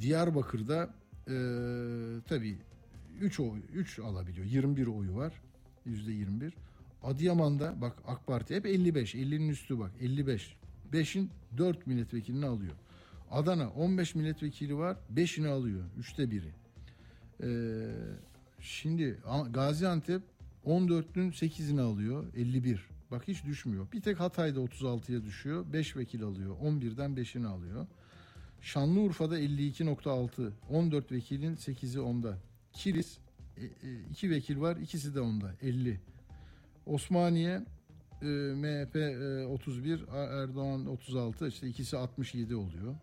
Diyarbakır'da 0.00 0.94
e, 1.28 1.34
tabii 2.28 2.58
3 3.20 3.40
oy 3.40 3.58
3 3.74 3.98
alabiliyor. 3.98 4.46
21 4.46 4.86
oyu 4.86 5.16
var. 5.16 5.32
%21. 5.86 6.52
Adıyaman'da 7.02 7.80
bak 7.80 7.96
AK 8.06 8.26
Parti 8.26 8.56
hep 8.56 8.66
55. 8.66 9.14
50'nin 9.14 9.48
üstü 9.48 9.78
bak 9.78 9.90
55. 10.00 10.56
5'in 10.92 11.30
4 11.58 11.86
milletvekilini 11.86 12.46
alıyor. 12.46 12.72
Adana 13.30 13.70
15 13.70 14.14
milletvekili 14.14 14.76
var. 14.76 14.96
5'ini 15.14 15.48
alıyor. 15.48 15.84
Üçte 15.98 16.30
biri. 16.30 16.52
Ee, 17.42 17.46
şimdi 18.60 19.18
Gaziantep 19.50 20.22
14'ün 20.66 21.30
8'ini 21.30 21.80
alıyor. 21.80 22.24
51. 22.36 22.88
Bak 23.12 23.28
hiç 23.28 23.44
düşmüyor. 23.44 23.86
Bir 23.92 24.00
tek 24.00 24.20
Hatay'da 24.20 24.60
36'ya 24.60 25.24
düşüyor. 25.24 25.66
5 25.72 25.96
vekil 25.96 26.22
alıyor. 26.22 26.56
11'den 26.56 27.10
5'ini 27.10 27.46
alıyor. 27.46 27.86
Şanlıurfa'da 28.60 29.40
52.6. 29.40 30.50
14 30.70 31.12
vekilin 31.12 31.56
8'i 31.56 32.00
onda. 32.00 32.38
Kilis 32.72 33.18
2 34.10 34.30
vekil 34.30 34.60
var. 34.60 34.76
ikisi 34.76 35.14
de 35.14 35.20
onda. 35.20 35.54
50. 35.62 36.00
Osmaniye 36.86 37.64
e, 38.22 38.26
MHP 38.26 38.96
e, 38.96 39.46
31, 39.46 40.04
Erdoğan 40.12 40.86
36. 40.86 41.48
işte 41.48 41.68
ikisi 41.68 41.96
67 41.96 42.56
oluyor. 42.56 42.94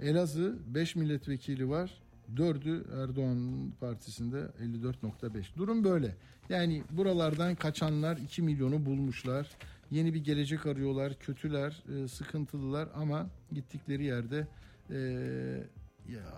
Elazığ 0.00 0.58
5 0.66 0.96
milletvekili 0.96 1.68
var. 1.68 2.02
Dördü 2.36 2.84
Erdoğan 3.02 3.72
partisinde 3.80 4.36
54.5. 4.38 5.56
Durum 5.56 5.84
böyle. 5.84 6.16
Yani 6.48 6.82
buralardan 6.90 7.54
kaçanlar 7.54 8.16
2 8.16 8.42
milyonu 8.42 8.86
bulmuşlar. 8.86 9.48
Yeni 9.90 10.14
bir 10.14 10.24
gelecek 10.24 10.66
arıyorlar. 10.66 11.18
Kötüler, 11.18 11.82
e, 12.04 12.08
sıkıntılılar 12.08 12.88
ama 12.94 13.26
gittikleri 13.52 14.04
yerde 14.04 14.46
e, 14.90 14.98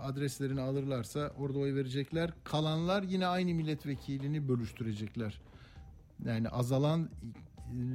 adreslerini 0.02 0.60
alırlarsa 0.60 1.32
orada 1.38 1.58
oy 1.58 1.74
verecekler. 1.74 2.32
Kalanlar 2.44 3.02
yine 3.02 3.26
aynı 3.26 3.54
milletvekilini 3.54 4.48
bölüştürecekler. 4.48 5.40
Yani 6.24 6.48
azalan 6.48 7.08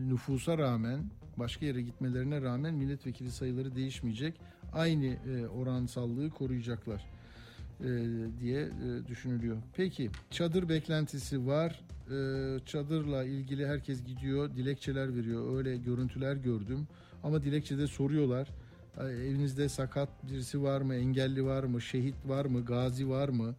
nüfusa 0.07 0.57
rağmen 0.57 1.09
başka 1.37 1.65
yere 1.65 1.81
gitmelerine 1.81 2.41
rağmen 2.41 2.73
milletvekili 2.73 3.31
sayıları 3.31 3.75
değişmeyecek. 3.75 4.39
Aynı 4.73 5.05
e, 5.05 5.47
oransallığı 5.47 6.29
koruyacaklar 6.29 6.97
e, 6.99 7.16
diye 8.39 8.61
e, 8.61 9.07
düşünülüyor. 9.07 9.57
Peki 9.73 10.09
çadır 10.31 10.69
beklentisi 10.69 11.47
var. 11.47 11.81
E, 12.11 12.59
çadırla 12.65 13.23
ilgili 13.23 13.67
herkes 13.67 14.03
gidiyor, 14.03 14.55
dilekçeler 14.55 15.15
veriyor. 15.15 15.57
Öyle 15.57 15.77
görüntüler 15.77 16.35
gördüm. 16.35 16.87
Ama 17.23 17.43
dilekçede 17.43 17.87
soruyorlar. 17.87 18.49
E, 18.97 19.03
evinizde 19.03 19.69
sakat 19.69 20.09
birisi 20.31 20.63
var 20.63 20.81
mı, 20.81 20.95
engelli 20.95 21.45
var 21.45 21.63
mı, 21.63 21.81
şehit 21.81 22.15
var 22.25 22.45
mı, 22.45 22.65
gazi 22.65 23.09
var 23.09 23.29
mı? 23.29 23.55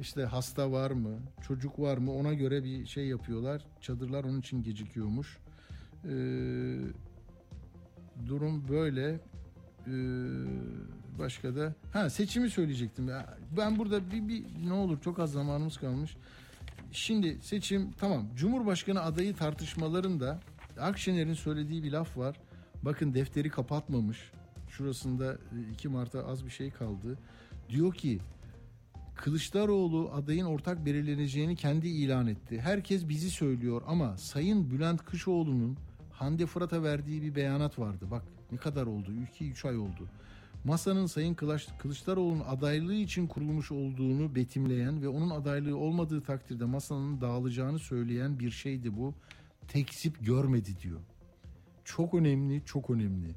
işte 0.00 0.24
hasta 0.24 0.72
var 0.72 0.90
mı, 0.90 1.18
çocuk 1.46 1.78
var 1.78 1.98
mı 1.98 2.12
ona 2.12 2.34
göre 2.34 2.64
bir 2.64 2.86
şey 2.86 3.06
yapıyorlar. 3.06 3.66
Çadırlar 3.80 4.24
onun 4.24 4.40
için 4.40 4.62
gecikiyormuş. 4.62 5.38
Durum 8.26 8.68
böyle. 8.68 9.20
Ee, 9.86 9.90
başka 11.18 11.56
da 11.56 11.74
ha 11.92 12.10
seçimi 12.10 12.50
söyleyecektim. 12.50 13.10
Ben 13.56 13.78
burada 13.78 14.10
bir, 14.10 14.28
bir 14.28 14.44
ne 14.66 14.72
olur 14.72 15.00
çok 15.00 15.18
az 15.18 15.32
zamanımız 15.32 15.76
kalmış. 15.76 16.16
Şimdi 16.92 17.38
seçim 17.42 17.92
tamam. 17.92 18.26
Cumhurbaşkanı 18.36 19.02
adayı 19.02 19.36
tartışmalarında 19.36 20.40
Akşener'in 20.80 21.34
söylediği 21.34 21.82
bir 21.82 21.92
laf 21.92 22.18
var. 22.18 22.36
Bakın 22.82 23.14
defteri 23.14 23.50
kapatmamış. 23.50 24.32
Şurasında 24.68 25.38
2 25.72 25.88
Mart'a 25.88 26.26
az 26.26 26.44
bir 26.44 26.50
şey 26.50 26.70
kaldı. 26.70 27.18
Diyor 27.68 27.94
ki 27.94 28.18
Kılıçdaroğlu 29.14 30.10
adayın 30.14 30.44
ortak 30.44 30.86
belirleneceğini 30.86 31.56
kendi 31.56 31.88
ilan 31.88 32.26
etti. 32.26 32.60
Herkes 32.60 33.08
bizi 33.08 33.30
söylüyor 33.30 33.82
ama 33.86 34.16
Sayın 34.16 34.70
Bülent 34.70 35.04
Kışoğlu'nun 35.04 35.76
Hande 36.12 36.46
Fırat'a 36.46 36.82
verdiği 36.82 37.22
bir 37.22 37.34
beyanat 37.34 37.78
vardı. 37.78 38.06
Bak 38.10 38.22
ne 38.52 38.58
kadar 38.58 38.86
oldu? 38.86 39.10
2-3 39.40 39.68
ay 39.68 39.76
oldu. 39.76 40.08
Masanın 40.64 41.06
Sayın 41.06 41.34
Kılıçdaroğlu'nun 41.78 42.44
adaylığı 42.48 42.94
için 42.94 43.26
kurulmuş 43.26 43.72
olduğunu 43.72 44.34
betimleyen 44.34 45.02
ve 45.02 45.08
onun 45.08 45.30
adaylığı 45.30 45.76
olmadığı 45.76 46.20
takdirde 46.20 46.64
masanın 46.64 47.20
dağılacağını 47.20 47.78
söyleyen 47.78 48.38
bir 48.38 48.50
şeydi 48.50 48.96
bu. 48.96 49.14
Tekzip 49.68 50.26
görmedi 50.26 50.70
diyor. 50.82 51.00
Çok 51.84 52.14
önemli, 52.14 52.62
çok 52.64 52.90
önemli. 52.90 53.28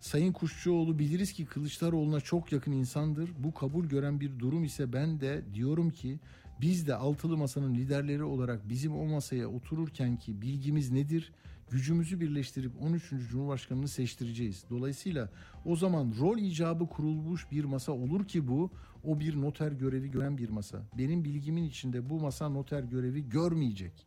Sayın 0.00 0.32
Kuşçuoğlu 0.32 0.98
biliriz 0.98 1.32
ki 1.32 1.46
Kılıçdaroğlu'na 1.46 2.20
çok 2.20 2.52
yakın 2.52 2.72
insandır. 2.72 3.30
Bu 3.38 3.54
kabul 3.54 3.84
gören 3.84 4.20
bir 4.20 4.38
durum 4.38 4.64
ise 4.64 4.92
ben 4.92 5.20
de 5.20 5.42
diyorum 5.54 5.90
ki 5.90 6.18
biz 6.60 6.86
de 6.86 6.94
altılı 6.94 7.36
masanın 7.36 7.74
liderleri 7.74 8.24
olarak 8.24 8.68
bizim 8.68 8.96
o 8.96 9.04
masaya 9.06 9.48
otururken 9.48 10.16
ki 10.16 10.42
bilgimiz 10.42 10.90
nedir? 10.90 11.32
Gücümüzü 11.70 12.20
birleştirip 12.20 12.82
13. 12.82 13.10
Cumhurbaşkanını 13.30 13.88
seçtireceğiz. 13.88 14.64
Dolayısıyla 14.70 15.30
o 15.64 15.76
zaman 15.76 16.14
rol 16.20 16.38
icabı 16.38 16.88
kurulmuş 16.88 17.50
bir 17.50 17.64
masa 17.64 17.92
olur 17.92 18.28
ki 18.28 18.48
bu 18.48 18.70
o 19.04 19.20
bir 19.20 19.40
noter 19.40 19.72
görevi 19.72 20.10
gören 20.10 20.38
bir 20.38 20.48
masa. 20.48 20.82
Benim 20.98 21.24
bilgimin 21.24 21.64
içinde 21.64 22.10
bu 22.10 22.20
masa 22.20 22.48
noter 22.48 22.82
görevi 22.82 23.28
görmeyecek. 23.28 24.06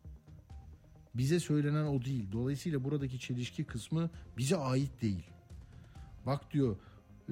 Bize 1.14 1.40
söylenen 1.40 1.84
o 1.84 2.04
değil. 2.04 2.32
Dolayısıyla 2.32 2.84
buradaki 2.84 3.20
çelişki 3.20 3.64
kısmı 3.64 4.10
bize 4.38 4.56
ait 4.56 5.02
değil. 5.02 5.26
Bak 6.26 6.52
diyor 6.52 6.76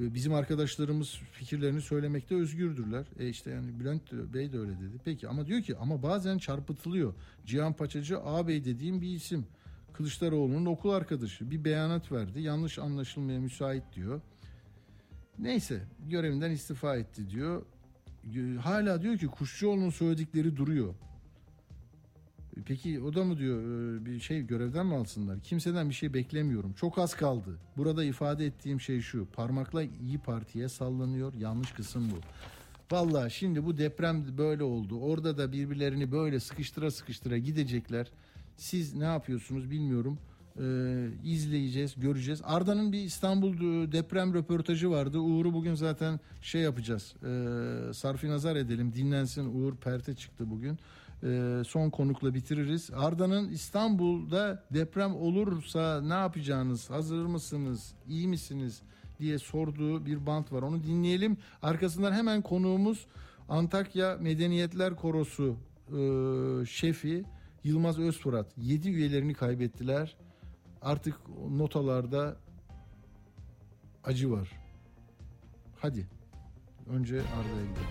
e, 0.01 0.14
bizim 0.14 0.35
arkadaşlarımız 0.35 1.20
fikirlerini 1.33 1.80
söylemekte 1.80 2.35
özgürdürler. 2.35 3.07
E 3.18 3.28
işte 3.28 3.51
yani 3.51 3.80
Bülent 3.80 4.12
Bey 4.12 4.53
de 4.53 4.59
öyle 4.59 4.80
dedi. 4.80 5.01
Peki 5.05 5.28
ama 5.28 5.47
diyor 5.47 5.62
ki 5.62 5.76
ama 5.76 6.03
bazen 6.03 6.39
çarpıtılıyor. 6.39 7.14
Cihan 7.47 7.72
Paçacı 7.72 8.18
ağabey 8.20 8.64
dediğim 8.64 9.01
bir 9.01 9.14
isim. 9.14 9.47
Kılıçdaroğlu'nun 9.93 10.66
okul 10.66 10.90
arkadaşı 10.90 11.51
bir 11.51 11.64
beyanat 11.64 12.12
verdi. 12.12 12.40
Yanlış 12.40 12.78
anlaşılmaya 12.78 13.40
müsait 13.40 13.82
diyor. 13.95 14.20
Neyse 15.38 15.82
görevinden 16.09 16.51
istifa 16.51 16.97
etti 16.97 17.30
diyor. 17.30 17.62
Hala 18.61 19.03
diyor 19.03 19.18
ki 19.18 19.26
Kuşçuoğlu'nun 19.26 19.90
söyledikleri 19.90 20.57
duruyor. 20.57 20.95
Peki 22.66 23.01
o 23.01 23.14
da 23.14 23.24
mı 23.24 23.38
diyor 23.38 23.62
e, 23.62 24.05
bir 24.05 24.20
şey 24.20 24.43
görevden 24.43 24.86
mi 24.86 24.95
alsınlar? 24.95 25.40
Kimseden 25.40 25.88
bir 25.88 25.95
şey 25.95 26.14
beklemiyorum. 26.14 26.72
Çok 26.72 26.99
az 26.99 27.14
kaldı. 27.14 27.59
Burada 27.76 28.05
ifade 28.05 28.47
ettiğim 28.47 28.80
şey 28.80 29.01
şu. 29.01 29.26
Parmakla 29.32 29.82
iyi 29.82 30.18
Parti'ye 30.18 30.68
sallanıyor. 30.68 31.34
Yanlış 31.34 31.72
kısım 31.72 32.11
bu. 32.11 32.16
Valla 32.95 33.30
şimdi 33.30 33.64
bu 33.64 33.78
deprem 33.78 34.38
böyle 34.38 34.62
oldu. 34.62 35.01
Orada 35.01 35.38
da 35.38 35.53
birbirlerini 35.53 36.12
böyle 36.12 36.40
sıkıştıra 36.40 36.90
sıkıştıra 36.90 37.38
gidecekler. 37.38 38.11
Siz 38.57 38.94
ne 38.94 39.05
yapıyorsunuz 39.05 39.70
bilmiyorum. 39.70 40.18
Ee, 40.61 41.09
izleyeceğiz, 41.24 41.94
göreceğiz. 42.00 42.40
Arda'nın 42.44 42.92
bir 42.92 42.98
İstanbul 42.98 43.53
deprem 43.92 44.34
röportajı 44.34 44.90
vardı. 44.90 45.18
Uğur'u 45.18 45.55
bugün 45.55 45.74
zaten 45.74 46.20
şey 46.42 46.62
yapacağız. 46.62 47.14
Ee, 47.24 47.92
sarfi 47.92 48.28
nazar 48.28 48.57
edelim. 48.57 48.92
Dinlensin. 48.94 49.55
Uğur 49.55 49.76
Perte 49.76 50.14
çıktı 50.14 50.50
bugün. 50.50 50.78
Ee, 51.24 51.62
son 51.66 51.90
konukla 51.90 52.34
bitiririz. 52.34 52.90
Arda'nın 52.96 53.48
İstanbul'da 53.48 54.64
deprem 54.70 55.16
olursa 55.16 56.00
ne 56.00 56.14
yapacağınız? 56.14 56.90
Hazır 56.90 57.26
mısınız? 57.26 57.94
İyi 58.09 58.28
misiniz? 58.28 58.82
diye 59.22 59.38
sorduğu 59.38 60.07
bir 60.07 60.26
bant 60.26 60.53
var. 60.53 60.62
Onu 60.62 60.82
dinleyelim. 60.82 61.36
Arkasından 61.62 62.12
hemen 62.12 62.42
konuğumuz 62.42 63.07
Antakya 63.48 64.16
Medeniyetler 64.20 64.96
Korosu 64.96 65.57
e, 65.88 66.00
şefi 66.66 67.24
Yılmaz 67.64 67.98
Özfırat. 67.98 68.46
7 68.56 68.88
üyelerini 68.90 69.34
kaybettiler. 69.34 70.16
Artık 70.82 71.14
notalarda 71.50 72.36
acı 74.04 74.32
var. 74.32 74.52
Hadi. 75.80 76.08
Önce 76.90 77.20
Arda'ya 77.20 77.66
gidelim. 77.66 77.86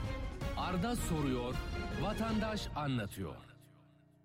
Arda 0.57 0.95
soruyor, 0.95 1.55
vatandaş 2.01 2.67
anlatıyor. 2.75 3.35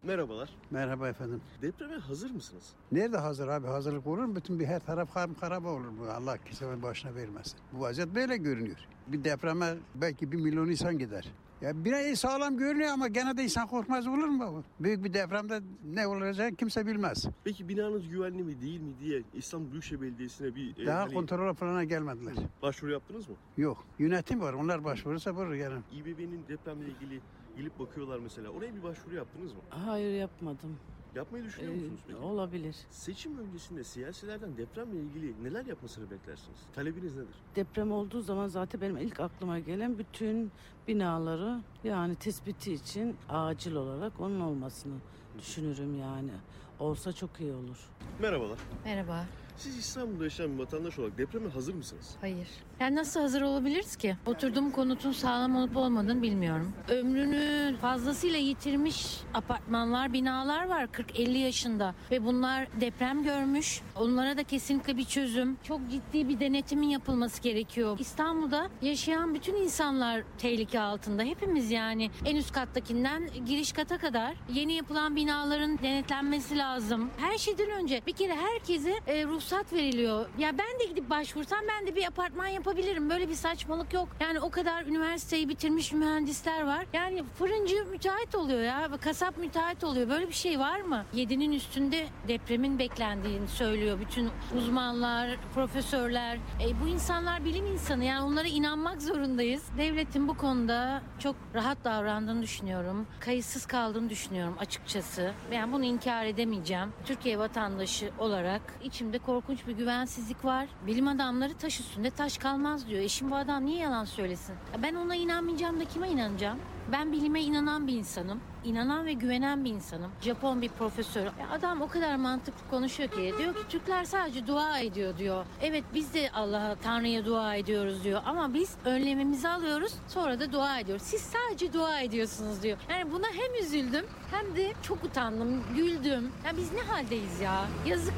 Merhabalar. 0.03 0.51
Merhaba 0.70 1.09
efendim. 1.09 1.40
Depreme 1.62 1.94
hazır 1.94 2.30
mısınız? 2.30 2.72
Nerede 2.92 3.16
hazır 3.16 3.49
abi? 3.49 3.66
Hazırlık 3.66 4.07
olur 4.07 4.24
mu? 4.24 4.36
Bütün 4.36 4.61
bir 4.61 4.66
her 4.66 4.80
taraf 4.80 5.14
karaba 5.40 5.68
olur 5.68 5.99
bu. 6.01 6.11
Allah 6.11 6.38
kimsenin 6.38 6.82
başına 6.82 7.14
vermesin. 7.14 7.59
Bu 7.72 7.80
vaziyet 7.80 8.14
böyle 8.14 8.36
görünüyor. 8.36 8.78
Bir 9.07 9.24
depreme 9.24 9.74
belki 9.94 10.32
bir 10.32 10.36
milyon 10.36 10.68
insan 10.68 10.99
gider. 10.99 11.32
Ya 11.61 11.84
binayı 11.84 12.16
sağlam 12.16 12.57
görünüyor 12.57 12.90
ama 12.92 13.09
gene 13.09 13.36
de 13.36 13.44
insan 13.44 13.66
korkmaz 13.66 14.07
olur 14.07 14.28
mu? 14.28 14.64
Büyük 14.80 15.04
bir 15.04 15.14
depremde 15.14 15.61
ne 15.94 16.07
olacak 16.07 16.59
kimse 16.59 16.86
bilmez. 16.86 17.24
Peki 17.44 17.68
binanız 17.68 18.09
güvenli 18.09 18.42
mi 18.42 18.61
değil 18.61 18.80
mi 18.80 18.92
diye 19.00 19.22
İstanbul 19.34 19.70
Büyükşehir 19.72 20.00
Belediyesi'ne 20.00 20.54
bir... 20.54 20.76
E, 20.82 20.86
Daha 20.86 21.00
hani, 21.00 21.14
kontrol 21.14 21.54
falan 21.54 21.88
gelmediler. 21.88 22.34
Başvuru 22.62 22.92
yaptınız 22.92 23.28
mı? 23.28 23.34
Yok. 23.57 23.84
Yönetim 23.98 24.40
var. 24.40 24.52
Onlar 24.52 24.84
başvurursa 24.84 25.32
vurur 25.32 25.54
yani. 25.54 25.78
İBB'nin 25.92 26.44
depremle 26.48 26.84
ilgili 26.88 27.20
gelip 27.57 27.78
bakıyorlar 27.78 28.18
mesela. 28.18 28.48
Oraya 28.50 28.74
bir 28.74 28.82
başvuru 28.82 29.14
yaptınız 29.14 29.52
mı? 29.52 29.59
Hayır 29.70 30.20
yapmadım. 30.20 30.76
Yapmayı 31.17 31.45
düşünüyor 31.45 31.73
ee, 31.73 31.77
musunuz 31.77 32.01
peki? 32.07 32.19
Olabilir. 32.19 32.77
Seçim 32.91 33.39
öncesinde 33.39 33.85
siyasilerden 33.85 34.57
depremle 34.57 35.01
ilgili 35.01 35.45
neler 35.45 35.67
yapmasını 35.67 36.11
beklersiniz? 36.11 36.59
Talebiniz 36.75 37.17
nedir? 37.17 37.35
Deprem 37.57 37.93
olduğu 37.93 38.21
zaman 38.21 38.49
zaten 38.49 38.81
benim 38.81 38.97
ilk 38.97 39.21
aklıma 39.21 39.59
gelen 39.59 39.99
bütün 39.99 40.53
binaları 40.89 41.61
yani 41.85 42.14
tespiti 42.17 42.73
için 42.73 43.17
acil 43.29 43.75
olarak 43.75 44.21
onun 44.21 44.41
olmasını 44.41 44.95
düşünürüm 45.39 45.99
yani. 46.01 46.33
Olsa 46.79 47.12
çok 47.12 47.41
iyi 47.41 47.53
olur. 47.53 47.89
Merhabalar. 48.21 48.59
Merhaba. 48.85 49.25
Siz 49.57 49.79
İstanbul'da 49.79 50.25
yaşayan 50.25 50.55
bir 50.55 50.59
vatandaş 50.59 50.99
olarak 50.99 51.19
depreme 51.19 51.49
hazır 51.49 51.75
mısınız? 51.75 52.17
Hayır. 52.21 52.49
Yani 52.81 52.97
nasıl 52.97 53.20
hazır 53.20 53.43
olabiliriz 53.43 53.97
ki? 53.97 54.16
Oturduğum 54.27 54.70
konutun 54.70 55.12
sağlam 55.12 55.57
olup 55.57 55.77
olmadığını 55.77 56.22
bilmiyorum. 56.22 56.72
Ömrünü 56.89 57.77
fazlasıyla 57.81 58.39
yitirmiş 58.39 59.07
apartmanlar, 59.35 60.12
binalar 60.12 60.68
var 60.68 60.85
40-50 60.85 61.39
yaşında 61.39 61.95
ve 62.11 62.24
bunlar 62.24 62.66
deprem 62.81 63.22
görmüş. 63.24 63.81
Onlara 63.97 64.37
da 64.37 64.43
kesinlikle 64.43 64.97
bir 64.97 65.05
çözüm, 65.05 65.57
çok 65.62 65.81
ciddi 65.91 66.29
bir 66.29 66.41
denetimin 66.41 66.89
yapılması 66.89 67.43
gerekiyor. 67.43 67.99
İstanbul'da 68.01 68.68
yaşayan 68.83 69.35
bütün 69.35 69.55
insanlar 69.55 70.22
tehlike 70.39 70.81
altında. 70.81 71.22
Hepimiz 71.22 71.70
yani 71.70 72.11
en 72.24 72.37
üst 72.37 72.53
kattakinden 72.53 73.29
giriş 73.47 73.72
kata 73.72 73.99
kadar 73.99 74.35
yeni 74.53 74.72
yapılan 74.72 75.16
binaların 75.16 75.79
denetlenmesi 75.79 76.59
lazım. 76.59 77.11
Her 77.16 77.39
şeyden 77.39 77.70
önce 77.70 78.03
bir 78.07 78.12
kere 78.12 78.35
herkese 78.35 78.95
e, 79.07 79.24
ruhsat 79.24 79.72
veriliyor. 79.72 80.27
Ya 80.39 80.59
ben 80.59 80.81
de 80.81 80.85
gidip 80.85 81.11
başvursam 81.11 81.61
ben 81.68 81.87
de 81.87 81.97
bir 81.97 82.07
apartman 82.07 82.47
yap 82.47 82.66
yapabilirim. 82.67 83.11
Böyle 83.11 83.29
bir 83.29 83.35
saçmalık 83.35 83.93
yok. 83.93 84.09
Yani 84.21 84.41
o 84.41 84.51
kadar 84.51 84.85
üniversiteyi 84.87 85.49
bitirmiş 85.49 85.93
mühendisler 85.93 86.67
var. 86.67 86.87
Yani 86.93 87.25
fırıncı 87.39 87.87
müteahhit 87.91 88.35
oluyor 88.35 88.62
ya. 88.62 88.91
Kasap 89.01 89.39
müteahhit 89.39 89.85
oluyor. 89.85 90.09
Böyle 90.09 90.29
bir 90.29 90.35
şey 90.35 90.59
var 90.59 90.81
mı? 90.81 91.05
Yedinin 91.12 91.53
üstünde 91.53 92.07
depremin 92.29 92.79
beklendiğini 92.79 93.49
söylüyor 93.49 93.99
bütün 94.01 94.31
uzmanlar, 94.57 95.37
profesörler. 95.55 96.37
E, 96.37 96.81
bu 96.83 96.89
insanlar 96.89 97.45
bilim 97.45 97.67
insanı. 97.67 98.05
Yani 98.05 98.25
onlara 98.25 98.49
inanmak 98.49 99.03
zorundayız. 99.03 99.62
Devletin 99.79 100.29
bu 100.29 100.37
konuda 100.37 101.03
çok 101.19 101.37
rahat 101.55 101.85
davrandığını 101.85 102.43
düşünüyorum. 102.43 103.07
Kayıtsız 103.21 103.67
kaldığını 103.67 104.11
düşünüyorum 104.11 104.57
açıkçası. 104.59 105.33
Yani 105.53 105.73
bunu 105.73 105.85
inkar 105.85 106.25
edemeyeceğim. 106.25 106.93
Türkiye 107.05 107.39
vatandaşı 107.39 108.11
olarak 108.19 108.62
içimde 108.85 109.19
korkunç 109.19 109.67
bir 109.67 109.73
güvensizlik 109.73 110.45
var. 110.45 110.67
Bilim 110.87 111.09
adamları 111.09 111.55
taş 111.55 111.81
üstünde 111.81 112.11
taş 112.11 112.39
kalmadı 112.39 112.55
kalmaz 112.57 112.88
diyor. 112.88 113.00
Eşim 113.00 113.30
bu 113.30 113.36
adam 113.36 113.66
niye 113.66 113.78
yalan 113.78 114.04
söylesin? 114.04 114.54
Ben 114.82 114.94
ona 114.94 115.14
inanmayacağım 115.14 115.80
da 115.80 115.84
kime 115.84 116.09
inanacağım? 116.11 116.59
Ben 116.92 117.12
bilime 117.12 117.40
inanan 117.42 117.86
bir 117.86 117.92
insanım. 117.92 118.40
İnanan 118.64 119.07
ve 119.07 119.12
güvenen 119.12 119.64
bir 119.64 119.70
insanım. 119.70 120.11
Japon 120.20 120.62
bir 120.62 120.68
profesör. 120.68 121.26
Adam 121.52 121.80
o 121.82 121.88
kadar 121.88 122.16
mantıklı 122.16 122.70
konuşuyor 122.70 123.11
ki. 123.11 123.34
Diyor 123.38 123.54
ki 123.54 123.61
Türkler 123.68 124.04
sadece 124.04 124.46
dua 124.46 124.78
ediyor 124.78 125.18
diyor. 125.18 125.44
Evet 125.62 125.84
biz 125.94 126.14
de 126.14 126.30
Allah'a, 126.34 126.74
Tanrı'ya 126.74 127.24
dua 127.24 127.54
ediyoruz 127.54 128.04
diyor. 128.04 128.22
Ama 128.26 128.54
biz 128.54 128.76
önlemimizi 128.84 129.48
alıyoruz 129.48 129.92
sonra 130.09 130.40
da 130.40 130.52
dua 130.52 130.78
ediyoruz. 130.80 131.02
Siz 131.04 131.20
sadece 131.20 131.72
dua 131.72 132.00
ediyorsunuz 132.00 132.62
diyor. 132.62 132.78
Yani 132.90 133.12
buna 133.12 133.26
hem 133.26 133.64
üzüldüm 133.64 134.07
hem 134.30 134.57
de 134.57 134.72
çok 134.82 135.04
utandım, 135.04 135.62
güldüm. 135.76 136.32
Ya 136.46 136.57
biz 136.57 136.72
ne 136.72 136.80
haldeyiz 136.80 137.40
ya? 137.40 137.64
Yazık. 137.86 138.14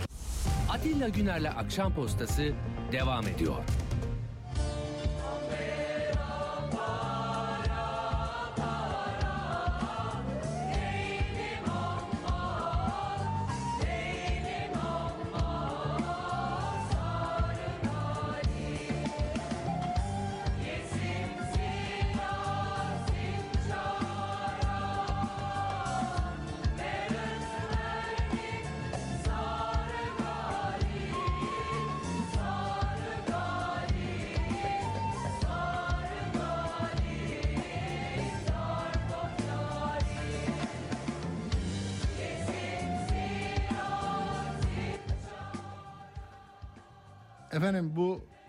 Atilla 0.70 1.08
Güner'le 1.08 1.50
Akşam 1.58 1.94
Postası 1.94 2.52
devam 2.92 3.26
ediyor. 3.26 3.64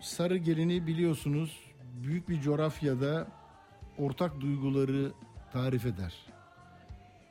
Sarı 0.09 0.37
gelini 0.37 0.87
biliyorsunuz 0.87 1.59
büyük 2.03 2.29
bir 2.29 2.41
coğrafyada 2.41 3.27
ortak 3.97 4.41
duyguları 4.41 5.11
tarif 5.53 5.85
eder. 5.85 6.25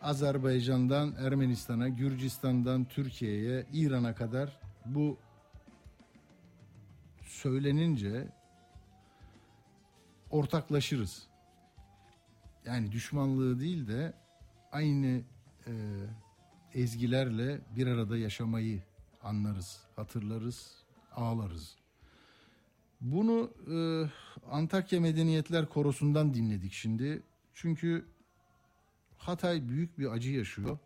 Azerbaycan'dan 0.02 1.14
Ermenistan'a, 1.18 1.88
Gürcistan'dan 1.88 2.84
Türkiye'ye, 2.84 3.66
İran'a 3.72 4.14
kadar 4.14 4.60
bu 4.86 5.18
söylenince 7.22 8.28
ortaklaşırız. 10.30 11.26
Yani 12.66 12.92
düşmanlığı 12.92 13.60
değil 13.60 13.88
de 13.88 14.12
aynı 14.72 15.22
e, 15.66 15.72
ezgilerle 16.74 17.60
bir 17.76 17.86
arada 17.86 18.18
yaşamayı 18.18 18.82
anlarız, 19.22 19.80
hatırlarız, 19.96 20.84
ağlarız. 21.12 21.76
Bunu 23.01 23.51
e, 23.70 23.77
Antakya 24.51 25.01
Medeniyetler 25.01 25.69
Korosu'ndan 25.69 26.35
dinledik 26.35 26.73
şimdi. 26.73 27.23
Çünkü 27.55 28.07
Hatay 29.16 29.69
büyük 29.69 29.99
bir 29.99 30.07
acı 30.07 30.31
yaşıyor 30.31 30.79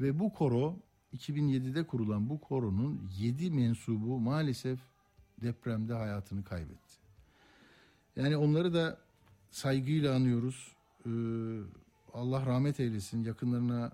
ve 0.00 0.18
bu 0.18 0.32
koro 0.32 0.76
2007'de 1.16 1.86
kurulan 1.86 2.30
bu 2.30 2.40
koronun 2.40 3.10
7 3.18 3.50
mensubu 3.50 4.20
maalesef 4.20 4.80
depremde 5.42 5.94
hayatını 5.94 6.44
kaybetti. 6.44 6.94
Yani 8.16 8.36
onları 8.36 8.74
da 8.74 8.98
saygıyla 9.50 10.14
anıyoruz. 10.14 10.76
Ee, 11.06 11.10
Allah 12.12 12.46
rahmet 12.46 12.80
eylesin. 12.80 13.24
Yakınlarına 13.24 13.92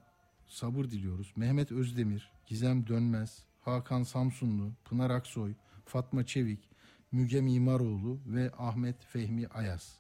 sabır 0.49 0.85
diliyoruz. 0.85 1.33
Mehmet 1.37 1.73
Özdemir, 1.73 2.33
Gizem 2.47 2.87
Dönmez, 2.87 3.45
Hakan 3.61 4.03
Samsunlu, 4.03 4.73
Pınar 4.85 5.11
Aksoy, 5.11 5.55
Fatma 5.85 6.27
Çevik, 6.27 6.69
Müge 7.17 7.41
Mimaroğlu 7.41 8.19
ve 8.27 8.51
Ahmet 8.59 9.05
Fehmi 9.05 9.47
Ayaz. 9.47 9.99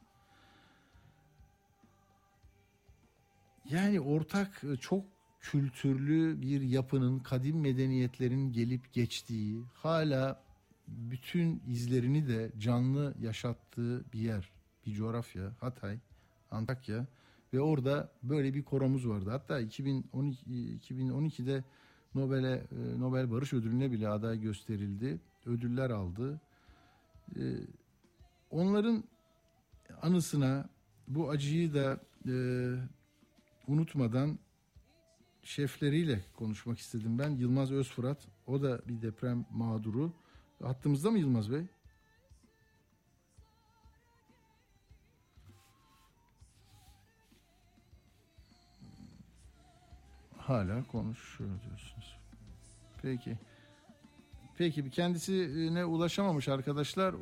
Yani 3.70 4.00
ortak 4.00 4.64
e, 4.64 4.76
çok 4.76 5.04
kültürlü 5.40 6.42
bir 6.42 6.60
yapının, 6.60 7.18
kadim 7.18 7.60
medeniyetlerin 7.60 8.52
gelip 8.52 8.92
geçtiği, 8.92 9.64
hala 9.74 10.42
bütün 10.88 11.62
izlerini 11.68 12.28
de 12.28 12.52
canlı 12.58 13.14
yaşattığı 13.20 14.04
bir 14.12 14.20
yer, 14.20 14.50
bir 14.86 14.94
coğrafya, 14.94 15.52
Hatay, 15.60 15.98
Antakya 16.50 17.06
ve 17.52 17.60
orada 17.60 18.12
böyle 18.22 18.54
bir 18.54 18.62
koromuz 18.62 19.08
vardı. 19.08 19.30
Hatta 19.30 19.60
2012 19.60 20.50
2012'de 20.50 21.64
Nobel'e 22.14 22.52
e, 22.54 23.00
Nobel 23.00 23.30
Barış 23.30 23.52
Ödülü'ne 23.52 23.92
bile 23.92 24.08
aday 24.08 24.40
gösterildi. 24.40 25.20
Ödüller 25.46 25.90
aldı. 25.90 26.40
E, 27.36 27.42
onların 28.50 29.04
anısına 30.02 30.68
bu 31.08 31.30
acıyı 31.30 31.74
da 31.74 32.00
e, 32.28 32.34
unutmadan 33.68 34.38
şefleriyle 35.42 36.24
konuşmak 36.36 36.78
istedim 36.78 37.18
ben. 37.18 37.30
Yılmaz 37.30 37.72
Özfırat, 37.72 38.28
o 38.46 38.62
da 38.62 38.88
bir 38.88 39.02
deprem 39.02 39.46
mağduru. 39.50 40.12
Hattımızda 40.62 41.10
mı 41.10 41.18
Yılmaz 41.18 41.52
Bey? 41.52 41.66
Hala 50.38 50.84
konuşuyor 50.86 51.62
diyorsunuz. 51.62 52.18
Peki. 53.02 53.38
Peki 54.58 54.90
kendisine 54.90 55.84
ulaşamamış 55.84 56.48
arkadaşlar. 56.48 57.14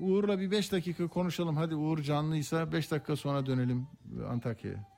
Uğur'la 0.00 0.40
bir 0.40 0.50
5 0.50 0.72
dakika 0.72 1.08
konuşalım. 1.08 1.56
Hadi 1.56 1.74
Uğur 1.74 1.98
canlıysa 2.02 2.72
5 2.72 2.90
dakika 2.90 3.16
sonra 3.16 3.46
dönelim 3.46 3.86
Antakya'ya. 4.28 4.97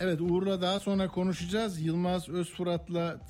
Evet 0.00 0.20
Uğur'la 0.20 0.60
daha 0.60 0.80
sonra 0.80 1.08
konuşacağız. 1.08 1.80
Yılmaz 1.80 2.28
Özfırat'la 2.28 3.20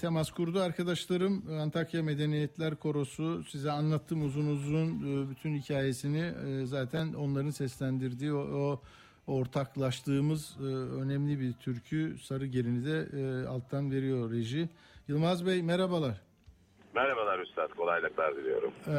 temas 0.00 0.30
kurdu 0.30 0.60
arkadaşlarım. 0.60 1.60
Antakya 1.60 2.02
Medeniyetler 2.02 2.76
Korosu 2.76 3.44
size 3.44 3.70
anlattım 3.70 4.26
uzun 4.26 4.46
uzun 4.46 4.86
e, 4.88 5.30
bütün 5.30 5.56
hikayesini. 5.56 6.32
E, 6.46 6.66
zaten 6.66 7.12
onların 7.12 7.50
seslendirdiği 7.50 8.32
o, 8.32 8.38
o 8.38 8.80
ortaklaştığımız 9.26 10.56
e, 10.60 10.64
önemli 10.64 11.40
bir 11.40 11.52
türkü 11.52 12.16
Sarı 12.22 12.46
Gelini 12.46 12.84
de 12.84 13.48
alttan 13.48 13.90
veriyor 13.90 14.30
reji. 14.30 14.68
Yılmaz 15.08 15.46
Bey 15.46 15.62
merhabalar. 15.62 16.27
Merhabalar 17.02 17.38
Üstad, 17.38 17.68
kolaylıklar 17.76 18.36
diliyorum. 18.36 18.72
Ee, 18.86 18.90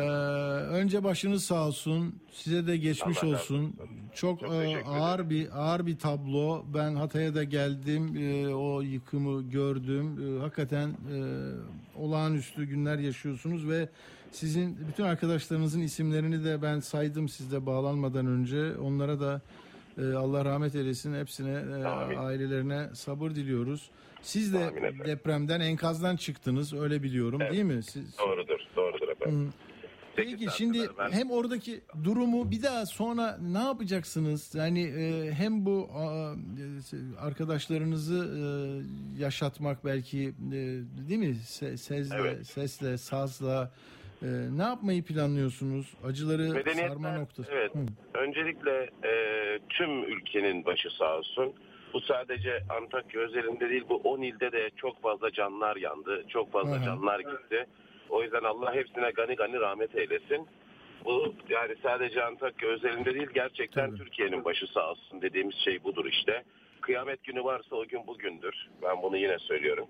önce 0.80 1.03
başınız 1.03 1.43
sağ 1.43 1.67
olsun, 1.67 2.15
size 2.31 2.67
de 2.67 2.77
geçmiş 2.77 3.23
Allah 3.23 3.31
olsun. 3.31 3.76
Çok, 4.15 4.39
Çok 4.39 4.51
e, 4.53 4.84
ağır 4.85 5.30
bir 5.30 5.47
ağır 5.53 5.85
bir 5.85 5.99
tablo. 5.99 6.63
Ben 6.73 6.95
Hatay'a 6.95 7.35
da 7.35 7.43
geldim, 7.43 8.17
e, 8.17 8.55
o 8.55 8.81
yıkımı 8.81 9.49
gördüm. 9.49 10.38
E, 10.38 10.39
hakikaten 10.41 10.88
e, 10.89 11.17
olağanüstü 11.95 12.65
günler 12.65 12.99
yaşıyorsunuz 12.99 13.69
ve 13.69 13.89
sizin 14.31 14.77
bütün 14.88 15.03
arkadaşlarınızın 15.03 15.81
isimlerini 15.81 16.45
de 16.45 16.61
ben 16.61 16.80
saydım 16.80 17.30
sizde 17.30 17.65
bağlanmadan 17.65 18.26
önce. 18.26 18.77
Onlara 18.77 19.19
da 19.19 19.41
e, 19.97 20.13
Allah 20.13 20.45
rahmet 20.45 20.76
eylesin 20.76 21.13
hepsine, 21.13 21.63
e, 21.81 21.85
ailelerine 22.17 22.89
sabır 22.93 23.30
diliyoruz. 23.31 23.89
Siz 24.22 24.54
de 24.54 24.60
depremden, 25.06 25.60
enkazdan 25.60 26.16
çıktınız 26.16 26.74
öyle 26.74 27.04
biliyorum 27.04 27.41
evet. 27.41 27.52
değil 27.52 27.64
mi? 27.64 27.84
Siz... 27.84 28.20
Doğrudur, 28.20 28.60
doğrudur 28.76 29.08
efendim. 29.08 29.40
Hmm. 29.40 29.52
Peki 30.16 30.48
şimdi 30.58 30.80
ben... 30.98 31.12
hem 31.12 31.32
oradaki 31.32 31.82
durumu 32.04 32.52
bir 32.52 32.64
daha 32.64 32.86
sonra 32.86 33.38
ne 33.41 33.58
yapacaksınız? 33.58 34.56
Yani 34.56 34.84
e, 34.84 35.32
hem 35.32 35.66
bu 35.66 35.90
e, 35.94 36.06
arkadaşlarınızı 37.20 38.26
e, 38.40 38.44
yaşatmak 39.22 39.86
belki 39.86 40.20
e, 40.28 40.60
değil 41.10 41.20
mi? 41.20 41.36
Se, 41.36 41.78
sezle, 41.78 42.16
evet. 42.20 42.48
sesle, 42.48 42.98
sazla 42.98 43.72
e, 44.22 44.28
ne 44.58 44.64
yapmayı 44.64 45.04
planlıyorsunuz? 45.04 45.94
Acıları 46.04 46.74
sarma 46.74 47.18
noktası. 47.18 47.52
Evet. 47.52 47.76
Hı. 47.76 47.80
Öncelikle 48.20 48.90
e, 49.04 49.14
tüm 49.70 50.04
ülkenin 50.04 50.66
başı 50.66 50.90
sağ 50.98 51.18
olsun. 51.18 51.54
Bu 51.94 52.02
sadece 52.02 52.64
Antakya 52.70 53.22
özelinde 53.22 53.70
değil 53.70 53.84
bu 53.90 53.95
10 53.95 54.22
ilde 54.22 54.52
de 54.52 54.70
çok 54.76 55.02
fazla 55.02 55.32
canlar 55.32 55.76
yandı. 55.76 56.24
Çok 56.28 56.52
fazla 56.52 56.76
Aha. 56.76 56.84
canlar 56.84 57.20
gitti. 57.20 57.66
O 58.10 58.24
yüzden 58.24 58.44
Allah 58.44 58.76
hepsine 58.76 59.11
gani 59.11 59.36
gani 59.36 59.60
rahmet 59.60 59.95
eylesin. 59.95 60.48
Bu 61.06 61.34
yani 61.49 61.76
sadece 61.84 62.24
Antakya 62.24 62.70
özelinde 62.70 63.14
değil 63.14 63.30
gerçekten 63.34 63.95
Türkiye'nin 63.95 64.45
başı 64.45 64.68
sağ 64.68 64.91
olsun 64.91 65.22
dediğimiz 65.22 65.56
şey 65.56 65.84
budur 65.84 66.06
işte. 66.06 66.44
Kıyamet 66.82 67.24
günü 67.24 67.44
varsa 67.44 67.76
o 67.76 67.86
gün 67.86 68.07
bugündür. 68.07 68.68
Ben 68.82 69.02
bunu 69.02 69.18
yine 69.18 69.40
söylüyorum. 69.40 69.88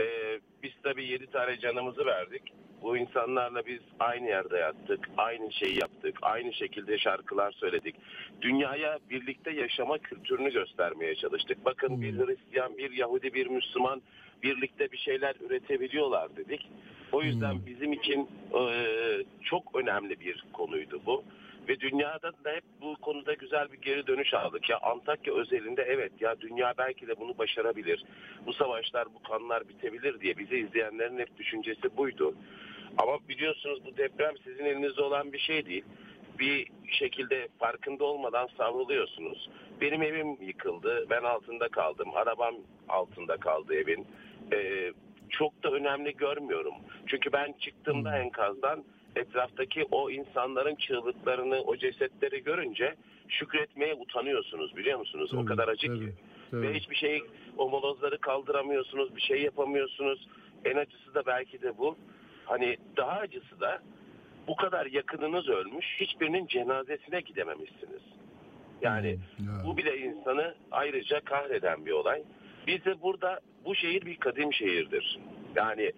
Ee, 0.00 0.40
biz 0.62 0.72
tabii 0.82 1.04
7 1.06 1.26
tane 1.26 1.58
canımızı 1.58 2.06
verdik. 2.06 2.42
Bu 2.82 2.96
insanlarla 2.96 3.66
biz 3.66 3.80
aynı 3.98 4.26
yerde 4.26 4.58
yattık, 4.58 5.08
aynı 5.16 5.52
şeyi 5.52 5.80
yaptık, 5.80 6.18
aynı 6.22 6.52
şekilde 6.52 6.98
şarkılar 6.98 7.52
söyledik. 7.52 7.96
Dünyaya 8.42 8.98
birlikte 9.10 9.50
yaşama 9.50 9.98
kültürünü 9.98 10.52
göstermeye 10.52 11.14
çalıştık. 11.14 11.64
Bakın 11.64 12.02
bir 12.02 12.12
hmm. 12.12 12.26
Hristiyan, 12.26 12.78
bir 12.78 12.90
Yahudi, 12.90 13.34
bir 13.34 13.46
Müslüman 13.46 14.02
birlikte 14.42 14.92
bir 14.92 14.98
şeyler 14.98 15.34
üretebiliyorlar 15.40 16.36
dedik. 16.36 16.68
O 17.12 17.22
yüzden 17.22 17.52
hmm. 17.52 17.66
bizim 17.66 17.92
için 17.92 18.28
e, 18.54 18.62
çok 19.42 19.76
önemli 19.76 20.20
bir 20.20 20.44
konuydu 20.52 21.00
bu. 21.06 21.24
Ve 21.68 21.80
dünyada 21.80 22.32
da 22.44 22.50
hep 22.50 22.64
bu 22.80 22.96
konuda 22.96 23.34
güzel 23.34 23.72
bir 23.72 23.78
geri 23.78 24.06
dönüş 24.06 24.34
aldık. 24.34 24.70
Ya 24.70 24.78
Antakya 24.78 25.34
özelinde 25.34 25.82
evet 25.82 26.12
ya 26.20 26.40
dünya 26.40 26.74
belki 26.78 27.08
de 27.08 27.20
bunu 27.20 27.38
başarabilir. 27.38 28.04
Bu 28.46 28.52
savaşlar, 28.52 29.08
bu 29.14 29.22
kanlar 29.22 29.68
bitebilir 29.68 30.20
diye 30.20 30.38
bizi 30.38 30.56
izleyenlerin 30.56 31.18
hep 31.18 31.38
düşüncesi 31.38 31.96
buydu. 31.96 32.34
Ama 32.98 33.18
biliyorsunuz 33.28 33.78
bu 33.84 33.96
deprem 33.96 34.34
sizin 34.44 34.64
elinizde 34.64 35.02
olan 35.02 35.32
bir 35.32 35.38
şey 35.38 35.66
değil. 35.66 35.84
Bir 36.38 36.66
şekilde 36.86 37.48
farkında 37.58 38.04
olmadan 38.04 38.48
savruluyorsunuz. 38.58 39.50
Benim 39.80 40.02
evim 40.02 40.42
yıkıldı. 40.42 41.06
Ben 41.10 41.22
altında 41.22 41.68
kaldım. 41.68 42.08
Arabam 42.14 42.54
altında 42.88 43.36
kaldı 43.36 43.74
evin. 43.74 44.06
Ee, 44.52 44.92
çok 45.30 45.62
da 45.62 45.70
önemli 45.70 46.16
görmüyorum. 46.16 46.74
Çünkü 47.06 47.32
ben 47.32 47.54
çıktığımda 47.60 48.10
hmm. 48.10 48.20
enkazdan 48.20 48.84
etraftaki 49.16 49.84
o 49.90 50.10
insanların 50.10 50.74
çığlıklarını, 50.74 51.60
o 51.60 51.76
cesetleri 51.76 52.42
görünce 52.44 52.94
şükretmeye 53.28 53.94
utanıyorsunuz 53.94 54.76
biliyor 54.76 54.98
musunuz? 54.98 55.30
Tabii, 55.30 55.40
o 55.40 55.44
kadar 55.44 55.68
acı 55.68 55.86
tabii, 55.86 55.98
ki. 55.98 56.12
Tabii. 56.50 56.62
Ve 56.62 56.74
hiçbir 56.74 56.96
şey, 56.96 57.22
o 57.58 57.70
molozları 57.70 58.18
kaldıramıyorsunuz, 58.18 59.16
bir 59.16 59.20
şey 59.20 59.42
yapamıyorsunuz. 59.42 60.28
En 60.64 60.76
acısı 60.76 61.14
da 61.14 61.26
belki 61.26 61.62
de 61.62 61.78
bu. 61.78 61.96
Hani 62.48 62.76
daha 62.96 63.10
acısı 63.10 63.60
da 63.60 63.78
bu 64.46 64.56
kadar 64.56 64.86
yakınınız 64.86 65.48
ölmüş, 65.48 65.86
hiçbirinin 66.00 66.46
cenazesine 66.46 67.20
gidememişsiniz. 67.20 68.02
Yani 68.82 69.18
hmm, 69.36 69.46
bu 69.66 69.76
bile 69.76 69.98
insanı 69.98 70.54
ayrıca 70.70 71.20
kahreden 71.20 71.86
bir 71.86 71.92
olay. 71.92 72.22
Biz 72.66 72.84
de 72.84 73.02
burada 73.02 73.40
bu 73.64 73.74
şehir 73.74 74.06
bir 74.06 74.16
kadim 74.16 74.52
şehirdir. 74.52 75.18
Yani 75.54 75.92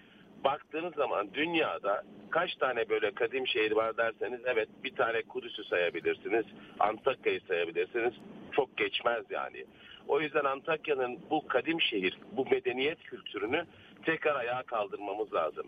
baktığınız 0.45 0.95
zaman 0.95 1.35
dünyada 1.35 2.03
kaç 2.31 2.55
tane 2.55 2.89
böyle 2.89 3.11
kadim 3.11 3.47
şehir 3.47 3.73
var 3.73 3.97
derseniz 3.97 4.41
evet 4.45 4.69
bir 4.85 4.95
tane 4.95 5.23
Kudüs'ü 5.23 5.65
sayabilirsiniz. 5.65 6.45
Antakya'yı 6.81 7.41
sayabilirsiniz. 7.41 8.15
çok 8.53 8.77
geçmez 8.77 9.25
yani. 9.31 9.65
O 10.09 10.21
yüzden 10.21 10.45
Antakya'nın 10.45 11.19
bu 11.31 11.47
kadim 11.47 11.81
şehir, 11.81 12.19
bu 12.33 12.47
medeniyet 12.51 13.03
kültürünü 13.03 13.67
tekrar 14.05 14.35
ayağa 14.37 14.63
kaldırmamız 14.63 15.35
lazım. 15.35 15.67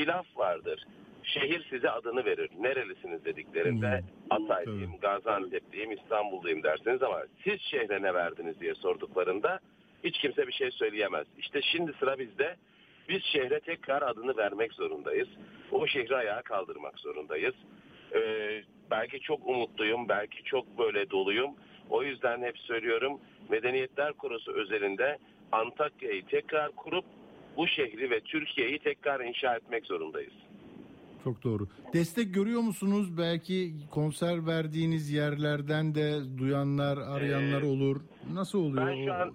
Bir 0.00 0.06
laf 0.06 0.26
vardır. 0.36 0.84
Şehir 1.22 1.66
size 1.70 1.90
adını 1.90 2.24
verir. 2.24 2.50
Nerelisiniz 2.60 3.24
dediklerinde 3.24 3.98
hmm. 3.98 4.06
Hatay'dayım, 4.30 4.98
Gaziantep'teyim, 5.00 5.92
İstanbul'dayım 5.92 6.62
dersiniz 6.62 7.02
ama 7.02 7.22
siz 7.44 7.60
şehre 7.60 8.02
ne 8.02 8.14
verdiniz 8.14 8.60
diye 8.60 8.74
sorduklarında 8.74 9.60
hiç 10.04 10.18
kimse 10.18 10.46
bir 10.46 10.52
şey 10.52 10.70
söyleyemez. 10.70 11.26
İşte 11.38 11.62
şimdi 11.62 11.92
sıra 11.92 12.18
bizde. 12.18 12.56
Biz 13.08 13.22
şehre 13.22 13.60
tekrar 13.60 14.02
adını 14.02 14.36
vermek 14.36 14.72
zorundayız. 14.72 15.28
O 15.72 15.86
şehri 15.86 16.16
ayağa 16.16 16.42
kaldırmak 16.42 16.98
zorundayız. 16.98 17.54
Ee, 18.14 18.62
belki 18.90 19.20
çok 19.20 19.46
umutluyum, 19.46 20.08
belki 20.08 20.44
çok 20.44 20.78
böyle 20.78 21.10
doluyum. 21.10 21.50
O 21.90 22.02
yüzden 22.02 22.42
hep 22.42 22.58
söylüyorum 22.58 23.20
Medeniyetler 23.48 24.12
Kurusu 24.12 24.52
özelinde 24.52 25.18
Antakya'yı 25.52 26.26
tekrar 26.26 26.70
kurup 26.70 27.04
bu 27.56 27.68
şehri 27.68 28.10
ve 28.10 28.20
Türkiye'yi 28.20 28.78
tekrar 28.78 29.20
inşa 29.20 29.56
etmek 29.56 29.86
zorundayız. 29.86 30.32
Çok 31.24 31.44
doğru. 31.44 31.68
Destek 31.94 32.34
görüyor 32.34 32.60
musunuz? 32.60 33.18
Belki 33.18 33.72
konser 33.90 34.46
verdiğiniz 34.46 35.10
yerlerden 35.10 35.94
de 35.94 36.38
duyanlar, 36.38 36.96
arayanlar 36.96 37.62
ee, 37.62 37.66
olur. 37.66 38.00
Nasıl 38.32 38.58
oluyor 38.58 38.86
ben 38.86 39.04
şu 39.04 39.14
an, 39.14 39.32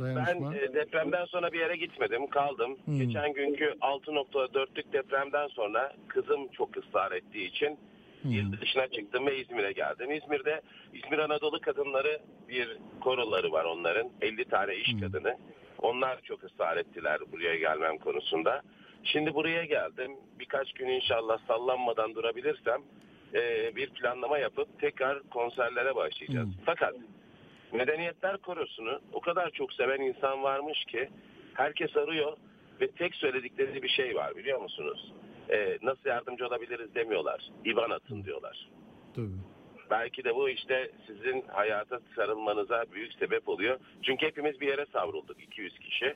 dayanışma? 0.00 0.52
Ben 0.52 0.74
depremden 0.74 1.24
sonra 1.24 1.52
bir 1.52 1.58
yere 1.58 1.76
gitmedim, 1.76 2.26
kaldım. 2.26 2.76
Hmm. 2.84 2.98
Geçen 2.98 3.32
günkü 3.32 3.64
6.4'lük 3.64 4.92
depremden 4.92 5.48
sonra 5.48 5.92
kızım 6.08 6.48
çok 6.48 6.76
ısrar 6.76 7.12
ettiği 7.12 7.48
için 7.48 7.78
hmm. 8.22 8.30
il 8.30 8.60
dışına 8.60 8.88
çıktım 8.88 9.26
ve 9.26 9.40
İzmir'e 9.40 9.72
geldim. 9.72 10.10
İzmir'de 10.10 10.60
İzmir 10.94 11.18
Anadolu 11.18 11.60
Kadınları 11.60 12.20
bir 12.48 12.78
koroları 13.00 13.52
var 13.52 13.64
onların. 13.64 14.10
50 14.20 14.44
tane 14.44 14.76
iş 14.76 14.92
hmm. 14.92 15.00
kadını. 15.00 15.36
Onlar 15.82 16.22
çok 16.22 16.44
ısrar 16.44 16.76
ettiler 16.76 17.18
buraya 17.32 17.56
gelmem 17.56 17.98
konusunda. 17.98 18.62
Şimdi 19.04 19.34
buraya 19.34 19.64
geldim. 19.64 20.12
Birkaç 20.38 20.72
gün 20.72 20.88
inşallah 20.88 21.38
sallanmadan 21.48 22.14
durabilirsem 22.14 22.82
e, 23.34 23.72
bir 23.76 23.90
planlama 23.90 24.38
yapıp 24.38 24.80
tekrar 24.80 25.22
konserlere 25.22 25.96
başlayacağız. 25.96 26.48
Hmm. 26.48 26.64
Fakat 26.66 26.94
Medeniyetler 27.72 28.36
Korosu'nu 28.36 29.00
o 29.12 29.20
kadar 29.20 29.50
çok 29.50 29.72
seven 29.72 30.00
insan 30.00 30.42
varmış 30.42 30.84
ki 30.84 31.08
herkes 31.54 31.96
arıyor 31.96 32.36
ve 32.80 32.90
tek 32.90 33.14
söyledikleri 33.14 33.82
bir 33.82 33.88
şey 33.88 34.14
var 34.14 34.36
biliyor 34.36 34.60
musunuz? 34.60 35.12
E, 35.50 35.78
nasıl 35.82 36.08
yardımcı 36.08 36.46
olabiliriz 36.46 36.94
demiyorlar. 36.94 37.50
İvan 37.64 37.90
atın 37.90 38.24
diyorlar. 38.24 38.68
Tabii. 39.14 39.55
Belki 39.90 40.24
de 40.24 40.34
bu 40.34 40.48
işte 40.48 40.90
sizin 41.06 41.44
hayata 41.48 42.00
sarılmanıza 42.16 42.84
büyük 42.92 43.12
sebep 43.12 43.48
oluyor. 43.48 43.78
Çünkü 44.02 44.26
hepimiz 44.26 44.60
bir 44.60 44.66
yere 44.66 44.86
savrulduk 44.86 45.42
200 45.42 45.78
kişi. 45.78 46.14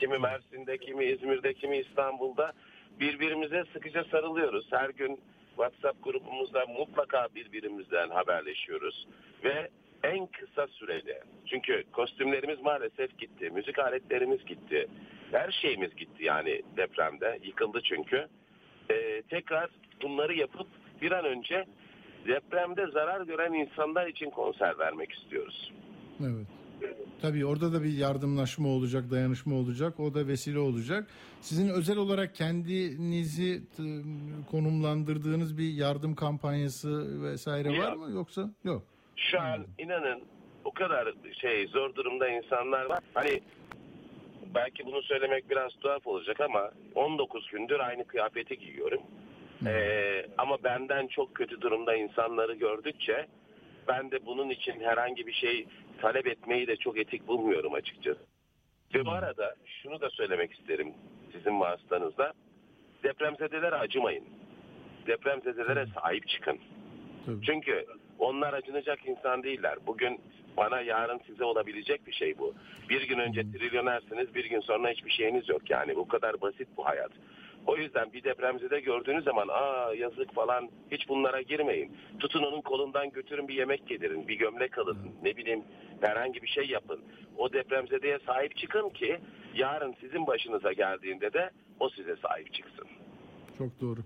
Kimi 0.00 0.18
Mersin'de, 0.18 0.78
kimi 0.78 1.04
İzmir'de, 1.04 1.54
kimi 1.54 1.78
İstanbul'da 1.78 2.52
birbirimize 3.00 3.64
sıkıca 3.72 4.04
sarılıyoruz. 4.04 4.66
Her 4.70 4.90
gün 4.90 5.20
WhatsApp 5.48 6.04
grubumuzda 6.04 6.66
mutlaka 6.66 7.28
birbirimizden 7.34 8.08
haberleşiyoruz. 8.08 9.06
Ve 9.44 9.68
en 10.02 10.26
kısa 10.26 10.66
sürede 10.66 11.22
çünkü 11.46 11.84
kostümlerimiz 11.92 12.60
maalesef 12.60 13.18
gitti, 13.18 13.50
müzik 13.50 13.78
aletlerimiz 13.78 14.44
gitti, 14.44 14.86
her 15.32 15.50
şeyimiz 15.50 15.96
gitti 15.96 16.24
yani 16.24 16.62
depremde 16.76 17.38
yıkıldı 17.42 17.80
çünkü. 17.84 18.28
Ee, 18.90 19.22
tekrar 19.30 19.70
bunları 20.02 20.34
yapıp 20.34 20.66
bir 21.02 21.12
an 21.12 21.24
önce 21.24 21.64
depremde 22.26 22.86
zarar 22.86 23.20
gören 23.20 23.52
insanlar 23.52 24.06
için 24.06 24.30
konser 24.30 24.78
vermek 24.78 25.12
istiyoruz. 25.12 25.72
Evet. 26.20 26.46
Tabii 27.22 27.46
orada 27.46 27.72
da 27.72 27.82
bir 27.82 27.92
yardımlaşma 27.92 28.68
olacak, 28.68 29.10
dayanışma 29.10 29.54
olacak. 29.54 30.00
O 30.00 30.14
da 30.14 30.26
vesile 30.26 30.58
olacak. 30.58 31.06
Sizin 31.40 31.68
özel 31.68 31.96
olarak 31.96 32.34
kendinizi 32.34 33.62
konumlandırdığınız 34.50 35.58
bir 35.58 35.72
yardım 35.72 36.14
kampanyası 36.14 37.22
vesaire 37.22 37.72
yok. 37.72 37.86
var 37.86 37.92
mı 37.92 38.10
yoksa? 38.10 38.50
Yok. 38.64 38.82
Şu 39.16 39.40
an 39.40 39.66
inanın 39.78 40.22
o 40.64 40.72
kadar 40.72 41.14
şey 41.40 41.66
zor 41.66 41.94
durumda 41.94 42.28
insanlar 42.28 42.84
var. 42.84 43.00
Hani 43.14 43.40
belki 44.54 44.86
bunu 44.86 45.02
söylemek 45.02 45.50
biraz 45.50 45.72
tuhaf 45.80 46.06
olacak 46.06 46.40
ama 46.40 46.70
19 46.94 47.50
gündür 47.50 47.80
aynı 47.80 48.04
kıyafeti 48.04 48.58
giyiyorum. 48.58 49.00
Ee, 49.66 50.26
ama 50.38 50.64
benden 50.64 51.06
çok 51.06 51.34
kötü 51.34 51.60
durumda 51.60 51.94
insanları 51.94 52.54
gördükçe 52.54 53.26
ben 53.88 54.10
de 54.10 54.26
bunun 54.26 54.50
için 54.50 54.80
herhangi 54.80 55.26
bir 55.26 55.32
şey 55.32 55.66
talep 56.00 56.26
etmeyi 56.26 56.66
de 56.66 56.76
çok 56.76 56.98
etik 56.98 57.28
bulmuyorum 57.28 57.74
açıkçası. 57.74 58.20
Ve 58.94 59.04
bu 59.04 59.10
arada 59.10 59.54
şunu 59.82 60.00
da 60.00 60.10
söylemek 60.10 60.52
isterim 60.52 60.94
sizin 61.32 61.60
vasıtanızda. 61.60 62.32
Depremzedelere 63.02 63.74
acımayın. 63.74 64.24
Depremzedelere 65.06 65.86
sahip 65.94 66.28
çıkın. 66.28 66.58
Çünkü 67.46 67.86
onlar 68.18 68.52
acınacak 68.52 69.06
insan 69.06 69.42
değiller. 69.42 69.78
Bugün 69.86 70.20
bana 70.56 70.80
yarın 70.80 71.20
size 71.26 71.44
olabilecek 71.44 72.06
bir 72.06 72.12
şey 72.12 72.38
bu. 72.38 72.54
Bir 72.88 73.08
gün 73.08 73.18
önce 73.18 73.42
trilyonersiniz, 73.42 74.34
bir 74.34 74.44
gün 74.44 74.60
sonra 74.60 74.88
hiçbir 74.90 75.10
şeyiniz 75.10 75.48
yok 75.48 75.70
yani. 75.70 75.96
Bu 75.96 76.08
kadar 76.08 76.40
basit 76.40 76.68
bu 76.76 76.86
hayat. 76.86 77.10
O 77.66 77.76
yüzden 77.76 78.12
bir 78.12 78.24
depremzede 78.24 78.80
gördüğünüz 78.80 79.24
zaman 79.24 79.48
aa 79.48 79.94
yazık 79.94 80.34
falan 80.34 80.70
hiç 80.90 81.08
bunlara 81.08 81.42
girmeyin. 81.42 81.96
Tutun 82.18 82.42
onun 82.42 82.60
kolundan 82.60 83.10
götürün 83.10 83.48
bir 83.48 83.54
yemek 83.54 83.90
yedirin, 83.90 84.28
bir 84.28 84.34
gömlek 84.34 84.78
alın, 84.78 84.98
ne 85.22 85.36
bileyim 85.36 85.64
herhangi 86.00 86.42
bir 86.42 86.48
şey 86.48 86.66
yapın. 86.66 87.00
O 87.36 87.52
depremzedeye 87.52 88.18
sahip 88.26 88.56
çıkın 88.56 88.88
ki 88.90 89.20
yarın 89.54 89.94
sizin 90.00 90.26
başınıza 90.26 90.72
geldiğinde 90.72 91.32
de 91.32 91.50
o 91.80 91.88
size 91.88 92.16
sahip 92.16 92.54
çıksın. 92.54 92.86
Çok 93.58 93.80
doğru. 93.80 94.00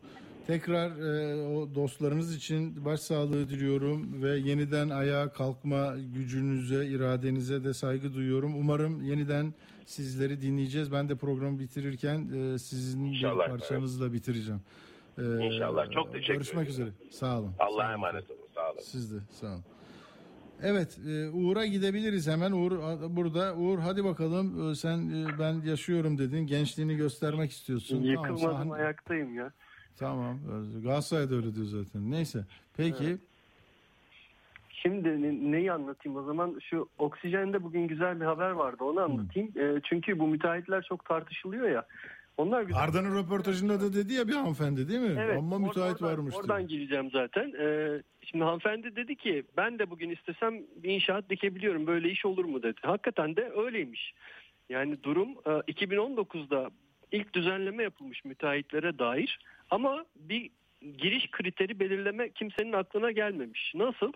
Tekrar 0.46 0.90
e, 0.90 1.34
o 1.46 1.74
dostlarınız 1.74 2.36
için 2.36 2.84
başsağlığı 2.84 3.48
diliyorum 3.48 4.22
ve 4.22 4.36
yeniden 4.36 4.88
ayağa 4.88 5.28
kalkma 5.28 5.94
gücünüze, 6.14 6.86
iradenize 6.86 7.64
de 7.64 7.74
saygı 7.74 8.14
duyuyorum. 8.14 8.54
Umarım 8.56 9.02
yeniden 9.02 9.54
sizleri 9.86 10.42
dinleyeceğiz. 10.42 10.92
Ben 10.92 11.08
de 11.08 11.14
programı 11.14 11.58
bitirirken 11.58 12.28
e, 12.34 12.58
sizin 12.58 13.04
İnşallah, 13.04 13.48
parçanızla 13.48 14.04
evet. 14.04 14.14
bitireceğim. 14.14 14.60
E, 15.18 15.22
İnşallah. 15.22 15.90
Çok 15.90 16.12
teşekkür 16.12 16.34
Görüşmek 16.34 16.68
üzere. 16.68 16.88
Sağ 17.10 17.38
olun. 17.38 17.52
Allah'a 17.58 17.92
emanet 17.92 18.30
olun. 18.30 18.40
Sağ 18.54 18.70
olun. 18.70 18.80
Siz 18.82 19.14
de 19.14 19.18
sağ 19.30 19.46
olun. 19.46 19.64
Evet 20.62 20.98
e, 21.08 21.28
Uğur'a 21.30 21.66
gidebiliriz 21.66 22.28
hemen 22.28 22.52
Uğur 22.52 22.72
burada 23.16 23.54
Uğur 23.56 23.78
hadi 23.78 24.04
bakalım 24.04 24.70
e, 24.70 24.74
sen 24.74 24.98
e, 24.98 25.38
ben 25.38 25.60
yaşıyorum 25.66 26.18
dedin 26.18 26.46
gençliğini 26.46 26.96
göstermek 26.96 27.50
istiyorsun. 27.50 28.02
Yıkılmadım 28.02 28.36
tamam, 28.36 28.56
sahne... 28.56 28.72
ayaktayım 28.72 29.34
ya. 29.34 29.52
Tamam. 29.98 30.38
Galatasaray 30.82 31.30
da 31.30 31.34
öyle 31.34 31.54
diyor 31.54 31.66
zaten. 31.66 32.10
Neyse. 32.10 32.44
Peki. 32.76 33.04
Evet. 33.04 33.20
Şimdi 34.68 35.08
neyi 35.52 35.72
anlatayım 35.72 36.18
o 36.18 36.22
zaman? 36.22 36.58
Şu 36.70 36.88
oksijende 36.98 37.62
bugün 37.62 37.88
güzel 37.88 38.20
bir 38.20 38.24
haber 38.24 38.50
vardı. 38.50 38.84
Onu 38.84 39.00
anlatayım. 39.00 39.48
E, 39.58 39.80
çünkü 39.84 40.18
bu 40.18 40.26
müteahhitler 40.26 40.82
çok 40.82 41.04
tartışılıyor 41.04 41.68
ya. 41.68 41.86
Onlar 42.36 42.62
güzel. 42.62 42.82
Arda'nın 42.82 43.18
röportajında 43.18 43.80
da 43.80 43.92
dedi 43.92 44.12
ya 44.12 44.28
bir 44.28 44.32
hanımefendi 44.32 44.88
değil 44.88 45.00
mi? 45.00 45.16
Evet. 45.20 45.38
Ama 45.38 45.58
müteahhit 45.58 46.02
oradan, 46.02 46.18
varmış. 46.18 46.34
Oradan 46.34 46.58
diyor. 46.58 46.68
gireceğim 46.68 47.10
zaten. 47.10 47.52
Ee, 47.60 48.02
şimdi 48.22 48.44
hanımefendi 48.44 48.96
dedi 48.96 49.16
ki 49.16 49.44
ben 49.56 49.78
de 49.78 49.90
bugün 49.90 50.10
istesem 50.10 50.62
bir 50.76 50.90
inşaat 50.90 51.30
dikebiliyorum. 51.30 51.86
Böyle 51.86 52.10
iş 52.10 52.26
olur 52.26 52.44
mu 52.44 52.62
dedi. 52.62 52.80
Hakikaten 52.82 53.36
de 53.36 53.52
öyleymiş. 53.56 54.14
Yani 54.68 55.02
durum 55.02 55.32
2019'da 55.32 56.62
e, 56.62 56.70
ilk 57.12 57.34
düzenleme 57.34 57.82
yapılmış 57.82 58.24
müteahhitlere 58.24 58.98
dair 58.98 59.38
ama 59.70 60.04
bir 60.16 60.50
giriş 60.98 61.30
kriteri 61.30 61.80
belirleme 61.80 62.30
kimsenin 62.30 62.72
aklına 62.72 63.10
gelmemiş. 63.10 63.72
Nasıl? 63.74 64.12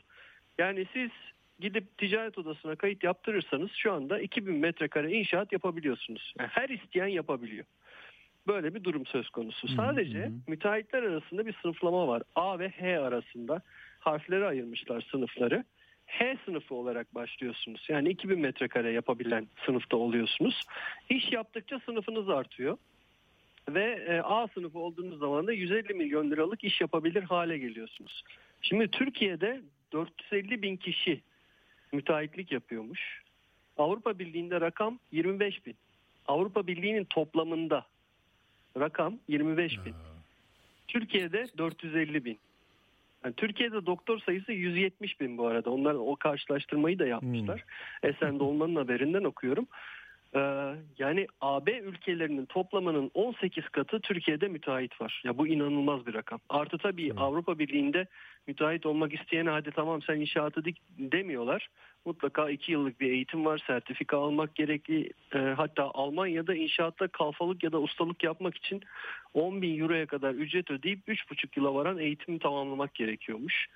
Yani 0.58 0.86
siz 0.92 1.10
gidip 1.60 1.98
ticaret 1.98 2.38
odasına 2.38 2.76
kayıt 2.76 3.04
yaptırırsanız 3.04 3.70
şu 3.72 3.92
anda 3.92 4.20
2000 4.20 4.54
metrekare 4.54 5.12
inşaat 5.12 5.52
yapabiliyorsunuz. 5.52 6.34
Yani 6.38 6.48
her 6.48 6.68
isteyen 6.68 7.06
yapabiliyor. 7.06 7.64
Böyle 8.46 8.74
bir 8.74 8.84
durum 8.84 9.06
söz 9.06 9.30
konusu. 9.30 9.68
Sadece 9.68 10.30
müteahhitler 10.46 11.02
arasında 11.02 11.46
bir 11.46 11.54
sınıflama 11.62 12.08
var. 12.08 12.22
A 12.34 12.58
ve 12.58 12.68
H 12.68 12.98
arasında 12.98 13.62
harfleri 13.98 14.46
ayırmışlar 14.46 15.00
sınıfları. 15.10 15.64
H 16.10 16.36
sınıfı 16.44 16.74
olarak 16.74 17.14
başlıyorsunuz. 17.14 17.86
Yani 17.88 18.08
2000 18.08 18.40
metrekare 18.40 18.92
yapabilen 18.92 19.46
sınıfta 19.66 19.96
oluyorsunuz. 19.96 20.62
İş 21.10 21.32
yaptıkça 21.32 21.80
sınıfınız 21.86 22.28
artıyor 22.28 22.78
ve 23.68 24.04
e, 24.08 24.20
A 24.20 24.48
sınıfı 24.48 24.78
olduğunuz 24.78 25.18
zaman 25.18 25.46
da 25.46 25.52
150 25.52 25.94
milyon 25.94 26.30
liralık 26.30 26.64
iş 26.64 26.80
yapabilir 26.80 27.22
hale 27.22 27.58
geliyorsunuz. 27.58 28.24
Şimdi 28.62 28.88
Türkiye'de 28.88 29.60
450 29.92 30.62
bin 30.62 30.76
kişi 30.76 31.20
müteahhitlik 31.92 32.52
yapıyormuş. 32.52 33.22
Avrupa 33.76 34.18
Birliği'nde 34.18 34.60
rakam 34.60 34.98
25 35.12 35.66
bin. 35.66 35.76
Avrupa 36.28 36.66
Birliği'nin 36.66 37.04
toplamında 37.04 37.86
rakam 38.78 39.18
25 39.28 39.84
bin. 39.84 39.94
Türkiye'de 40.88 41.46
450 41.58 42.24
bin. 42.24 42.38
Yani 43.24 43.34
Türkiye'de 43.34 43.86
doktor 43.86 44.18
sayısı 44.18 44.52
170 44.52 45.20
bin 45.20 45.38
bu 45.38 45.46
arada. 45.46 45.70
Onlar 45.70 45.94
o 45.94 46.16
karşılaştırmayı 46.16 46.98
da 46.98 47.06
yapmışlar. 47.06 47.64
Hmm. 48.00 48.10
Esen'de 48.10 48.44
olmanın 48.44 48.76
haberinden 48.76 49.24
okuyorum. 49.24 49.66
Ee, 50.34 50.40
yani 50.98 51.26
AB 51.40 51.78
ülkelerinin 51.78 52.46
toplamının 52.46 53.10
18 53.14 53.68
katı 53.68 54.00
Türkiye'de 54.00 54.48
müteahhit 54.48 55.00
var. 55.00 55.22
Ya 55.24 55.38
bu 55.38 55.46
inanılmaz 55.46 56.06
bir 56.06 56.14
rakam. 56.14 56.40
Artı 56.48 56.78
tabii 56.78 57.10
hmm. 57.10 57.18
Avrupa 57.18 57.58
Birliği'nde 57.58 58.06
müteahhit 58.50 58.86
olmak 58.86 59.14
isteyene 59.14 59.50
hadi 59.50 59.70
tamam 59.70 60.02
sen 60.02 60.20
inşaatı 60.20 60.64
dik 60.64 60.76
demiyorlar. 60.98 61.68
Mutlaka 62.04 62.50
2 62.50 62.72
yıllık 62.72 63.00
bir 63.00 63.10
eğitim 63.10 63.44
var, 63.44 63.62
sertifika 63.66 64.18
almak 64.18 64.54
gerekli. 64.54 65.10
E, 65.34 65.38
hatta 65.38 65.90
Almanya'da 65.94 66.54
inşaatta 66.54 67.08
kalfalık 67.08 67.64
ya 67.64 67.72
da 67.72 67.80
ustalık 67.80 68.24
yapmak 68.24 68.56
için 68.56 68.82
10 69.34 69.62
bin 69.62 69.80
euroya 69.80 70.06
kadar 70.06 70.34
ücret 70.34 70.70
ödeyip 70.70 71.08
3,5 71.08 71.48
yıla 71.56 71.74
varan 71.74 71.98
eğitimi 71.98 72.38
tamamlamak 72.38 72.94
gerekiyormuş. 72.94 73.66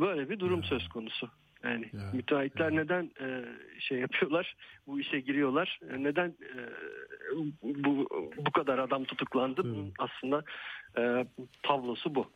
Böyle 0.00 0.30
bir 0.30 0.40
durum 0.40 0.64
söz 0.64 0.88
konusu. 0.88 1.30
Yani 1.64 1.90
ya, 1.92 2.10
müteahhitler 2.12 2.72
ya. 2.72 2.82
neden 2.82 3.10
e, 3.20 3.44
şey 3.80 3.98
yapıyorlar, 3.98 4.56
bu 4.86 5.00
işe 5.00 5.20
giriyorlar? 5.20 5.80
E, 5.90 6.02
neden 6.02 6.28
e, 6.28 6.58
bu 7.62 8.08
bu 8.36 8.50
kadar 8.50 8.78
adam 8.78 9.04
tutuklandı? 9.04 9.62
Evet. 9.66 9.92
Aslında 9.98 10.42
e, 10.98 11.26
tablosu 11.62 12.14
bu. 12.14 12.26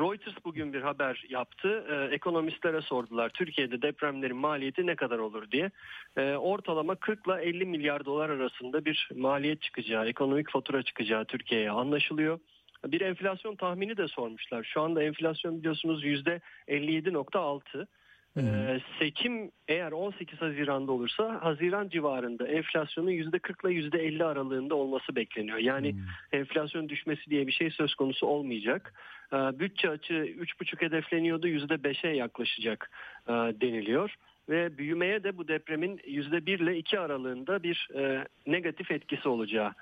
Reuters 0.00 0.34
bugün 0.44 0.72
bir 0.72 0.82
haber 0.82 1.24
yaptı. 1.28 1.84
E, 1.90 2.14
ekonomistlere 2.14 2.80
sordular 2.80 3.28
Türkiye'de 3.28 3.82
depremlerin 3.82 4.36
maliyeti 4.36 4.86
ne 4.86 4.96
kadar 4.96 5.18
olur 5.18 5.50
diye. 5.50 5.70
E, 6.16 6.34
ortalama 6.34 6.94
40 6.94 7.26
ile 7.26 7.42
50 7.42 7.66
milyar 7.66 8.04
dolar 8.04 8.30
arasında 8.30 8.84
bir 8.84 9.08
maliyet 9.16 9.62
çıkacağı, 9.62 10.06
ekonomik 10.06 10.50
fatura 10.50 10.82
çıkacağı 10.82 11.24
Türkiye'ye 11.24 11.70
anlaşılıyor. 11.70 12.38
Bir 12.86 13.00
enflasyon 13.00 13.56
tahmini 13.56 13.96
de 13.96 14.08
sormuşlar. 14.08 14.64
Şu 14.64 14.80
anda 14.80 15.02
enflasyon 15.02 15.58
biliyorsunuz 15.58 16.04
%57.6. 16.04 17.86
Seçim 18.98 19.50
eğer 19.68 19.92
18 19.92 20.40
Haziran'da 20.40 20.92
olursa 20.92 21.38
Haziran 21.42 21.88
civarında 21.88 22.48
enflasyonun 22.48 23.10
%40 23.10 23.72
ile 23.72 23.98
%50 23.98 24.24
aralığında 24.24 24.74
olması 24.74 25.16
bekleniyor. 25.16 25.58
Yani 25.58 25.92
hmm. 25.92 26.00
enflasyon 26.32 26.88
düşmesi 26.88 27.30
diye 27.30 27.46
bir 27.46 27.52
şey 27.52 27.70
söz 27.70 27.94
konusu 27.94 28.26
olmayacak. 28.26 28.94
Bütçe 29.32 29.90
açığı 29.90 30.14
3,5 30.14 30.82
hedefleniyordu 30.82 31.48
%5'e 31.48 32.16
yaklaşacak 32.16 32.90
deniliyor. 33.28 34.14
Ve 34.48 34.78
büyümeye 34.78 35.24
de 35.24 35.38
bu 35.38 35.48
depremin 35.48 35.96
%1 35.96 36.62
ile 36.62 36.76
2 36.78 36.98
aralığında 36.98 37.62
bir 37.62 37.88
negatif 38.46 38.90
etkisi 38.90 39.28
olacağı 39.28 39.72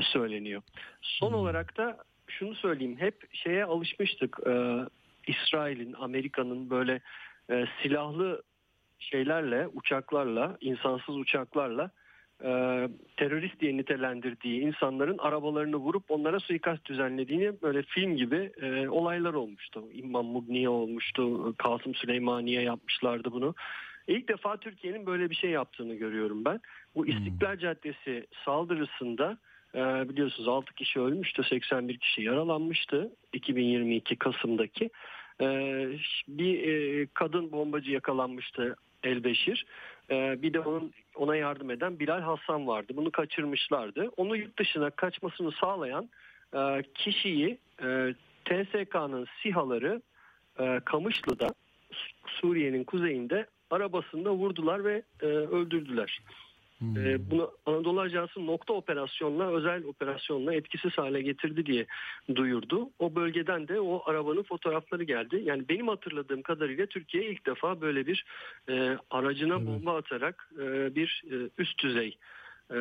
söyleniyor. 0.00 0.62
Son 1.00 1.30
hmm. 1.30 1.36
olarak 1.36 1.76
da 1.76 1.96
şunu 2.28 2.54
söyleyeyim 2.54 2.96
hep 2.98 3.34
şeye 3.34 3.64
alışmıştık. 3.64 4.38
İsrail'in, 5.26 5.92
Amerika'nın 5.92 6.70
böyle 6.70 7.00
e, 7.50 7.64
silahlı 7.82 8.42
şeylerle, 8.98 9.68
uçaklarla, 9.74 10.56
insansız 10.60 11.16
uçaklarla 11.16 11.90
e, 12.42 12.48
terörist 13.16 13.60
diye 13.60 13.76
nitelendirdiği 13.76 14.60
insanların 14.60 15.18
arabalarını 15.18 15.76
vurup 15.76 16.10
onlara 16.10 16.40
suikast 16.40 16.84
düzenlediğini 16.84 17.62
böyle 17.62 17.82
film 17.82 18.16
gibi 18.16 18.52
e, 18.62 18.88
olaylar 18.88 19.34
olmuştu. 19.34 19.84
İmam 19.92 20.26
Mugniye 20.26 20.68
olmuştu, 20.68 21.54
Kasım 21.58 21.94
Süleymaniye 21.94 22.62
yapmışlardı 22.62 23.32
bunu. 23.32 23.54
İlk 24.06 24.28
defa 24.28 24.56
Türkiye'nin 24.56 25.06
böyle 25.06 25.30
bir 25.30 25.34
şey 25.34 25.50
yaptığını 25.50 25.94
görüyorum 25.94 26.44
ben. 26.44 26.60
Bu 26.94 27.04
hmm. 27.04 27.12
İstiklal 27.12 27.58
Caddesi 27.58 28.26
saldırısında 28.44 29.38
e, 29.74 30.08
biliyorsunuz 30.08 30.48
6 30.48 30.74
kişi 30.74 31.00
ölmüştü, 31.00 31.42
81 31.44 31.98
kişi 31.98 32.22
yaralanmıştı 32.22 33.12
2022 33.32 34.16
Kasım'daki. 34.16 34.90
Ee, 35.40 35.88
bir 36.28 36.68
e, 36.68 37.06
kadın 37.14 37.52
bombacı 37.52 37.90
yakalanmıştı 37.90 38.76
Elbeşir. 39.02 39.66
Ee, 40.10 40.42
bir 40.42 40.52
de 40.52 40.60
onun 40.60 40.92
ona 41.14 41.36
yardım 41.36 41.70
eden 41.70 41.98
Bilal 41.98 42.20
Hasan 42.20 42.66
vardı. 42.66 42.92
Bunu 42.96 43.10
kaçırmışlardı. 43.10 44.10
Onu 44.16 44.36
yurt 44.36 44.58
dışına 44.58 44.90
kaçmasını 44.90 45.52
sağlayan 45.52 46.10
e, 46.54 46.82
kişiyi 46.94 47.58
e, 47.82 48.14
TSK'nın 48.44 49.26
SİHA'ları 49.42 50.02
Kamışlı'da 50.84 51.48
Suriye'nin 52.26 52.84
kuzeyinde 52.84 53.46
arabasında 53.70 54.30
vurdular 54.32 54.84
ve 54.84 55.02
öldürdüler. 55.26 56.20
Hmm. 56.78 56.96
E, 56.96 57.30
bunu 57.30 57.50
Anadolu 57.66 58.00
Ajansı 58.00 58.46
nokta 58.46 58.72
operasyonla 58.72 59.52
özel 59.52 59.84
operasyonla 59.84 60.54
etkisiz 60.54 60.98
hale 60.98 61.22
getirdi 61.22 61.66
diye 61.66 61.86
duyurdu. 62.34 62.90
O 62.98 63.14
bölgeden 63.14 63.68
de 63.68 63.80
o 63.80 64.02
arabanın 64.06 64.42
fotoğrafları 64.42 65.04
geldi. 65.04 65.42
Yani 65.44 65.68
benim 65.68 65.88
hatırladığım 65.88 66.42
kadarıyla 66.42 66.86
Türkiye 66.86 67.30
ilk 67.30 67.46
defa 67.46 67.80
böyle 67.80 68.06
bir 68.06 68.24
e, 68.68 68.98
aracına 69.10 69.56
evet. 69.56 69.66
bomba 69.66 69.96
atarak 69.96 70.50
e, 70.58 70.94
bir 70.94 71.22
e, 71.30 71.50
üst 71.58 71.82
düzey 71.82 72.18
e, 72.70 72.76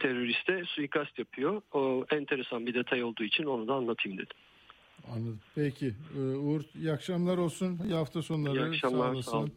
teröriste 0.00 0.64
suikast 0.64 1.18
yapıyor. 1.18 1.62
O 1.72 2.04
enteresan 2.10 2.66
bir 2.66 2.74
detay 2.74 3.02
olduğu 3.02 3.24
için 3.24 3.44
onu 3.44 3.68
da 3.68 3.74
anlatayım 3.74 4.18
dedim. 4.18 4.36
Anladım. 5.08 5.40
Peki. 5.54 5.94
Ee, 6.16 6.20
Uğur 6.20 6.62
iyi 6.74 6.92
akşamlar 6.92 7.38
olsun. 7.38 7.78
İyi 7.84 7.94
hafta 7.94 8.22
sonları. 8.22 8.56
İyi 8.56 8.62
akşamlar. 8.62 9.06
Sağ 9.06 9.12
olasın. 9.12 9.30
Sağ 9.30 9.38
olun 9.38 9.52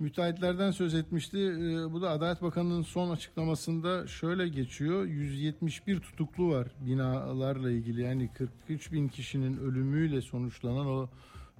müteahhitlerden 0.00 0.70
söz 0.70 0.94
etmişti. 0.94 1.38
Ee, 1.38 1.92
bu 1.92 2.02
da 2.02 2.10
Adalet 2.10 2.42
Bakanı'nın 2.42 2.82
son 2.82 3.10
açıklamasında 3.10 4.06
şöyle 4.06 4.48
geçiyor. 4.48 5.04
171 5.04 6.00
tutuklu 6.00 6.50
var 6.50 6.68
binalarla 6.86 7.70
ilgili. 7.70 8.02
Yani 8.02 8.30
43 8.34 8.92
bin 8.92 9.08
kişinin 9.08 9.56
ölümüyle 9.56 10.20
sonuçlanan 10.20 10.86
o 10.86 11.08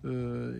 e, 0.04 0.10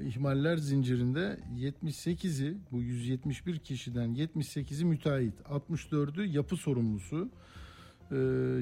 ihmaller 0.07 0.57
zincirinde 0.57 1.41
78'i 1.57 2.57
bu 2.73 2.83
171 2.83 3.59
kişiden 3.59 4.15
78'i 4.15 4.85
müteahhit, 4.85 5.35
64'ü 5.41 6.27
yapı 6.27 6.57
sorumlusu, 6.57 7.29
e, 8.11 8.17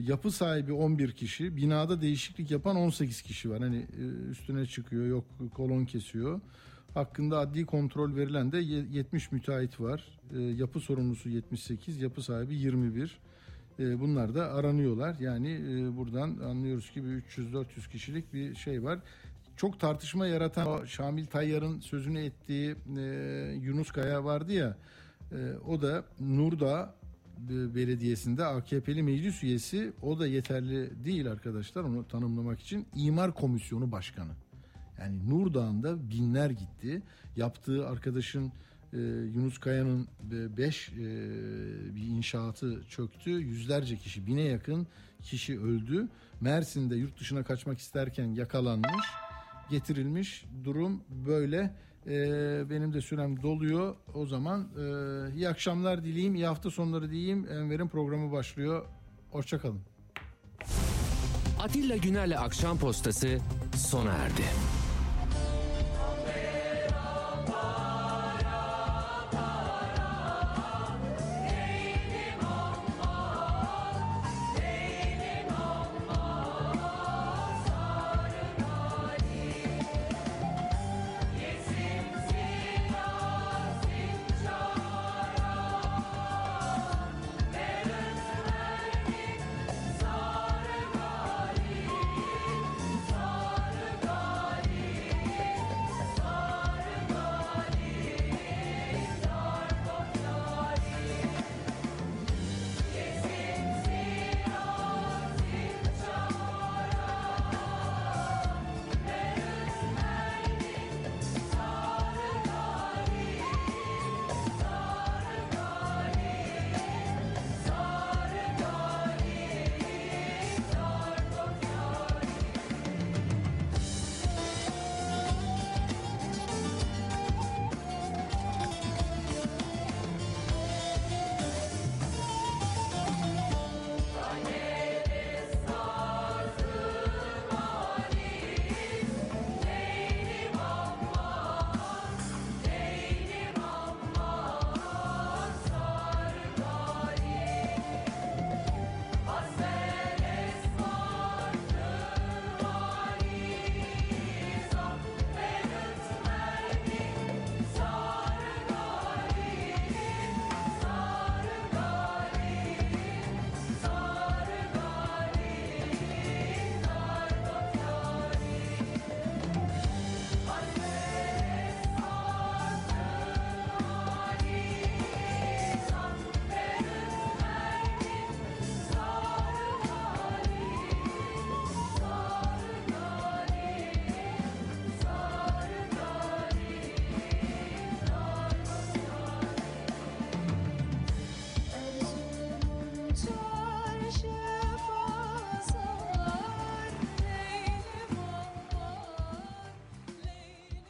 yapı 0.07 0.31
sahibi 0.31 0.73
11 0.73 1.13
kişi, 1.13 1.57
binada 1.57 2.01
değişiklik 2.01 2.51
yapan 2.51 2.77
18 2.77 3.23
kişi 3.23 3.51
var. 3.51 3.61
Hani 3.61 3.77
e, 3.77 4.31
üstüne 4.31 4.67
çıkıyor, 4.67 5.07
yok 5.07 5.25
kolon 5.55 5.85
kesiyor 5.85 6.41
hakkında 6.95 7.39
adli 7.39 7.67
kontrol 7.67 8.17
verilen 8.17 8.53
de 8.53 8.59
70 8.59 9.33
müteahhit 9.33 9.81
var. 9.81 10.21
E, 10.37 10.41
yapı 10.41 10.81
sorumlusu 10.81 11.29
78, 11.29 12.01
yapı 12.01 12.23
sahibi 12.23 12.55
21. 12.55 13.19
E, 13.79 14.01
bunlar 14.01 14.35
da 14.35 14.53
aranıyorlar. 14.53 15.17
Yani 15.21 15.53
e, 15.53 15.97
buradan 15.97 16.39
anlıyoruz 16.39 16.91
ki 16.91 17.05
bir 17.05 17.11
300-400 17.11 17.91
kişilik 17.91 18.35
bir 18.35 18.55
şey 18.55 18.83
var. 18.85 18.99
Çok 19.57 19.81
tartışma 19.81 20.27
yaratan 20.27 20.67
o 20.67 20.87
Şamil 20.87 21.27
Tayyar'ın 21.27 21.81
sözünü 21.81 22.21
ettiği 22.21 22.77
e, 22.99 23.03
Yunus 23.63 23.91
Kaya 23.91 24.25
vardı 24.25 24.53
ya. 24.53 24.77
E, 25.33 25.37
o 25.69 25.83
da 25.83 26.05
Nurdağ 26.21 26.95
e, 27.51 27.75
Belediyesi'nde 27.75 28.45
AKP'li 28.45 29.03
meclis 29.03 29.43
üyesi. 29.43 29.93
O 30.03 30.19
da 30.19 30.27
yeterli 30.27 31.05
değil 31.05 31.31
arkadaşlar 31.31 31.85
onu 31.85 32.09
tanımlamak 32.09 32.61
için. 32.61 32.87
İmar 32.95 33.35
Komisyonu 33.35 33.93
Başkanı. 33.93 34.31
Yani 35.01 35.31
Nurdağ'ında 35.31 36.11
binler 36.11 36.51
gitti. 36.51 37.03
Yaptığı 37.37 37.89
arkadaşın 37.89 38.53
e, 38.93 38.99
Yunus 39.35 39.59
Kaya'nın 39.59 40.09
5 40.23 40.89
e, 40.89 40.95
bir 41.97 42.03
inşaatı 42.03 42.83
çöktü. 42.89 43.31
Yüzlerce 43.31 43.97
kişi, 43.97 44.27
bine 44.27 44.43
yakın 44.43 44.87
kişi 45.23 45.61
öldü. 45.61 46.09
Mersin'de 46.41 46.97
yurt 46.97 47.21
dışına 47.21 47.45
kaçmak 47.45 47.79
isterken 47.79 48.27
yakalanmış, 48.27 49.07
getirilmiş. 49.71 50.45
Durum 50.65 51.03
böyle. 51.27 51.75
E, 52.07 52.71
benim 52.71 52.93
de 52.93 53.01
sürem 53.01 53.43
doluyor. 53.43 53.97
O 54.15 54.27
zaman 54.27 54.61
e, 54.61 55.35
iyi 55.35 55.49
akşamlar 55.49 56.05
dileyim, 56.05 56.35
iyi 56.35 56.47
hafta 56.47 56.71
sonları 56.71 57.11
diyeyim. 57.11 57.47
Enver'in 57.51 57.89
programı 57.89 58.33
başlıyor. 58.33 58.87
Hoşçakalın. 59.31 59.81
Atilla 61.61 61.97
Güner'le 61.97 62.37
Akşam 62.39 62.79
Postası 62.79 63.39
sona 63.77 64.13
erdi. 64.13 64.43